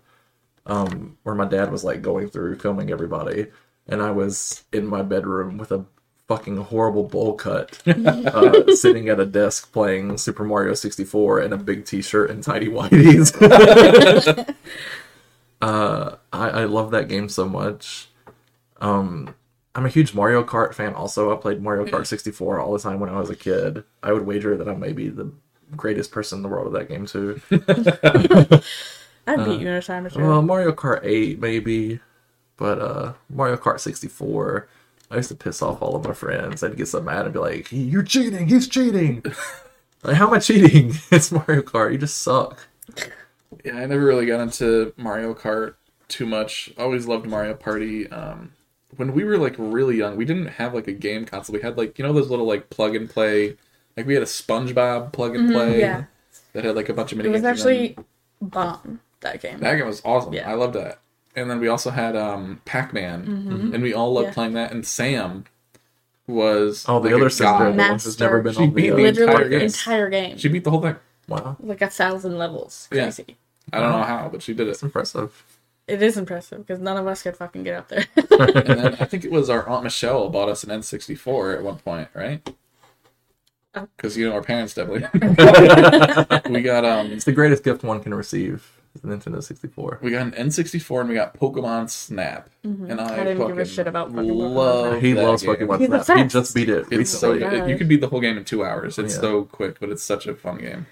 um, 0.65 1.17
where 1.23 1.35
my 1.35 1.45
dad 1.45 1.71
was 1.71 1.83
like 1.83 2.01
going 2.01 2.29
through 2.29 2.59
filming 2.59 2.91
everybody, 2.91 3.47
and 3.87 4.01
I 4.01 4.11
was 4.11 4.63
in 4.71 4.85
my 4.85 5.01
bedroom 5.01 5.57
with 5.57 5.71
a 5.71 5.85
fucking 6.27 6.57
horrible 6.57 7.03
bowl 7.03 7.33
cut, 7.33 7.81
uh, 7.87 8.75
sitting 8.75 9.09
at 9.09 9.19
a 9.19 9.25
desk 9.25 9.71
playing 9.71 10.17
Super 10.17 10.43
Mario 10.43 10.73
64 10.73 11.41
in 11.41 11.53
a 11.53 11.57
big 11.57 11.85
T-shirt 11.85 12.29
and 12.29 12.43
tidy 12.43 12.67
whities. 12.67 13.35
uh, 15.61 16.15
I, 16.33 16.49
I 16.49 16.63
love 16.65 16.91
that 16.91 17.07
game 17.07 17.29
so 17.29 17.47
much. 17.47 18.09
Um, 18.81 19.35
I'm 19.73 19.85
a 19.85 19.89
huge 19.89 20.13
Mario 20.13 20.43
Kart 20.43 20.73
fan. 20.73 20.93
Also, 20.93 21.33
I 21.33 21.39
played 21.39 21.61
Mario 21.61 21.85
Kart 21.85 22.07
64 22.07 22.59
all 22.59 22.73
the 22.73 22.79
time 22.79 22.99
when 22.99 23.09
I 23.09 23.19
was 23.19 23.29
a 23.29 23.35
kid. 23.35 23.83
I 24.01 24.13
would 24.13 24.25
wager 24.25 24.55
that 24.57 24.69
I 24.69 24.75
may 24.75 24.93
be 24.93 25.09
the 25.09 25.31
greatest 25.75 26.11
person 26.11 26.39
in 26.39 26.43
the 26.43 26.49
world 26.49 26.67
at 26.67 26.79
that 26.79 26.89
game 26.93 27.05
too. 27.05 27.41
I 29.27 29.37
beat 29.37 29.59
you 29.59 29.67
in 29.67 29.73
a 29.73 29.81
time 29.81 30.05
or 30.05 30.09
two. 30.09 30.19
Well, 30.19 30.41
Mario 30.41 30.71
Kart 30.71 30.99
8 31.03 31.39
maybe, 31.39 31.99
but 32.57 32.79
uh, 32.79 33.13
Mario 33.29 33.57
Kart 33.57 33.79
64. 33.79 34.67
I 35.11 35.17
used 35.17 35.29
to 35.29 35.35
piss 35.35 35.61
off 35.61 35.81
all 35.81 35.95
of 35.95 36.03
my 36.03 36.13
friends. 36.13 36.63
I'd 36.63 36.77
get 36.77 36.87
so 36.87 37.01
mad 37.01 37.25
and 37.25 37.33
be 37.33 37.39
like, 37.39 37.67
"You're 37.71 38.03
cheating! 38.03 38.47
He's 38.47 38.67
cheating!" 38.67 39.23
like, 40.03 40.15
how 40.15 40.27
am 40.27 40.33
I 40.33 40.39
cheating? 40.39 40.93
It's 41.11 41.31
Mario 41.31 41.61
Kart. 41.61 41.91
You 41.91 41.97
just 41.97 42.21
suck. 42.21 42.67
Yeah, 43.63 43.77
I 43.77 43.85
never 43.85 44.03
really 44.03 44.25
got 44.25 44.41
into 44.41 44.93
Mario 44.97 45.33
Kart 45.33 45.75
too 46.07 46.25
much. 46.25 46.71
Always 46.77 47.07
loved 47.07 47.27
Mario 47.27 47.53
Party. 47.53 48.09
Um, 48.09 48.51
when 48.97 49.13
we 49.13 49.23
were 49.23 49.37
like 49.37 49.55
really 49.57 49.97
young, 49.97 50.15
we 50.15 50.25
didn't 50.25 50.47
have 50.47 50.73
like 50.73 50.87
a 50.87 50.93
game 50.93 51.25
console. 51.25 51.53
We 51.53 51.61
had 51.61 51.77
like 51.77 51.97
you 51.99 52.05
know 52.05 52.13
those 52.13 52.29
little 52.29 52.45
like 52.45 52.69
plug 52.69 52.95
and 52.95 53.09
play. 53.09 53.57
Like 53.97 54.05
we 54.05 54.13
had 54.13 54.23
a 54.23 54.27
SpongeBob 54.27 55.13
plug 55.13 55.35
and 55.35 55.51
play 55.51 55.71
Mm-hmm, 55.71 55.79
yeah. 55.79 56.03
that 56.53 56.63
had 56.65 56.75
like 56.75 56.89
a 56.89 56.93
bunch 56.93 57.11
of 57.11 57.17
mini. 57.17 57.29
it 57.29 57.31
was 57.31 57.41
games. 57.41 57.59
actually 57.59 57.97
bomb 58.41 58.99
that 59.21 59.41
game. 59.41 59.59
that 59.59 59.75
game 59.77 59.87
was 59.87 60.01
awesome. 60.05 60.33
Yeah. 60.33 60.49
I 60.49 60.53
loved 60.53 60.73
that. 60.75 60.99
And 61.35 61.49
then 61.49 61.59
we 61.59 61.67
also 61.67 61.89
had 61.89 62.15
um, 62.15 62.61
Pac 62.65 62.93
Man, 62.93 63.25
Mm-hmm. 63.25 63.73
and 63.73 63.83
we 63.83 63.93
all 63.93 64.13
loved 64.13 64.27
Yeah. 64.29 64.33
playing 64.33 64.53
that. 64.53 64.71
And 64.71 64.85
Sam 64.85 65.45
was 66.27 66.85
Oh, 66.87 66.99
the 66.99 67.09
like 67.09 67.15
other 67.15 67.29
sister, 67.29 67.43
god. 67.43 67.59
the 67.59 67.65
one 67.65 67.77
Master. 67.77 68.07
who's 68.09 68.19
never 68.19 68.41
been 68.41 68.53
She 68.53 68.63
on 68.63 68.69
beat 68.71 68.89
the 68.91 69.05
entire 69.05 69.25
Literally 69.27 69.49
game. 69.49 69.61
entire 69.61 70.09
game. 70.09 70.37
She 70.37 70.47
beat 70.49 70.63
the 70.63 70.71
whole 70.71 70.81
thing. 70.81 70.95
Wow, 71.27 71.57
like 71.59 71.81
a 71.81 71.89
thousand 71.89 72.37
levels. 72.37 72.87
Yeah. 72.91 73.03
Crazy. 73.05 73.37
I 73.73 73.79
don't 73.79 73.91
know 73.91 74.03
how, 74.03 74.29
but 74.31 74.43
she 74.43 74.53
did 74.53 74.63
it. 74.63 74.65
that's 74.67 74.83
impressive. 74.83 75.43
It 75.87 76.01
is 76.01 76.17
impressive 76.17 76.65
because 76.65 76.79
none 76.79 76.97
of 76.97 77.05
us 77.07 77.21
could 77.23 77.35
fucking 77.35 77.63
get 77.63 77.75
up 77.75 77.87
there. 77.89 78.05
and 78.15 78.79
then 78.79 78.95
I 78.99 79.05
think 79.05 79.23
it 79.25 79.31
was 79.31 79.49
our 79.49 79.67
aunt 79.67 79.83
Michelle 79.83 80.29
bought 80.29 80.49
us 80.49 80.63
an 80.63 80.69
N64 80.69 81.57
at 81.57 81.63
one 81.63 81.77
point, 81.77 82.09
right? 82.13 82.47
Because 83.97 84.17
you 84.17 84.27
know 84.29 84.33
our 84.35 84.41
parents 84.41 84.73
definitely. 84.73 85.03
we 86.49 86.61
got 86.61 86.85
um 86.85 87.07
It's 87.11 87.25
the 87.25 87.31
greatest 87.33 87.63
gift 87.63 87.83
one 87.83 88.01
can 88.01 88.13
receive. 88.13 88.71
is 88.95 89.01
The 89.01 89.07
Nintendo 89.09 89.43
64. 89.43 89.99
we 90.01 90.11
got 90.11 90.21
an 90.27 90.31
N64 90.31 90.99
and 91.01 91.09
we 91.09 91.15
got 91.15 91.37
Pokemon 91.37 91.89
Snap, 91.89 92.49
and 92.63 92.99
I, 93.01 93.21
I 93.21 93.23
didn't 93.25 93.47
give 93.47 93.57
a 93.59 93.65
shit 93.65 93.87
about 93.87 94.11
Pokemon 94.13 94.53
love 94.55 95.01
He 95.01 95.13
that 95.13 95.23
loves 95.23 95.43
game. 95.43 95.55
Pokemon 95.55 95.79
He's 95.79 96.05
Snap. 96.05 96.17
He 96.17 96.23
just 96.25 96.55
beat 96.55 96.69
it 96.69 96.85
It's 96.91 97.11
so 97.11 97.31
recently. 97.33 97.39
good. 97.59 97.69
You 97.69 97.77
could 97.77 97.87
beat 97.89 98.01
the 98.01 98.07
whole 98.07 98.21
game 98.21 98.37
in 98.37 98.45
two 98.45 98.63
hours. 98.63 98.97
It's 98.97 99.15
Yeah. 99.15 99.21
so 99.21 99.43
quick, 99.45 99.79
but 99.79 99.89
it's 99.89 100.03
such 100.03 100.25
a 100.27 100.35
fun 100.35 100.57
game. 100.59 100.85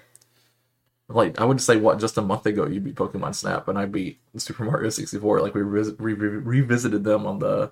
like 1.08 1.38
I 1.40 1.44
would 1.44 1.60
say 1.60 1.76
what 1.76 1.98
just 2.00 2.16
a 2.18 2.22
month 2.22 2.46
ago 2.46 2.66
you 2.66 2.80
beat 2.80 2.94
Pokemon 2.96 3.34
Snap 3.34 3.68
and 3.68 3.78
I 3.78 3.84
beat 3.86 4.18
Super 4.36 4.64
Mario 4.64 4.88
64 4.90 5.40
like 5.42 5.54
we 5.54 5.60
re- 5.62 5.94
re- 5.98 6.14
re- 6.14 6.60
revisited 6.60 7.04
them 7.04 7.26
on 7.26 7.38
the 7.40 7.70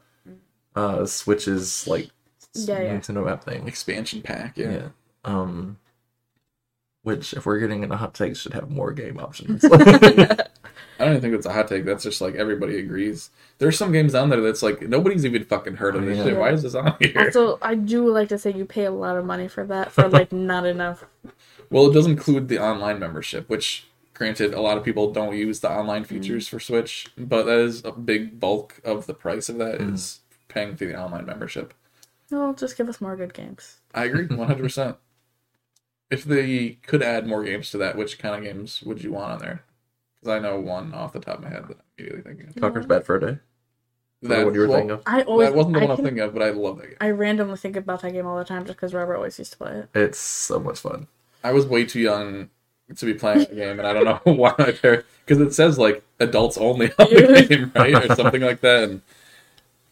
uh 0.77 1.05
Switch's 1.07 1.87
like 1.87 2.11
s- 2.55 2.67
Yeah, 2.69 2.81
yeah. 2.81 2.97
Nintendo 2.97 3.31
app 3.31 3.45
thing. 3.45 3.67
Expansion 3.67 4.21
pack, 4.23 4.57
yeah. 4.59 4.71
Yeah. 4.73 4.89
Um 5.25 5.79
which 7.03 7.35
if 7.35 7.47
we're 7.47 7.59
getting 7.59 7.83
into 7.83 7.97
hot 7.97 8.15
takes 8.15 8.39
should 8.41 8.55
have 8.55 8.71
more 8.71 8.93
game 8.93 9.19
options. 9.19 9.65
I 10.99 11.07
don't 11.07 11.17
even 11.17 11.21
think 11.21 11.35
it's 11.35 11.47
a 11.47 11.53
hot 11.53 11.67
take. 11.67 11.85
That's 11.85 12.05
just 12.05 12.21
like 12.21 12.37
everybody 12.37 12.79
agrees. 12.79 13.31
There's 13.59 13.77
some 13.77 13.91
games 13.91 14.15
on 14.15 14.29
there 14.31 14.41
that's 14.41 14.63
like 14.63 14.83
nobody's 14.83 15.25
even 15.27 15.43
fucking 15.45 15.77
heard 15.77 15.97
of 15.97 16.05
this 16.05 16.19
Yeah. 16.19 16.25
shit. 16.25 16.37
Why 16.37 16.51
is 16.53 16.63
this 16.63 16.75
on 16.77 16.95
here? 17.01 17.13
also, 17.19 17.59
I 17.61 17.75
do 17.75 18.09
like 18.09 18.29
to 18.29 18.39
say 18.39 18.53
you 18.53 18.65
pay 18.65 18.85
a 18.85 18.91
lot 18.93 19.17
of 19.17 19.25
money 19.25 19.49
for 19.49 19.67
that 19.67 19.91
for 19.91 20.09
like 20.09 20.31
not 20.33 20.65
enough. 20.65 21.05
Well, 21.71 21.91
it 21.91 21.95
does 21.95 22.07
include 22.07 22.49
the 22.49 22.59
online 22.61 22.99
membership, 23.01 23.49
which, 23.49 23.89
granted, 24.15 24.53
a 24.55 24.61
lot 24.61 24.77
of 24.77 24.85
people 24.85 25.11
don't 25.11 25.35
use 25.35 25.61
the 25.61 25.71
online 25.71 26.05
features 26.05 26.47
for 26.47 26.61
Switch, 26.61 27.09
but 27.17 27.45
that 27.47 27.59
is 27.59 27.83
a 27.85 27.91
big 27.93 28.39
bulk 28.39 28.79
of 28.85 29.07
the 29.07 29.15
price 29.15 29.49
of 29.49 29.57
that 29.59 29.81
is 29.81 30.21
paying 30.49 30.77
for 30.77 30.85
the 30.85 30.95
online 31.01 31.25
membership. 31.25 31.73
No, 32.31 32.53
just 32.53 32.77
give 32.77 32.89
us 32.91 33.01
more 33.01 33.17
good 33.17 33.33
games. 33.35 33.79
I 33.95 34.05
agree, 34.05 34.27
one 34.27 34.47
hundred 34.47 34.63
percent. 34.65 34.97
If 36.13 36.25
they 36.25 36.79
could 36.87 37.03
add 37.03 37.27
more 37.27 37.43
games 37.43 37.71
to 37.71 37.79
that, 37.79 37.97
which 37.97 38.19
kind 38.19 38.37
of 38.37 38.43
games 38.43 38.83
would 38.83 39.03
you 39.03 39.13
want 39.13 39.33
on 39.33 39.39
there? 39.39 39.65
Because 40.21 40.37
I 40.37 40.39
know 40.41 40.61
one 40.61 40.93
off 40.93 41.15
the 41.15 41.21
top 41.21 41.39
of 41.39 41.45
my 41.45 41.49
head 41.49 41.67
that 41.69 41.79
I'm 41.79 41.83
immediately 41.99 42.23
thinking 42.23 42.49
of. 42.49 42.61
Conker's 42.61 42.87
Bad 42.87 43.07
Fur 43.07 43.19
Day. 43.19 43.39
That 44.23 44.29
That, 44.29 44.45
what 44.45 44.55
you 44.55 44.61
were 44.61 44.69
well, 44.69 44.79
thinking 44.79 44.91
of? 44.91 45.03
I 45.07 45.23
always 45.23 45.49
that 45.49 45.57
wasn't 45.57 45.75
the 45.75 45.81
I, 45.81 45.83
one 45.83 45.91
I'm 45.91 45.97
can- 45.97 46.05
thinking 46.05 46.23
of, 46.23 46.35
but 46.35 46.43
I 46.43 46.51
love 46.51 46.77
that 46.79 46.89
game. 46.89 46.97
I 47.01 47.11
randomly 47.11 47.57
think 47.57 47.77
about 47.77 48.03
that 48.03 48.13
game 48.13 48.27
all 48.27 48.37
the 48.37 48.45
time 48.45 48.65
just 48.65 48.77
because 48.77 48.95
Robert 48.95 49.17
always 49.17 49.39
used 49.39 49.53
to 49.53 49.59
play 49.59 49.73
it. 49.73 49.89
It's 49.95 50.19
so 50.19 50.61
much 50.61 50.79
fun. 50.79 51.09
I 51.43 51.53
was 51.53 51.67
way 51.67 51.85
too 51.85 51.99
young 51.99 52.51
to 52.95 53.07
be 53.07 53.15
playing 53.15 53.47
the 53.49 53.55
game, 53.55 53.79
and 53.79 53.89
I 53.89 53.93
don't 53.93 54.05
know 54.05 54.21
why 54.33 54.55
my 54.59 54.73
parents 54.73 55.09
because 55.25 55.41
it 55.41 55.55
says 55.55 55.79
like 55.79 56.05
adults 56.21 56.59
only 56.59 56.93
on 56.99 57.09
the 57.11 57.47
game, 57.49 57.73
right, 57.75 58.11
or 58.11 58.15
something 58.15 58.43
like 58.43 58.61
that. 58.61 58.85
And 58.85 59.03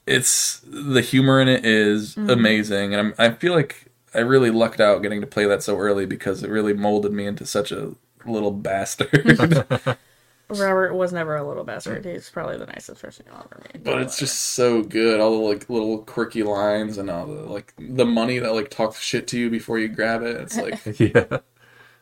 it's 0.06 0.61
the 0.64 1.00
humor 1.00 1.40
in 1.40 1.48
it 1.48 1.64
is 1.64 2.14
mm-hmm. 2.14 2.30
amazing, 2.30 2.94
and 2.94 3.00
I'm, 3.00 3.14
I 3.18 3.35
feel 3.35 3.54
like 3.54 3.89
I 4.14 4.18
really 4.20 4.51
lucked 4.51 4.81
out 4.81 5.03
getting 5.03 5.20
to 5.20 5.27
play 5.27 5.46
that 5.46 5.62
so 5.62 5.79
early 5.79 6.07
because 6.07 6.42
it 6.42 6.51
really 6.51 6.73
molded 6.75 7.12
me 7.12 7.27
into 7.27 7.46
such 7.46 7.70
a 7.73 7.94
little 8.27 8.51
bastard. 8.51 9.38
Robert 10.49 10.94
was 10.94 11.12
never 11.12 11.37
a 11.37 11.46
little 11.46 11.62
bastard. 11.62 12.05
He's 12.05 12.29
probably 12.29 12.59
the 12.59 12.66
nicest 12.66 13.01
person 13.01 13.25
you'll 13.29 13.37
ever 13.38 13.62
meet. 13.73 13.85
but 13.85 14.03
it's 14.03 14.18
just 14.18 14.37
so 14.37 14.83
good. 14.83 15.20
All 15.20 15.31
the 15.31 15.37
like 15.49 15.70
little 15.70 15.99
quirky 15.99 16.42
lines 16.42 16.99
and 16.99 17.09
all 17.09 17.27
the 17.27 17.42
like 17.42 17.73
the 17.79 18.05
money 18.05 18.38
that 18.40 18.53
like 18.53 18.68
talks 18.68 19.01
shit 19.01 19.29
to 19.29 19.38
you 19.38 19.49
before 19.49 19.79
you 19.79 19.87
grab 19.88 20.23
it. 20.23 20.37
It's 20.37 20.59
like 20.59 20.81
yeah. 20.99 21.38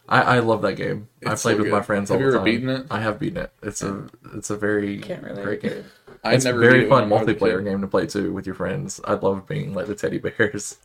I, 0.09 0.23
I 0.23 0.38
love 0.40 0.62
that 0.62 0.75
game. 0.75 1.09
I 1.27 1.35
played 1.37 1.57
so 1.57 1.59
with 1.59 1.68
my 1.68 1.83
friends 1.83 2.11
Have 2.11 2.21
all 2.21 2.21
you 2.21 2.27
the 2.27 2.33
ever 2.33 2.38
time. 2.38 2.44
beaten 2.44 2.68
it? 2.71 2.87
I 2.90 3.01
have 3.01 3.18
beaten 3.18 3.38
it. 3.38 3.53
It's 3.62 3.83
a 3.83 4.09
it's 4.35 4.51
a 4.51 4.57
very 4.57 4.99
Can't 5.01 5.23
relate. 5.23 5.42
great 5.44 5.62
game. 5.62 5.85
I 6.25 6.35
It's 6.35 6.44
never 6.44 6.64
a 6.64 6.68
very 6.68 6.81
beat 6.81 6.87
it 6.87 6.90
when 6.90 7.05
fun 7.05 7.12
I 7.12 7.23
was 7.25 7.29
a 7.29 7.35
multiplayer 7.35 7.62
game 7.62 7.81
to 7.83 7.87
play 7.88 8.07
too 8.07 8.33
with 8.33 8.47
your 8.47 8.55
friends. 8.55 9.01
I 9.05 9.14
love 9.14 9.47
being 9.47 9.75
like 9.75 9.87
the 9.87 9.94
teddy 9.94 10.18
bears. 10.18 10.79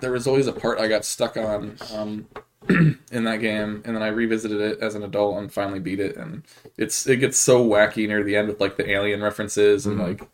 There 0.00 0.12
was 0.12 0.26
always 0.26 0.46
a 0.46 0.52
part 0.52 0.78
I 0.80 0.88
got 0.88 1.04
stuck 1.04 1.36
on 1.36 1.76
um, 1.94 2.26
in 3.12 3.24
that 3.24 3.40
game, 3.40 3.82
and 3.84 3.94
then 3.96 4.02
I 4.02 4.08
revisited 4.08 4.60
it 4.60 4.78
as 4.80 4.94
an 4.94 5.02
adult 5.02 5.38
and 5.38 5.52
finally 5.52 5.80
beat 5.80 6.00
it. 6.00 6.16
And 6.16 6.42
it's 6.76 7.06
it 7.06 7.16
gets 7.16 7.38
so 7.38 7.64
wacky 7.64 8.06
near 8.08 8.22
the 8.22 8.36
end 8.36 8.48
with 8.48 8.60
like 8.60 8.76
the 8.76 8.90
alien 8.90 9.22
references 9.22 9.86
and 9.86 9.98
Mhm. 9.98 10.06
like 10.20 10.28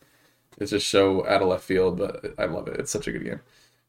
it's 0.59 0.71
just 0.73 0.89
so 0.89 1.27
out 1.27 1.43
of 1.43 1.49
left 1.49 1.65
field, 1.65 1.99
but 1.99 2.35
I 2.39 2.47
love 2.47 2.67
it. 2.69 2.81
It's 2.81 2.91
such 2.91 3.07
a 3.07 3.13
good 3.13 3.25
game. 3.25 3.41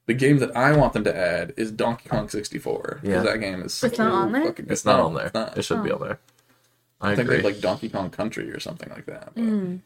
The 0.05 0.13
game 0.13 0.39
that 0.39 0.55
I 0.55 0.75
want 0.75 0.93
them 0.93 1.03
to 1.03 1.15
add 1.15 1.53
is 1.57 1.71
Donkey 1.71 2.09
Kong 2.09 2.29
64 2.29 2.99
because 3.01 3.25
Yeah. 3.25 3.31
that 3.31 3.39
game 3.39 3.61
is 3.61 3.73
so 3.73 3.87
It's 3.87 3.97
not 3.99 4.11
on 4.11 4.31
there? 4.31 4.45
fucking 4.45 4.65
good. 4.65 4.71
It's 4.71 4.85
not 4.85 4.97
No, 4.97 5.05
on 5.07 5.13
there. 5.15 5.31
not. 5.33 5.57
It 5.57 5.61
should 5.63 5.83
be 5.83 5.91
on 5.91 6.01
there. 6.01 6.19
I, 7.01 7.11
I 7.11 7.15
think 7.15 7.29
they 7.29 7.37
agree. 7.39 7.51
like 7.51 7.61
Donkey 7.61 7.89
Kong 7.89 8.09
Country 8.09 8.49
or 8.51 8.59
something 8.59 8.89
like 8.89 9.05
that. 9.05 9.31
But 9.35 9.43
Mm. 9.43 9.79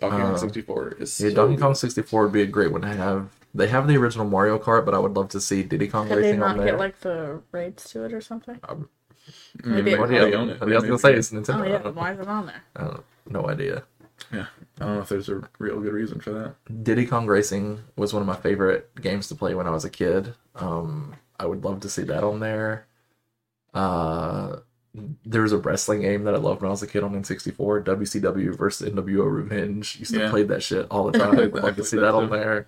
Donkey 0.00 0.16
Kong 0.16 0.34
Uh, 0.34 0.36
64 0.38 0.94
is 1.00 1.20
yeah, 1.20 1.28
so 1.30 1.34
Donkey. 1.34 1.60
Kong 1.60 1.74
64 1.74 2.22
would 2.24 2.32
be 2.32 2.42
a 2.42 2.46
great 2.46 2.72
one 2.72 2.80
to 2.82 2.88
have. 2.88 3.28
They 3.58 3.66
have 3.68 3.86
the 3.88 3.96
original 3.96 4.26
Mario 4.26 4.58
Kart, 4.58 4.84
but 4.84 4.94
I 4.94 4.98
would 4.98 5.14
love 5.14 5.28
to 5.30 5.40
see 5.40 5.62
Diddy 5.62 5.88
Kong 5.88 6.08
Could 6.08 6.18
they 6.18 6.22
Racing 6.22 6.40
not 6.40 6.50
on 6.52 6.56
there. 6.58 6.66
get 6.66 6.78
like 6.78 7.00
the 7.00 7.42
rights 7.52 7.90
to 7.90 8.04
it 8.04 8.12
or 8.12 8.20
something? 8.20 8.58
Maybe 9.64 9.82
Maybe- 9.82 9.98
What 9.98 10.08
do 10.08 10.18
they 10.18 10.30
you- 10.30 10.34
own 10.36 10.48
it. 10.50 10.62
I 10.62 10.64
was 10.64 10.84
gonna 10.84 10.98
say 10.98 11.14
it's 11.14 11.30
Nintendo. 11.30 11.60
Oh 11.60 11.62
I 11.64 11.66
yeah, 11.68 11.78
don't- 11.78 11.94
why 11.96 12.12
is 12.12 12.20
it 12.20 12.28
on 12.28 12.46
there? 12.46 12.62
I 12.76 12.84
don't- 12.84 13.04
no 13.28 13.48
idea. 13.48 13.82
Yeah, 14.32 14.46
I 14.80 14.84
don't 14.84 14.94
know 14.96 15.00
if 15.02 15.08
there's 15.10 15.28
a 15.28 15.42
real 15.58 15.80
good 15.80 15.92
reason 15.92 16.20
for 16.20 16.30
that. 16.30 16.54
Diddy 16.84 17.06
Kong 17.06 17.26
Racing 17.26 17.80
was 17.96 18.12
one 18.12 18.22
of 18.22 18.26
my 18.26 18.36
favorite 18.36 18.90
games 19.00 19.28
to 19.28 19.34
play 19.34 19.54
when 19.54 19.66
I 19.66 19.70
was 19.70 19.84
a 19.84 19.90
kid. 19.90 20.34
Um, 20.56 21.14
I 21.38 21.46
would 21.46 21.64
love 21.64 21.80
to 21.80 21.88
see 21.88 22.02
that 22.04 22.24
on 22.24 22.40
there. 22.40 22.86
Uh, 23.74 24.56
there 25.24 25.42
was 25.42 25.52
a 25.52 25.58
wrestling 25.58 26.00
game 26.00 26.24
that 26.24 26.34
I 26.34 26.38
loved 26.38 26.62
when 26.62 26.68
I 26.68 26.72
was 26.72 26.82
a 26.82 26.86
kid 26.86 27.04
on 27.04 27.12
N64, 27.14 27.84
WCW 27.84 28.56
versus 28.56 28.88
NWO 28.88 29.24
Revenge. 29.30 29.96
Used 30.00 30.14
to 30.14 30.20
Yeah. 30.20 30.30
play 30.30 30.42
that 30.44 30.62
shit 30.62 30.86
all 30.90 31.10
the 31.10 31.18
I 31.18 31.24
time. 31.26 31.34
played 31.34 31.44
I'd 31.48 31.52
that- 31.54 31.62
love 31.62 31.68
to 31.70 31.74
played 31.74 31.86
see 31.86 31.96
that 31.98 32.02
that 32.02 32.14
on 32.14 32.24
too. 32.28 32.34
there. 32.36 32.66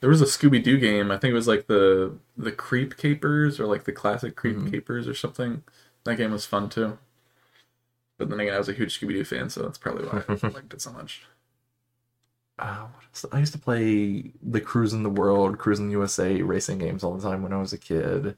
There 0.00 0.08
was 0.10 0.22
a 0.22 0.26
Scooby 0.26 0.62
Doo 0.62 0.78
game. 0.78 1.10
I 1.10 1.18
think 1.18 1.30
it 1.32 1.34
was 1.34 1.48
like 1.48 1.66
the 1.66 2.14
the 2.36 2.52
Creep 2.52 2.96
Capers 2.96 3.60
or 3.60 3.66
like 3.66 3.84
the 3.84 3.92
classic 3.92 4.34
Creep 4.36 4.56
Mhm. 4.56 4.70
Capers 4.70 5.06
or 5.06 5.14
something. 5.14 5.62
That 6.04 6.16
game 6.16 6.32
was 6.32 6.46
fun 6.46 6.68
too. 6.70 6.98
But 8.18 8.28
then 8.30 8.40
again, 8.40 8.54
I 8.54 8.58
was 8.58 8.68
a 8.68 8.72
huge 8.74 8.98
Scooby 8.98 9.12
Doo 9.12 9.24
fan, 9.24 9.50
so 9.50 9.62
that's 9.62 9.78
probably 9.78 10.06
why 10.06 10.24
I 10.28 10.48
liked 10.48 10.72
it 10.74 10.80
so 10.82 10.92
much. 10.92 11.22
Uh, 12.58 12.86
what 12.86 13.04
is 13.14 13.24
I 13.32 13.38
used 13.38 13.52
to 13.52 13.58
play 13.58 14.32
the 14.42 14.60
Cruise 14.60 14.92
in 14.92 15.02
the 15.02 15.08
World, 15.10 15.56
Cruis'n 15.58 15.90
USA 15.90 16.42
racing 16.42 16.78
games 16.78 17.02
all 17.02 17.14
the 17.14 17.22
time 17.26 17.42
when 17.42 17.52
I 17.52 17.58
was 17.58 17.72
a 17.72 17.78
kid. 17.78 18.36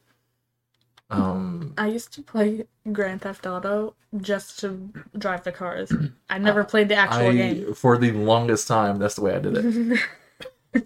Um, 1.10 1.74
I 1.76 1.88
used 1.88 2.12
to 2.14 2.22
play 2.22 2.64
Grand 2.90 3.20
Theft 3.20 3.46
Auto 3.46 3.94
just 4.18 4.58
to 4.60 4.90
drive 5.18 5.42
the 5.44 5.52
cars. 5.52 5.92
I 6.30 6.38
never 6.38 6.64
played 6.64 6.88
the 6.88 6.94
actual 6.94 7.28
I 7.28 7.32
game. 7.34 7.74
for 7.74 7.98
the 7.98 8.12
longest 8.12 8.66
time 8.66 8.98
that's 8.98 9.16
the 9.16 9.22
way 9.22 9.34
I 9.34 9.38
did 9.40 9.56
it. 9.58 10.00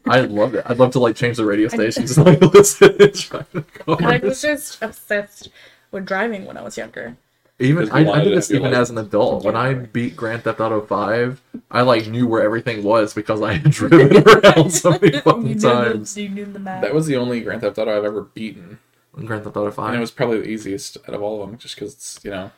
I 0.09 0.20
love 0.20 0.55
it. 0.55 0.64
I'd 0.66 0.78
love 0.78 0.93
to 0.93 0.99
like 0.99 1.16
change 1.16 1.37
the 1.37 1.45
radio 1.45 1.68
stations 1.68 2.16
and 2.16 2.26
like 2.26 2.41
listen 2.55 2.97
and 3.01 3.12
drive 3.12 3.47
the 3.53 3.64
I 4.01 4.18
was 4.18 4.43
just 4.43 4.82
obsessed 4.82 5.49
with 5.93 6.07
driving 6.07 6.45
when 6.45 6.57
I 6.57 6.62
was 6.62 6.76
younger. 6.76 7.16
Even 7.59 7.91
I, 7.91 8.01
I 8.01 8.03
wanted 8.03 8.24
did 8.24 8.37
this 8.37 8.51
even 8.51 8.64
like- 8.64 8.74
as 8.74 8.91
an 8.91 8.99
adult. 8.99 9.45
When 9.45 9.57
I 9.57 9.72
beat 9.74 10.14
Grand 10.16 10.43
Theft 10.43 10.61
Auto 10.61 10.82
Five, 10.82 11.41
I 11.70 11.82
like 11.82 12.07
knew 12.07 12.26
where 12.26 12.43
everything 12.43 12.82
was 12.82 13.14
because 13.14 13.41
I 13.41 13.55
had 13.55 13.70
driven 13.70 14.22
around 14.28 14.70
so 14.70 14.91
many 14.91 15.20
fucking 15.20 15.43
knew 15.43 15.59
times. 15.61 16.14
the, 16.14 16.22
you 16.24 16.28
knew 16.28 16.45
the 16.45 16.59
map. 16.59 16.82
That 16.82 16.93
was 16.95 17.07
the 17.07 17.16
only 17.16 17.41
Grand 17.41 17.62
Theft 17.62 17.78
Auto 17.78 17.97
I've 17.97 18.05
ever 18.05 18.22
beaten, 18.22 18.78
in 19.16 19.24
Grand 19.24 19.45
Theft 19.45 19.57
Auto 19.57 19.66
and 19.66 19.72
it 19.72 19.76
Five. 19.76 20.01
was 20.01 20.11
probably 20.11 20.41
the 20.41 20.49
easiest 20.49 20.99
out 21.09 21.14
of 21.14 21.22
all 21.22 21.43
of 21.43 21.49
them, 21.49 21.59
just 21.59 21.76
because 21.76 21.95
it's 21.95 22.20
you 22.22 22.30
know 22.30 22.51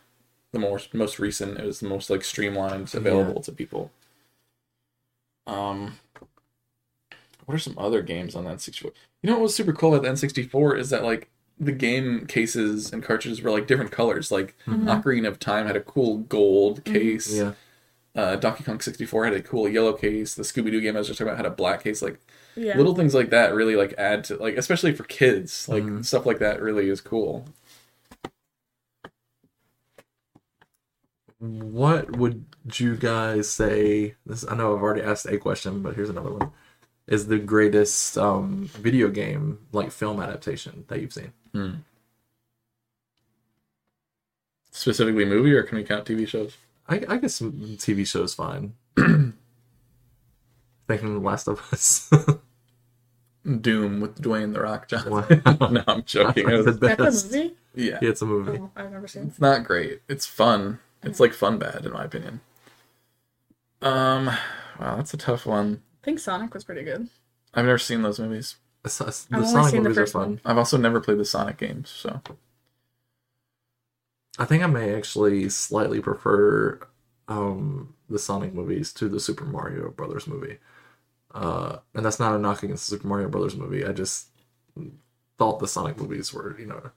the 0.53 0.59
most 0.59 0.93
most 0.95 1.21
recent. 1.21 1.59
It 1.59 1.65
was 1.65 1.79
the 1.79 1.89
most 1.89 2.11
like 2.11 2.25
streamlined 2.25 2.93
available 2.95 3.41
to 3.43 3.53
people. 3.53 3.93
Um, 5.47 5.99
what 7.49 7.55
are 7.55 7.59
some 7.59 7.75
other 7.79 8.03
games 8.03 8.37
on 8.37 8.45
that 8.45 8.61
64? 8.61 8.93
You 9.23 9.31
know 9.31 9.37
what 9.37 9.45
was 9.45 9.55
super 9.57 9.73
cool 9.73 9.95
about 9.95 10.03
the 10.03 10.11
N64 10.27 10.79
is 10.79 10.91
that 10.91 11.03
like 11.03 11.31
the 11.59 11.73
game 11.73 12.27
cases 12.27 12.93
and 12.93 13.03
cartridges 13.03 13.41
were 13.41 13.51
like 13.51 13.67
different 13.67 13.91
colors. 13.91 14.31
Like 14.31 14.55
Ocarina 14.67 15.29
of 15.29 15.39
Time 15.39 15.67
had 15.67 15.75
a 15.75 15.81
cool 15.81 16.19
gold 16.19 16.85
case. 16.85 17.33
Yeah, 17.35 17.53
Uh, 18.15 18.37
Donkey 18.37 18.65
Kong 18.65 18.81
64 18.81 19.25
had 19.25 19.33
a 19.35 19.43
cool 19.43 19.67
yellow 19.67 19.95
case. 19.95 20.35
The 20.35 20.43
Scooby 20.43 20.71
Doo 20.71 20.81
game 20.83 20.95
I 20.95 20.99
was 20.99 21.09
just 21.09 21.19
talking 21.19 21.31
about 21.33 21.39
had 21.43 21.51
a 21.51 21.57
black 21.57 21.83
case. 21.83 22.03
Like 22.03 22.21
yeah. 22.55 22.77
little 22.77 22.95
things 22.95 23.15
like 23.15 23.31
that 23.31 23.55
really 23.55 23.77
like 23.77 23.95
add 23.97 24.25
to 24.25 24.37
like 24.37 24.59
especially 24.59 24.93
for 24.95 25.05
kids. 25.05 25.67
Like 25.71 25.85
Mhm. 25.85 26.05
stuff 26.05 26.27
like 26.27 26.41
that 26.41 26.61
really 26.61 26.91
is 26.91 27.01
cool. 27.01 27.47
what 31.39 32.17
would 32.17 32.45
you 32.75 32.97
guys 32.97 33.49
say? 33.49 34.17
This 34.27 34.45
I 34.49 34.55
know 34.57 34.75
I've 34.77 34.83
already 34.83 35.03
asked 35.03 35.27
a 35.27 35.39
question, 35.39 35.83
but 35.83 35.95
here's 35.95 36.11
another 36.11 36.33
one. 36.33 36.51
Is 37.09 37.27
the 37.27 37.39
greatest 37.39 38.17
um, 38.19 38.67
video 38.75 39.09
game 39.09 39.59
like 39.73 39.91
film 39.91 40.21
adaptation 40.21 40.85
that 40.89 41.01
you've 41.01 41.13
seen? 41.15 41.33
Specifically 44.71 45.25
movie 45.25 45.53
or 45.55 45.63
can 45.63 45.79
we 45.79 45.85
count 45.85 46.05
TV 46.05 46.29
shows? 46.29 46.57
I, 46.89 47.03
I 47.09 47.17
guess 47.17 47.41
TV 47.41 48.07
shows 48.07 48.35
fine. 48.35 48.75
Thinking 48.97 49.35
The 50.89 51.21
Last 51.21 51.49
of 51.49 51.61
Us. 51.73 52.11
Doom 53.61 54.01
with 54.01 54.21
Dwayne 54.21 54.53
the 54.53 54.61
Rock 54.61 54.89
Johnson. 54.89 55.11
Wow. 55.13 55.69
no, 55.71 55.83
I'm 55.87 56.03
joking. 56.05 56.49
It 56.49 56.57
the 56.65 56.65
was- 56.65 56.79
That's 56.79 57.25
a 57.25 57.37
movie? 57.39 57.55
yeah. 57.75 57.99
Yeah, 58.03 58.11
it's 58.11 58.21
a 58.23 58.27
movie. 58.27 58.59
Oh, 58.61 58.71
I've 58.77 58.93
never 58.93 59.09
seen. 59.09 59.29
It's 59.29 59.41
not 59.41 59.65
great. 59.65 60.03
It's 60.09 60.27
fun. 60.27 60.81
It's 61.03 61.21
like 61.21 61.33
fun 61.33 61.59
bad 61.59 61.87
in 61.87 61.93
my 61.93 62.05
opinion. 62.05 62.41
Um 63.81 64.27
wow, 64.79 64.97
that's 64.97 65.15
a 65.15 65.17
tough 65.17 65.47
one. 65.47 65.83
I 66.03 66.05
think 66.05 66.19
Sonic 66.19 66.55
was 66.55 66.65
pretty 66.65 66.85
good. 66.85 67.09
I've 67.55 67.65
never 67.65 67.79
seen 67.79 68.03
those 68.03 68.21
movies. 68.21 68.57
The, 68.83 68.89
the 68.89 69.37
I've 69.37 69.39
only 69.41 69.49
Sonic 69.49 69.71
seen 69.71 69.83
the 69.83 69.89
movies 69.89 69.99
are 69.99 70.03
first 70.03 70.13
fun. 70.13 70.23
one. 70.23 70.41
I've 70.45 70.59
also 70.59 70.77
never 70.77 71.01
played 71.01 71.19
the 71.19 71.25
Sonic 71.25 71.59
games, 71.59 71.91
so 71.91 72.21
I 74.39 74.45
think 74.45 74.63
I 74.63 74.67
may 74.67 74.95
actually 74.95 75.49
slightly 75.49 76.01
prefer 76.01 76.79
um, 77.27 77.95
the 78.09 78.19
Sonic 78.19 78.55
movies 78.55 78.93
to 78.95 79.09
the 79.09 79.21
Super 79.21 79.45
Mario 79.45 79.91
Brothers 79.91 80.27
movie. 80.27 80.59
Uh, 81.35 81.79
and 81.95 82.05
that's 82.05 82.21
not 82.21 82.35
a 82.35 82.39
knock 82.39 82.63
against 82.63 82.89
the 82.89 82.97
Super 82.97 83.09
Mario 83.09 83.29
Brothers 83.29 83.57
movie. 83.57 83.85
I 83.85 83.93
just 83.93 84.29
thought 85.37 85.59
the 85.59 85.69
Sonic 85.69 85.99
movies 85.99 86.33
were, 86.33 86.59
you 86.59 86.67
know, 86.67 86.91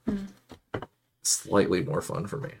slightly 1.22 1.82
more 1.82 2.00
fun 2.00 2.26
for 2.26 2.38
me. 2.38 2.52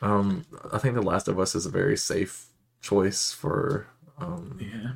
Um, 0.00 0.44
I 0.72 0.78
think 0.78 0.94
The 0.94 1.02
Last 1.02 1.28
of 1.28 1.38
Us 1.38 1.54
is 1.54 1.64
a 1.64 1.70
very 1.70 1.96
safe 1.96 2.46
choice 2.80 3.32
for 3.32 3.86
um, 4.18 4.58
yeah. 4.60 4.92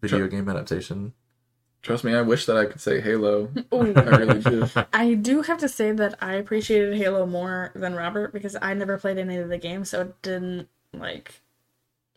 video 0.00 0.18
Sure. 0.18 0.28
game 0.28 0.48
adaptation. 0.48 1.12
Trust 1.80 2.02
me, 2.02 2.14
I 2.14 2.22
wish 2.22 2.46
that 2.46 2.56
I 2.56 2.66
could 2.66 2.80
say 2.80 3.00
Halo. 3.00 3.50
Ooh. 3.74 3.94
I 3.94 4.00
really 4.16 4.40
do. 4.40 4.68
I 4.92 5.14
do 5.14 5.42
have 5.42 5.58
to 5.58 5.68
say 5.68 5.92
that 5.92 6.16
I 6.20 6.34
appreciated 6.34 6.96
Halo 6.96 7.24
more 7.24 7.70
than 7.74 7.94
Robert 7.94 8.32
because 8.32 8.56
I 8.60 8.74
never 8.74 8.98
played 8.98 9.18
any 9.18 9.36
of 9.36 9.48
the 9.48 9.58
games, 9.58 9.90
so 9.90 10.02
it 10.02 10.22
didn't 10.22 10.68
like. 10.92 11.40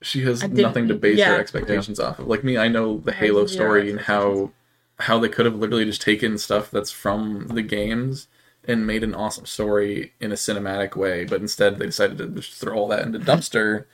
She 0.02 0.24
has 0.24 0.44
nothing 0.44 0.88
to 0.88 0.96
base 0.96 1.20
yeah. 1.20 1.30
her 1.30 1.40
expectations 1.40 2.00
off 2.00 2.18
of. 2.18 2.28
Like 2.28 2.44
me, 2.44 2.58
I 2.58 2.68
know 2.70 2.98
the 2.98 3.12
Halo 3.12 3.42
have 3.42 3.50
zero 3.50 3.66
story 3.66 3.92
and 3.92 4.00
how 4.02 4.52
how 5.00 5.20
they 5.20 5.30
could 5.30 5.46
have 5.46 5.56
literally 5.56 5.86
just 5.86 6.02
taken 6.02 6.38
stuff 6.38 6.72
that's 6.72 6.92
from 6.92 7.48
the 7.48 7.62
games 7.62 8.28
and 8.68 8.86
made 8.86 9.04
an 9.04 9.16
awesome 9.16 9.46
story 9.46 10.14
in 10.20 10.32
a 10.32 10.36
cinematic 10.36 10.96
way, 10.96 11.24
but 11.24 11.42
instead 11.42 11.78
they 11.78 11.88
decided 11.88 12.18
to 12.18 12.28
just 12.28 12.54
throw 12.54 12.78
all 12.78 12.88
that 12.88 13.06
into 13.06 13.20
dumpster 13.20 13.86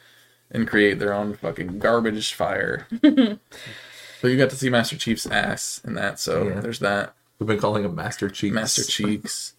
and 0.52 0.68
create 0.68 1.00
their 1.00 1.14
own 1.14 1.36
fucking 1.36 1.80
garbage 1.80 2.34
fire. 2.34 2.88
but 3.02 3.40
you 4.24 4.38
got 4.38 4.50
to 4.52 4.56
see 4.56 4.70
Master 4.70 4.98
Chief's 4.98 5.28
ass 5.28 5.82
in 5.86 5.94
that, 5.96 6.20
so 6.20 6.48
Yeah. 6.48 6.60
there's 6.62 6.80
that. 6.80 7.14
We've 7.40 7.48
been 7.48 7.60
calling 7.60 7.84
him 7.86 7.94
Master 7.96 8.30
Cheeks. 8.30 8.54
Master 8.56 8.84
Cheeks. 8.84 9.54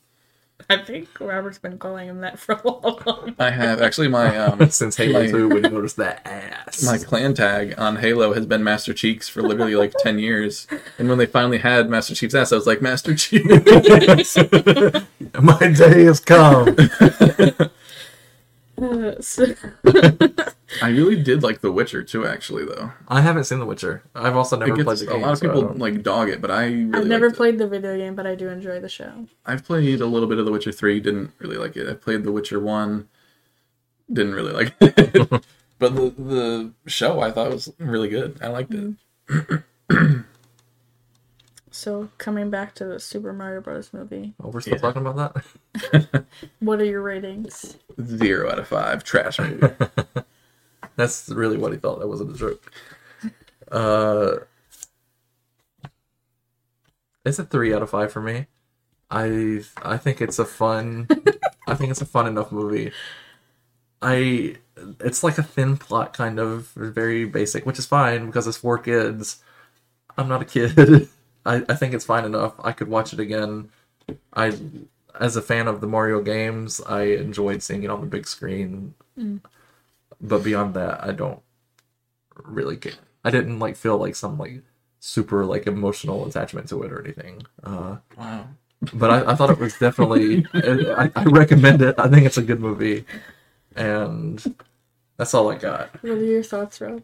I 0.69 0.77
think 0.79 1.09
Robert's 1.21 1.59
been 1.59 1.79
calling 1.79 2.09
him 2.09 2.21
that 2.23 2.37
for 2.41 2.57
a 2.57 2.69
long 2.69 3.35
I 3.39 3.51
have 3.51 3.81
actually 3.81 4.09
my 4.09 4.37
um 4.45 4.69
Since 4.71 4.97
Halo 4.97 5.23
My- 5.23 5.31
2, 5.31 5.49
when 5.49 5.63
you 5.65 5.71
notice 5.71 5.93
that 5.95 6.27
ass. 6.27 6.83
my 6.83 6.99
clan 6.99 7.33
tag 7.35 7.75
on 7.79 7.97
Halo 7.97 8.33
has 8.35 8.45
been 8.45 8.65
Master 8.65 8.93
Cheeks 8.93 9.29
for 9.29 9.41
literally 9.41 9.77
like 9.77 9.93
10 10.01 10.19
years. 10.19 10.67
And 10.99 11.09
when 11.09 11.19
they 11.19 11.27
finally 11.27 11.59
had 11.59 11.89
Master 11.89 12.15
Chief's 12.17 12.35
ass, 12.35 12.51
I 12.53 12.57
was 12.57 12.67
like, 12.67 12.83
Master 12.83 13.15
Cheeks. 13.15 14.37
My 15.41 15.59
day 15.73 16.03
has 16.05 16.19
come. 16.21 16.75
Uh, 18.77 19.21
so- 19.21 19.55
I 20.83 20.89
really 20.91 21.23
did 21.23 21.43
like 21.43 21.61
The 21.61 21.71
Witcher 21.73 22.03
too, 22.03 22.27
actually, 22.27 22.65
though. 22.65 22.93
I 23.09 23.21
haven't 23.21 23.45
seen 23.45 23.59
The 23.59 23.67
Witcher. 23.67 24.03
I've 24.15 24.37
also 24.37 24.57
never 24.57 24.73
It 24.73 24.85
played 24.85 24.87
gets, 24.87 25.01
the 25.03 25.09
a 25.11 25.13
game. 25.15 25.23
lot 25.23 25.33
of 25.33 25.39
so 25.39 25.47
people 25.47 25.63
don't- 25.63 25.79
like 25.79 26.03
dog 26.03 26.29
it, 26.29 26.41
but 26.41 26.51
I 26.51 26.65
really 26.67 26.93
I've 26.95 27.07
never 27.07 27.27
liked 27.27 27.35
it. 27.35 27.37
played 27.37 27.59
the 27.59 27.67
video 27.69 27.97
game, 27.97 28.15
but 28.15 28.27
I 28.27 28.35
do 28.35 28.49
enjoy 28.49 28.81
the 28.81 28.89
show. 28.89 29.27
I've 29.47 29.65
played 29.65 30.01
a 30.01 30.07
little 30.07 30.29
bit 30.29 30.39
of 30.39 30.45
The 30.47 30.53
Witcher 30.53 30.73
3, 30.73 31.01
didn't 31.01 31.33
really 31.39 31.57
like 31.57 31.77
it. 31.77 31.89
I 31.89 31.95
played 31.95 32.25
The 32.25 32.33
Witcher 32.33 32.61
1, 32.61 33.09
didn't 34.13 34.35
really 34.35 34.53
like 34.53 34.75
it. 34.81 35.13
but 35.79 35.95
the, 35.95 36.11
the 36.19 36.73
show 36.87 37.21
I 37.21 37.31
thought 37.31 37.51
was 37.51 37.73
really 37.79 38.09
good. 38.09 38.39
I 38.43 38.49
liked 38.49 38.73
it. 38.75 39.63
So 41.71 42.09
coming 42.19 42.51
back 42.51 42.75
to 42.77 42.85
the 42.87 42.99
Super 42.99 43.33
Mario 43.33 43.61
Bros. 43.61 43.93
movie, 43.93 44.35
Oh, 44.43 44.49
we're 44.49 44.61
still 44.61 44.75
Yeah. 44.75 44.81
talking 44.81 45.07
about 45.07 45.35
that. 45.93 46.25
what 46.59 46.81
are 46.81 46.85
your 46.85 47.03
ratings? 47.03 47.77
Zero 48.03 48.51
out 48.51 48.59
of 48.59 48.67
five. 48.67 49.05
Trash 49.05 49.39
movie. 49.39 49.69
That's 50.99 51.31
really 51.31 51.57
what 51.57 51.73
he 51.73 51.79
thought. 51.79 52.01
That 52.01 52.09
wasn't 52.09 52.35
a 52.35 52.39
joke. 52.39 52.73
Uh, 53.71 54.39
it's 57.25 57.39
a 57.39 57.45
three 57.45 57.75
out 57.75 57.83
of 57.83 57.91
five 57.91 58.13
for 58.13 58.21
me. 58.21 58.47
I 59.11 59.63
I 59.83 59.97
think 59.99 60.23
it's 60.23 60.39
a 60.39 60.45
fun. 60.45 61.09
I 61.69 61.75
think 61.75 61.91
it's 61.91 62.03
a 62.03 62.07
fun 62.07 62.27
enough 62.27 62.53
movie. 62.53 62.93
I 64.01 64.57
it's 65.01 65.25
like 65.25 65.39
a 65.39 65.43
thin 65.43 65.77
plot, 65.77 66.13
kind 66.13 66.39
of 66.39 66.69
very 66.77 67.25
basic, 67.25 67.67
which 67.67 67.79
is 67.79 67.87
fine 67.87 68.27
because 68.27 68.47
it's 68.47 68.57
four 68.57 68.79
kids. 68.79 69.43
I'm 70.19 70.29
not 70.29 70.43
a 70.43 70.47
kid. 70.47 71.09
I, 71.47 71.65
I 71.69 71.75
think 71.77 71.95
it's 71.95 72.07
fine 72.07 72.25
enough. 72.27 72.55
I 72.65 72.73
could 72.73 72.89
watch 72.89 73.13
it 73.13 73.21
again. 73.21 73.71
I, 74.35 74.59
as 75.21 75.37
a 75.37 75.43
fan 75.43 75.69
of 75.69 75.81
the 75.81 75.87
Mario 75.89 76.23
games, 76.23 76.81
I 76.87 77.03
enjoyed 77.05 77.63
seeing 77.63 77.85
it 77.85 77.91
on 77.91 78.01
the 78.03 78.07
big 78.09 78.27
screen. 78.29 78.95
But 80.21 80.43
beyond 80.43 80.75
that, 80.75 81.05
I 81.05 81.13
don't 81.13 81.41
really 82.45 82.77
care. 82.77 82.93
I 83.25 83.31
didn't 83.31 83.59
like 83.59 83.77
feel 83.77 83.99
like 83.99 84.17
some 84.17 84.39
like 84.39 84.63
super 85.01 85.45
like 85.45 85.67
emotional 85.67 86.27
attachment 86.27 86.69
to 86.71 86.83
it 86.83 86.93
or 86.93 87.03
anything. 87.03 87.43
Uh, 87.63 87.97
wow. 88.17 88.49
but 88.95 89.11
I, 89.11 89.33
I 89.33 89.35
thought 89.35 89.51
it 89.51 89.59
was 89.59 89.79
definitely. 89.79 90.47
I, 90.55 91.11
I 91.15 91.25
recommend 91.25 91.83
it. 91.83 91.95
I 91.99 92.09
think 92.09 92.27
it's 92.27 92.39
a 92.39 92.43
good 92.43 92.61
movie, 92.61 93.05
and 93.77 94.43
that's 95.17 95.35
all 95.35 95.51
I 95.51 95.57
got. 95.57 95.91
What 96.03 96.13
are 96.13 96.25
your 96.25 96.43
thoughts, 96.43 96.81
Rob? 96.81 97.03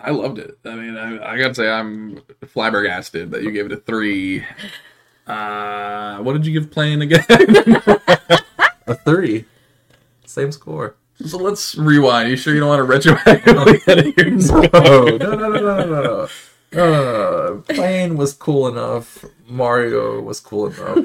I 0.00 0.10
loved 0.10 0.38
it. 0.38 0.58
I 0.64 0.74
mean, 0.76 0.96
I, 0.96 1.32
I 1.32 1.38
gotta 1.38 1.54
say, 1.54 1.68
I'm 1.68 2.22
flabbergasted 2.46 3.32
that 3.32 3.42
you 3.42 3.50
gave 3.50 3.66
it 3.66 3.72
a 3.72 3.76
three. 3.78 4.44
Uh, 5.26 6.18
what 6.18 6.34
did 6.34 6.46
you 6.46 6.58
give 6.58 6.70
playing 6.70 7.02
again? 7.02 7.24
A 8.86 8.94
three, 8.94 9.44
same 10.24 10.50
score. 10.52 10.96
So 11.26 11.38
let's 11.38 11.74
rewind. 11.76 12.30
You 12.30 12.36
sure 12.36 12.54
you 12.54 12.60
don't 12.60 12.68
want 12.68 13.02
to 13.02 13.10
retroactively 13.10 13.88
edit 13.88 14.16
no, 15.16 15.16
no, 15.16 15.36
no, 15.36 15.48
no, 15.48 15.60
no, 15.60 15.84
no, 15.84 16.02
no. 16.02 16.28
Uh, 16.76 17.62
Plane 17.72 18.18
was 18.18 18.34
cool 18.34 18.68
enough. 18.68 19.24
Mario 19.46 20.20
was 20.20 20.38
cool 20.38 20.66
enough. 20.66 20.98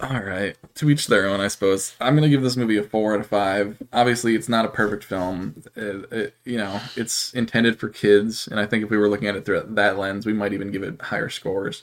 All 0.00 0.20
right, 0.22 0.54
to 0.74 0.90
each 0.90 1.08
their 1.08 1.26
own, 1.26 1.40
I 1.40 1.48
suppose. 1.48 1.96
I'm 1.98 2.14
gonna 2.14 2.28
give 2.28 2.42
this 2.42 2.56
movie 2.56 2.76
a 2.76 2.82
four 2.84 3.14
out 3.14 3.20
of 3.20 3.26
five. 3.26 3.76
Obviously, 3.92 4.36
it's 4.36 4.48
not 4.48 4.64
a 4.64 4.68
perfect 4.68 5.02
film. 5.04 5.62
It, 5.74 6.12
it- 6.12 6.34
you 6.44 6.58
know, 6.58 6.80
it's 6.96 7.32
intended 7.32 7.80
for 7.80 7.88
kids, 7.88 8.46
and 8.46 8.60
I 8.60 8.66
think 8.66 8.84
if 8.84 8.90
we 8.90 8.96
were 8.98 9.08
looking 9.08 9.26
at 9.26 9.34
it 9.36 9.44
through 9.44 9.64
that 9.70 9.98
lens, 9.98 10.24
we 10.26 10.32
might 10.34 10.52
even 10.52 10.70
give 10.70 10.82
it 10.84 11.00
higher 11.00 11.28
scores. 11.30 11.82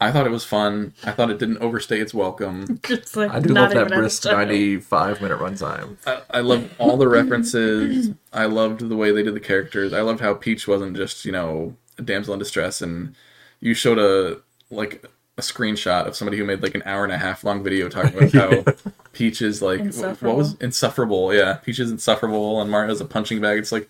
I 0.00 0.12
thought 0.12 0.26
it 0.26 0.30
was 0.30 0.44
fun. 0.44 0.92
I 1.04 1.12
thought 1.12 1.30
it 1.30 1.38
didn't 1.38 1.58
overstay 1.58 2.00
its 2.00 2.12
welcome. 2.12 2.80
Just 2.86 3.16
like 3.16 3.30
I 3.30 3.40
do 3.40 3.54
not 3.54 3.74
love 3.74 3.88
that 3.88 3.96
brisk 3.96 4.24
95 4.26 5.22
minute 5.22 5.38
runtime. 5.38 5.96
I, 6.06 6.38
I 6.38 6.40
loved 6.40 6.70
all 6.78 6.98
the 6.98 7.08
references. 7.08 8.10
I 8.32 8.44
loved 8.44 8.88
the 8.88 8.96
way 8.96 9.10
they 9.10 9.22
did 9.22 9.34
the 9.34 9.40
characters. 9.40 9.94
I 9.94 10.02
loved 10.02 10.20
how 10.20 10.34
Peach 10.34 10.68
wasn't 10.68 10.96
just 10.96 11.24
you 11.24 11.32
know 11.32 11.76
a 11.98 12.02
damsel 12.02 12.34
in 12.34 12.38
distress, 12.38 12.82
and 12.82 13.14
you 13.60 13.72
showed 13.72 13.98
a 13.98 14.42
like 14.70 15.06
a 15.38 15.42
screenshot 15.42 16.06
of 16.06 16.16
somebody 16.16 16.38
who 16.38 16.44
made 16.44 16.62
like 16.62 16.74
an 16.74 16.82
hour 16.84 17.04
and 17.04 17.12
a 17.12 17.18
half 17.18 17.44
long 17.44 17.62
video 17.62 17.88
talking 17.88 18.16
about 18.16 18.32
how 18.32 18.90
Peach 19.12 19.40
is 19.40 19.62
like 19.62 19.80
what 20.20 20.36
was 20.36 20.56
insufferable. 20.60 21.32
Yeah, 21.32 21.54
Peach 21.54 21.78
is 21.78 21.90
insufferable, 21.90 22.60
and 22.60 22.70
Mario's 22.70 23.00
a 23.00 23.06
punching 23.06 23.40
bag. 23.40 23.58
It's 23.58 23.72
like, 23.72 23.88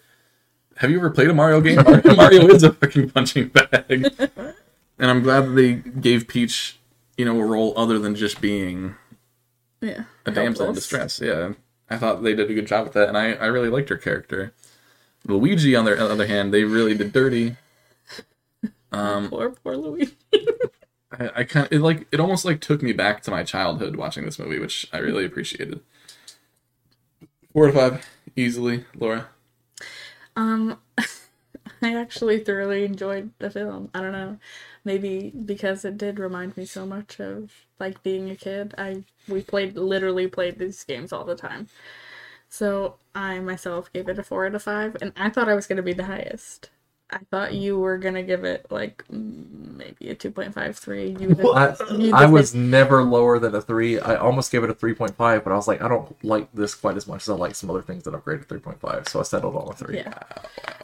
have 0.76 0.90
you 0.90 0.98
ever 0.98 1.11
played 1.11 1.30
a 1.30 1.34
Mario 1.34 1.61
game? 1.61 1.82
Mario, 1.82 2.14
Mario 2.16 2.46
is 2.48 2.62
a 2.62 2.72
fucking 2.72 3.11
punching 3.11 3.48
bag. 3.48 4.12
And 4.99 5.11
I'm 5.11 5.22
glad 5.22 5.42
that 5.47 5.51
they 5.55 5.74
gave 5.74 6.28
Peach, 6.28 6.78
you 7.16 7.24
know, 7.24 7.40
a 7.40 7.44
role 7.44 7.72
other 7.76 7.99
than 7.99 8.14
just 8.14 8.40
being 8.40 8.94
Yeah. 9.80 10.05
a 10.24 10.30
damsel 10.30 10.68
in 10.68 10.74
distress. 10.74 11.20
Yeah, 11.20 11.53
I 11.90 11.97
thought 11.99 12.22
they 12.22 12.34
did 12.34 12.51
a 12.51 12.55
good 12.55 12.66
job 12.66 12.84
with 12.84 12.92
that, 12.94 13.09
and 13.09 13.16
I, 13.18 13.32
I 13.34 13.47
really 13.47 13.68
liked 13.68 13.88
her 13.88 13.97
character. 13.97 14.53
Luigi, 15.26 15.74
on 15.74 15.84
the 15.84 15.99
other 16.03 16.26
hand, 16.26 16.53
they 16.55 16.64
really 16.64 16.94
did 16.94 17.12
dirty. 17.12 17.57
Um, 18.92 19.28
Poor, 19.28 19.51
poor 19.51 19.76
Louis. 19.76 20.14
I, 21.12 21.30
I 21.36 21.44
kind 21.44 21.66
of 21.66 21.72
it 21.72 21.80
like 21.80 22.07
it 22.12 22.20
almost 22.20 22.44
like 22.44 22.61
took 22.61 22.82
me 22.82 22.92
back 22.92 23.20
to 23.24 23.30
my 23.30 23.42
childhood 23.42 23.97
watching 23.97 24.24
this 24.24 24.38
movie, 24.38 24.59
which 24.61 24.86
I 24.92 24.99
really 24.99 25.24
appreciated. 25.24 25.80
Four 27.53 27.66
to 27.66 27.72
five, 27.72 28.07
easily, 28.36 28.84
Laura. 28.94 29.28
Um, 30.36 30.78
I 31.82 31.94
actually 31.94 32.38
thoroughly 32.42 32.84
enjoyed 32.84 33.32
the 33.38 33.51
film. 33.51 33.90
I 33.92 34.01
don't 34.01 34.12
know, 34.12 34.38
maybe 34.87 35.32
because 35.47 35.84
it 35.84 35.99
did 35.99 36.18
remind 36.20 36.57
me 36.57 36.64
so 36.66 36.87
much 36.87 37.20
of 37.20 37.53
like 37.80 38.03
being 38.05 38.30
a 38.30 38.37
kid. 38.37 38.74
I 38.78 39.05
we 39.28 39.43
played 39.43 39.76
literally 39.76 40.28
played 40.28 40.59
these 40.59 40.84
games 40.84 41.12
all 41.12 41.24
the 41.26 41.37
time, 41.37 41.68
so 42.49 42.97
I 43.14 43.41
myself 43.41 43.93
gave 43.93 44.09
it 44.09 44.18
a 44.18 44.24
four 44.24 44.47
out 44.47 44.55
of 44.57 44.62
five, 44.64 44.97
and 45.03 45.12
I 45.16 45.30
thought 45.30 45.49
I 45.51 45.55
was 45.57 45.66
gonna 45.68 45.82
be 45.82 45.95
the 45.95 46.05
highest. 46.07 46.70
I 47.11 47.18
thought 47.30 47.54
you 47.54 47.78
were 47.78 47.98
gonna 47.98 48.24
give 48.24 48.44
it 48.44 48.66
like 48.68 49.04
maybe 49.09 50.09
a 50.11 50.14
two 50.14 50.32
point 50.32 50.52
five 50.52 50.76
three. 50.76 51.16
You 51.20 51.36
I, 51.54 51.76
I 52.12 52.26
was 52.26 52.52
never 52.54 53.04
lower 53.04 53.38
than 53.38 53.54
a 53.54 53.61
three. 53.61 54.00
I 54.00 54.16
almost 54.16 54.50
gave 54.50 54.64
it 54.64 54.70
a 54.70 54.74
three 54.74 54.92
point 54.94 55.16
five, 55.16 55.44
but 55.44 55.52
I 55.52 55.57
was 55.57 55.68
like, 55.68 55.82
I 55.82 55.88
don't 55.88 56.12
like 56.24 56.52
this 56.52 56.74
quite 56.74 56.96
as 56.96 57.07
much 57.07 57.22
as 57.22 57.28
I 57.28 57.34
like 57.34 57.54
some 57.54 57.70
other 57.70 57.82
things 57.82 58.02
that 58.04 58.14
I've 58.14 58.24
graded 58.24 58.48
three 58.48 58.59
point 58.59 58.80
five. 58.80 59.07
So 59.09 59.20
I 59.20 59.22
settled 59.22 59.54
on 59.54 59.68
a 59.68 59.72
three. 59.72 59.98
yeah. 59.98 60.18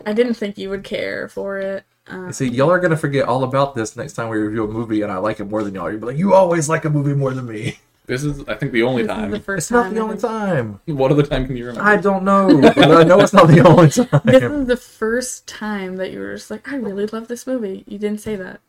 I 0.06 0.12
didn't 0.12 0.34
think 0.34 0.58
you 0.58 0.70
would 0.70 0.84
care 0.84 1.28
for 1.28 1.58
it. 1.58 1.84
Um, 2.06 2.32
See, 2.32 2.48
y'all 2.48 2.70
are 2.70 2.78
gonna 2.80 2.96
forget 2.96 3.26
all 3.26 3.42
about 3.42 3.74
this 3.74 3.96
next 3.96 4.12
time 4.12 4.28
we 4.28 4.38
review 4.38 4.64
a 4.64 4.68
movie, 4.68 5.02
and 5.02 5.10
I 5.10 5.16
like 5.16 5.40
it 5.40 5.44
more 5.44 5.64
than 5.64 5.74
y'all. 5.74 5.90
You'll 5.90 6.00
be 6.00 6.06
like, 6.06 6.18
you 6.18 6.34
always 6.34 6.68
like 6.68 6.84
a 6.84 6.90
movie 6.90 7.14
more 7.14 7.34
than 7.34 7.46
me. 7.46 7.78
This 8.06 8.24
is, 8.24 8.46
I 8.48 8.54
think, 8.54 8.72
the 8.72 8.82
only 8.82 9.02
this 9.02 9.12
is 9.12 9.16
time. 9.16 9.30
the 9.30 9.40
first 9.40 9.66
It's 9.66 9.70
not 9.70 9.84
time 9.84 9.94
the 9.94 10.00
only 10.00 10.18
time. 10.18 10.80
What 10.86 11.12
other 11.12 11.22
time 11.22 11.46
can 11.46 11.56
you 11.56 11.66
remember? 11.66 11.88
I 11.88 11.96
don't 11.96 12.24
know, 12.24 12.60
but 12.60 12.76
I 12.78 13.04
know 13.04 13.20
it's 13.20 13.32
not 13.32 13.46
the 13.46 13.60
only 13.66 13.90
time. 13.90 14.20
This 14.24 14.42
is 14.42 14.66
the 14.66 14.76
first 14.76 15.46
time 15.46 15.96
that 15.96 16.10
you 16.10 16.18
were 16.18 16.34
just 16.34 16.50
like, 16.50 16.68
I 16.70 16.76
really 16.76 17.06
love 17.06 17.28
this 17.28 17.46
movie. 17.46 17.84
You 17.86 17.98
didn't 17.98 18.20
say 18.20 18.34
that. 18.36 18.60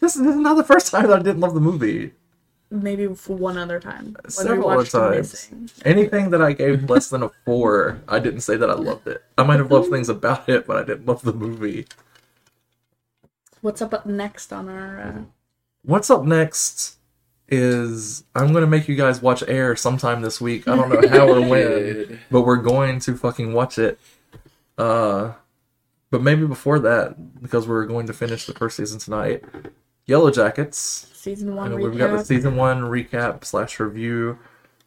This, 0.00 0.14
this 0.14 0.34
is 0.34 0.36
not 0.36 0.54
the 0.54 0.64
first 0.64 0.90
time 0.90 1.08
that 1.08 1.20
I 1.20 1.22
didn't 1.22 1.40
love 1.40 1.54
the 1.54 1.60
movie. 1.60 2.12
Maybe 2.70 3.06
for 3.14 3.36
one 3.36 3.58
other 3.58 3.78
time. 3.78 4.16
Several 4.28 4.70
other 4.70 4.84
times. 4.84 5.50
Anything 5.84 6.30
that 6.30 6.40
I 6.40 6.54
gave 6.54 6.88
less 6.90 7.10
than 7.10 7.22
a 7.22 7.30
four, 7.44 8.00
I 8.08 8.18
didn't 8.18 8.40
say 8.40 8.56
that 8.56 8.70
I 8.70 8.74
loved 8.74 9.06
it. 9.06 9.22
I 9.36 9.44
might 9.44 9.58
have 9.58 9.70
loved 9.70 9.90
things 9.90 10.08
about 10.08 10.48
it, 10.48 10.66
but 10.66 10.76
I 10.78 10.84
didn't 10.84 11.06
love 11.06 11.22
the 11.22 11.34
movie. 11.34 11.86
What's 13.60 13.82
up 13.82 14.06
next 14.06 14.52
on 14.52 14.68
our? 14.70 15.00
Uh... 15.00 15.22
What's 15.84 16.08
up 16.08 16.24
next 16.24 16.96
is 17.48 18.24
I'm 18.34 18.52
gonna 18.52 18.66
make 18.66 18.88
you 18.88 18.96
guys 18.96 19.20
watch 19.22 19.42
Air 19.46 19.76
sometime 19.76 20.22
this 20.22 20.40
week. 20.40 20.66
I 20.66 20.76
don't 20.76 20.88
know 20.88 21.08
how 21.08 21.28
or 21.28 21.40
when, 21.40 22.18
but 22.30 22.42
we're 22.42 22.56
going 22.56 22.98
to 23.00 23.16
fucking 23.16 23.52
watch 23.52 23.78
it. 23.78 23.98
Uh, 24.78 25.32
but 26.10 26.22
maybe 26.22 26.46
before 26.46 26.78
that, 26.80 27.42
because 27.42 27.66
we're 27.68 27.86
going 27.86 28.06
to 28.06 28.12
finish 28.12 28.46
the 28.46 28.54
first 28.54 28.76
season 28.76 28.98
tonight. 28.98 29.42
Yellow 30.06 30.30
Jackets. 30.30 31.10
Season 31.14 31.54
one 31.54 31.72
recap. 31.72 31.90
we've 31.90 31.98
got 31.98 32.16
the 32.16 32.24
season 32.24 32.56
one 32.56 32.82
recap 32.82 33.44
slash 33.44 33.80
review. 33.80 34.38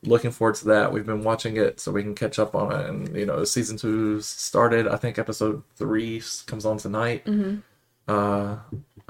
Looking 0.03 0.29
forward 0.31 0.55
to 0.55 0.65
that. 0.65 0.93
We've 0.93 1.05
been 1.05 1.23
watching 1.23 1.57
it 1.57 1.79
so 1.79 1.91
we 1.91 2.03
can 2.03 2.13
catch 2.13 2.37
up 2.37 2.53
on 2.53 2.71
it. 2.71 2.87
And 2.89 3.15
you 3.15 3.25
know, 3.25 3.43
season 3.43 3.77
two 3.77 4.21
started. 4.21 4.87
I 4.87 4.95
think 4.97 5.17
episode 5.17 5.63
three 5.75 6.21
comes 6.45 6.65
on 6.65 6.77
tonight. 6.77 7.25
Mhm. 7.25 7.63
Uh, 8.07 8.57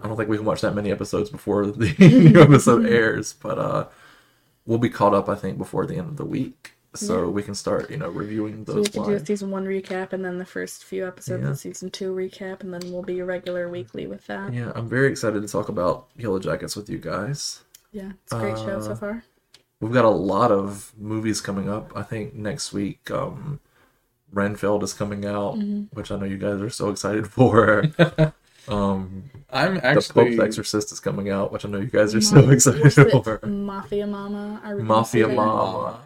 I 0.01 0.07
don't 0.07 0.15
think 0.17 0.29
we 0.29 0.37
can 0.37 0.45
watch 0.45 0.61
that 0.61 0.75
many 0.75 0.91
episodes 0.91 1.29
before 1.29 1.65
the 1.65 1.95
new 1.99 2.39
episode 2.41 2.85
airs, 2.85 3.33
but 3.33 3.57
uh, 3.57 3.87
we'll 4.65 4.77
be 4.77 4.89
caught 4.89 5.13
up. 5.13 5.27
I 5.29 5.35
think 5.35 5.57
before 5.57 5.85
the 5.85 5.95
end 5.95 6.07
of 6.09 6.17
the 6.17 6.25
week, 6.25 6.73
so 6.93 7.23
Yeah. 7.23 7.29
we 7.29 7.41
can 7.43 7.55
start 7.55 7.89
you 7.89 7.97
know 7.97 8.09
reviewing 8.09 8.65
So 8.65 8.73
we 8.75 8.79
those 8.81 8.89
could 8.89 9.05
do 9.05 9.13
a 9.13 9.25
season 9.25 9.49
one 9.51 9.65
recap 9.65 10.13
and 10.13 10.23
then 10.23 10.37
the 10.37 10.45
first 10.45 10.83
few 10.83 11.05
episodes 11.07 11.43
Yeah. 11.43 11.49
of 11.49 11.57
season 11.57 11.89
two 11.89 12.13
recap, 12.13 12.61
and 12.61 12.73
then 12.73 12.81
we'll 12.91 13.01
be 13.03 13.21
regular 13.21 13.69
weekly 13.69 14.05
with 14.07 14.27
that. 14.27 14.53
Yeah, 14.53 14.65
Yeah, 14.67 14.71
I'm 14.75 14.87
very 14.87 15.09
excited 15.09 15.41
to 15.41 15.47
talk 15.47 15.67
about 15.69 16.07
Yellow 16.17 16.39
Jackets 16.39 16.75
with 16.75 16.89
you 16.89 16.99
guys. 16.99 17.61
Yeah, 17.91 18.11
it's 18.23 18.33
a 18.33 18.39
great 18.39 18.57
show 18.57 18.79
so 18.81 18.91
Uh, 18.91 18.95
far. 18.95 19.23
We've 19.79 19.93
got 19.93 20.05
a 20.05 20.09
lot 20.09 20.51
of 20.51 20.91
movies 20.97 21.39
coming 21.41 21.69
up. 21.69 21.91
I 21.95 22.01
think 22.03 22.33
next 22.35 22.73
week, 22.73 23.09
um, 23.11 23.59
Renfield 24.31 24.83
is 24.83 24.93
coming 24.93 25.23
out, 25.25 25.55
Mhm. 25.55 25.87
which 25.93 26.11
I 26.11 26.17
know 26.17 26.25
you 26.25 26.37
guys 26.37 26.61
are 26.61 26.69
so 26.69 26.89
excited 26.89 27.27
for. 27.31 27.83
um, 28.67 29.23
I'm 29.51 29.77
actually 29.77 29.81
the 29.81 29.87
actually. 29.87 30.25
Pope's 30.37 30.39
Exorcist 30.43 30.91
is 30.91 30.99
coming 30.99 31.29
out, 31.29 31.51
which 31.51 31.65
I 31.65 31.69
know 31.69 31.79
you 31.79 31.87
guys 31.87 32.13
are 32.13 32.17
Ma- 32.17 32.41
so 32.41 32.49
excited 32.73 33.23
for. 33.23 33.39
Mafia 33.45 34.07
Mama. 34.07 34.61
Are 34.63 34.71
we 34.75 34.77
gonna 34.81 34.83
Mafia? 34.83 35.27
Mama. 35.27 35.99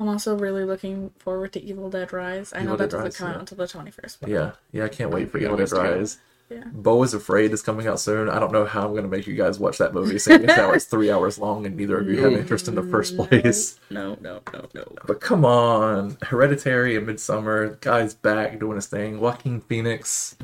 I'm 0.00 0.08
also 0.08 0.36
really 0.38 0.64
looking 0.64 1.10
forward 1.18 1.52
to 1.54 1.62
Evil 1.62 1.90
Dead 1.90 2.12
Rise. 2.12 2.52
I 2.52 2.58
know 2.58 2.74
Evil 2.74 2.76
that 2.76 2.90
Dead 2.90 2.90
doesn't 2.90 3.04
Rise, 3.04 3.16
come 3.16 3.28
yeah. 3.30 3.34
out 3.34 3.40
until 3.40 3.56
the 3.58 3.64
21st. 3.66 4.16
But 4.20 4.30
Yeah, 4.30 4.50
yeah, 4.72 4.84
I 4.84 4.88
can't 4.88 5.10
wait 5.10 5.30
for 5.30 5.38
We 5.38 5.44
Evil 5.44 5.56
Dead 5.56 5.68
to. 5.68 5.74
Rise. 5.74 6.18
Yeah. 6.50 6.64
Beau 6.72 7.02
Is 7.02 7.12
Afraid 7.12 7.52
is 7.52 7.60
coming 7.60 7.86
out 7.86 8.00
soon. 8.00 8.30
I 8.30 8.38
don't 8.38 8.52
know 8.52 8.64
how 8.64 8.86
I'm 8.86 8.92
going 8.92 9.02
to 9.02 9.08
make 9.08 9.26
you 9.26 9.34
guys 9.34 9.58
watch 9.58 9.76
that 9.78 9.92
movie, 9.92 10.18
seeing 10.18 10.48
as 10.48 10.56
how 10.56 10.70
it's 10.72 10.86
three 10.86 11.10
hours 11.10 11.38
long 11.38 11.66
and 11.66 11.76
neither 11.76 11.98
of 11.98 12.08
you 12.08 12.22
have 12.24 12.32
interest 12.32 12.68
in 12.68 12.74
the 12.74 12.82
first 12.84 13.16
place. 13.18 13.78
No, 13.90 14.16
no, 14.22 14.40
no, 14.54 14.66
no. 14.72 14.84
But 15.06 15.20
come 15.20 15.44
on, 15.44 16.16
Hereditary 16.22 16.96
and 16.96 17.06
Midsommar, 17.06 17.78
guy's 17.82 18.14
back 18.14 18.58
doing 18.58 18.76
his 18.76 18.86
thing. 18.86 19.20
Joaquin 19.20 19.60
Phoenix. 19.60 20.36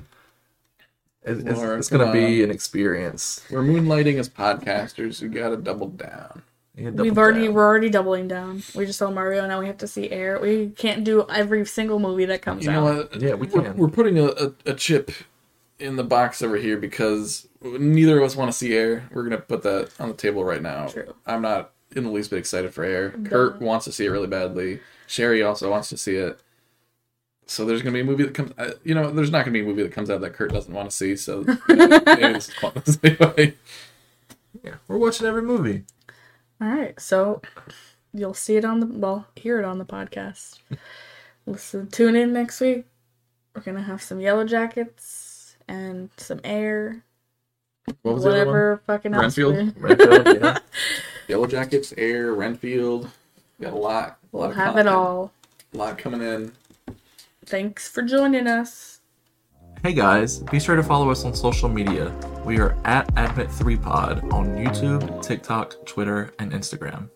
It- 1.25 1.39
It's, 1.47 1.59
Laura, 1.59 1.79
it's 1.79 1.89
going 1.89 2.01
to 2.01 2.07
come 2.07 2.13
be 2.13 2.43
an 2.43 2.51
experience. 2.51 3.43
We're 3.51 3.63
moonlighting 3.63 4.19
as 4.19 4.29
podcasters. 4.29 5.23
We 5.23 5.29
gotta 5.29 5.57
double 5.57 5.89
down. 5.89 6.43
You 6.77 6.91
double 6.91 7.05
We've 7.05 7.17
already 7.19 7.45
down. 7.47 7.55
we're 7.55 7.65
already 7.67 7.89
doubling 7.89 8.29
down. 8.29 8.63
We 8.75 8.85
just 8.85 8.99
saw 8.99 9.11
Mario, 9.11 9.47
now 9.47 9.61
we 9.61 9.67
have 9.67 9.79
to 9.79 9.87
see 9.87 10.11
Air. 10.11 10.39
We 10.41 10.71
can't 10.71 11.05
do 11.05 11.25
every 11.31 11.65
single 11.67 11.99
movie 11.99 12.25
that 12.27 12.43
comes 12.43 12.65
You 12.65 12.73
out. 12.73 12.75
know 12.75 12.85
what? 12.97 13.21
Yeah, 13.23 13.35
we 13.35 13.47
we're, 13.47 13.63
can. 13.63 13.77
We're 13.77 13.89
putting 13.89 14.19
a, 14.19 14.25
a, 14.27 14.53
a 14.67 14.75
chip 14.75 15.13
in 15.79 15.97
the 15.97 16.05
box 16.05 16.43
over 16.43 16.57
here 16.57 16.77
because 16.77 17.47
neither 17.63 18.19
of 18.19 18.25
us 18.25 18.37
want 18.37 18.51
to 18.51 18.57
see 18.57 18.75
Air. 18.75 19.09
We're 19.13 19.23
gonna 19.23 19.39
put 19.39 19.63
that 19.63 19.91
on 20.01 20.09
the 20.09 20.15
table 20.15 20.45
right 20.45 20.61
now. 20.63 20.89
True. 20.89 21.15
I'm 21.27 21.43
not 21.43 21.71
in 21.97 22.05
the 22.05 22.11
least 22.11 22.31
bit 22.31 22.39
excited 22.41 22.75
for 22.75 22.83
Air. 22.85 23.11
Kurt 23.25 23.63
wants 23.63 23.85
to 23.87 23.93
see 23.93 24.05
it 24.07 24.11
really 24.11 24.27
badly. 24.27 24.81
Sherry 25.07 25.43
also 25.43 25.71
wants 25.71 25.89
to 25.91 25.97
see 25.97 26.17
it. 26.17 26.39
So 27.47 27.65
there's 27.67 27.83
gonna 27.83 27.93
be 27.95 28.01
a 28.01 28.05
movie 28.05 28.25
that 28.25 28.35
comes. 28.35 28.53
Uh, 28.57 28.73
you 28.85 28.95
know, 28.95 29.11
there's 29.11 29.31
not 29.31 29.41
gonna 29.45 29.53
be 29.53 29.61
a 29.61 29.65
movie 29.65 29.83
that 29.83 29.93
comes 29.93 30.09
out 30.11 30.21
that 30.23 30.33
Kurt 30.35 30.53
doesn't 30.53 30.73
want 30.73 30.89
to 30.91 30.97
see. 30.97 31.15
So 31.17 31.45
maybe 31.69 31.87
this 32.33 32.51
pointless 32.61 32.99
anyway. 33.03 33.55
Yeah, 34.63 34.75
we're 34.89 34.99
watching 34.99 35.27
every 35.27 35.43
movie. 35.43 35.85
All 36.61 36.69
right, 36.69 36.99
so 36.99 37.43
you'll 38.15 38.33
see 38.35 38.57
it 38.57 38.65
on 38.65 38.81
the 38.81 38.87
well, 38.87 39.27
hear 39.37 39.59
it 39.59 39.65
on 39.65 39.79
the 39.79 39.85
podcast. 39.85 40.59
Listen, 41.47 41.89
tune 41.89 42.17
in 42.17 42.33
next 42.33 42.61
week. 42.61 42.87
We're 43.55 43.63
gonna 43.63 43.83
have 43.83 44.03
some 44.03 44.21
Yellow 44.21 44.45
Jackets 44.45 45.57
and 45.69 46.09
some 46.17 46.41
Air, 46.45 47.03
What 48.03 48.15
was 48.15 48.23
the 48.25 48.31
other 48.31 48.39
one? 48.39 48.47
whatever 48.47 48.83
fucking 48.87 49.13
else. 49.15 49.23
Renfield? 49.37 49.55
we- 49.77 49.81
Renfield, 49.83 50.27
yeah. 50.43 50.59
Yellow 51.29 51.47
Jackets, 51.47 51.93
Air, 51.99 52.33
Renfield. 52.35 53.11
Got 53.61 53.73
a 53.73 53.77
lot. 53.77 54.19
A 54.33 54.37
lot 54.37 54.41
We'll 54.41 54.45
of 54.51 54.57
have 54.57 54.77
it 54.79 54.87
all. 54.87 55.31
A 55.73 55.77
lot 55.77 55.99
coming 55.99 56.23
in. 56.23 56.53
Thanks 57.47 57.89
for 57.89 58.03
joining 58.03 58.47
us. 58.47 59.01
Hey 59.83 59.93
guys, 59.93 60.39
be 60.39 60.59
sure 60.59 60.77
to 60.77 60.83
follow 60.83 61.11
us 61.11 61.25
on 61.25 61.35
social 61.35 61.69
media. 61.69 62.11
We 62.45 62.59
are 62.59 62.75
at 62.87 63.07
Admit3Pod 63.17 64.33
on 64.33 64.57
YouTube, 64.57 65.23
TikTok, 65.23 65.85
Twitter, 65.85 66.33
and 66.39 66.53
Instagram. 66.53 67.11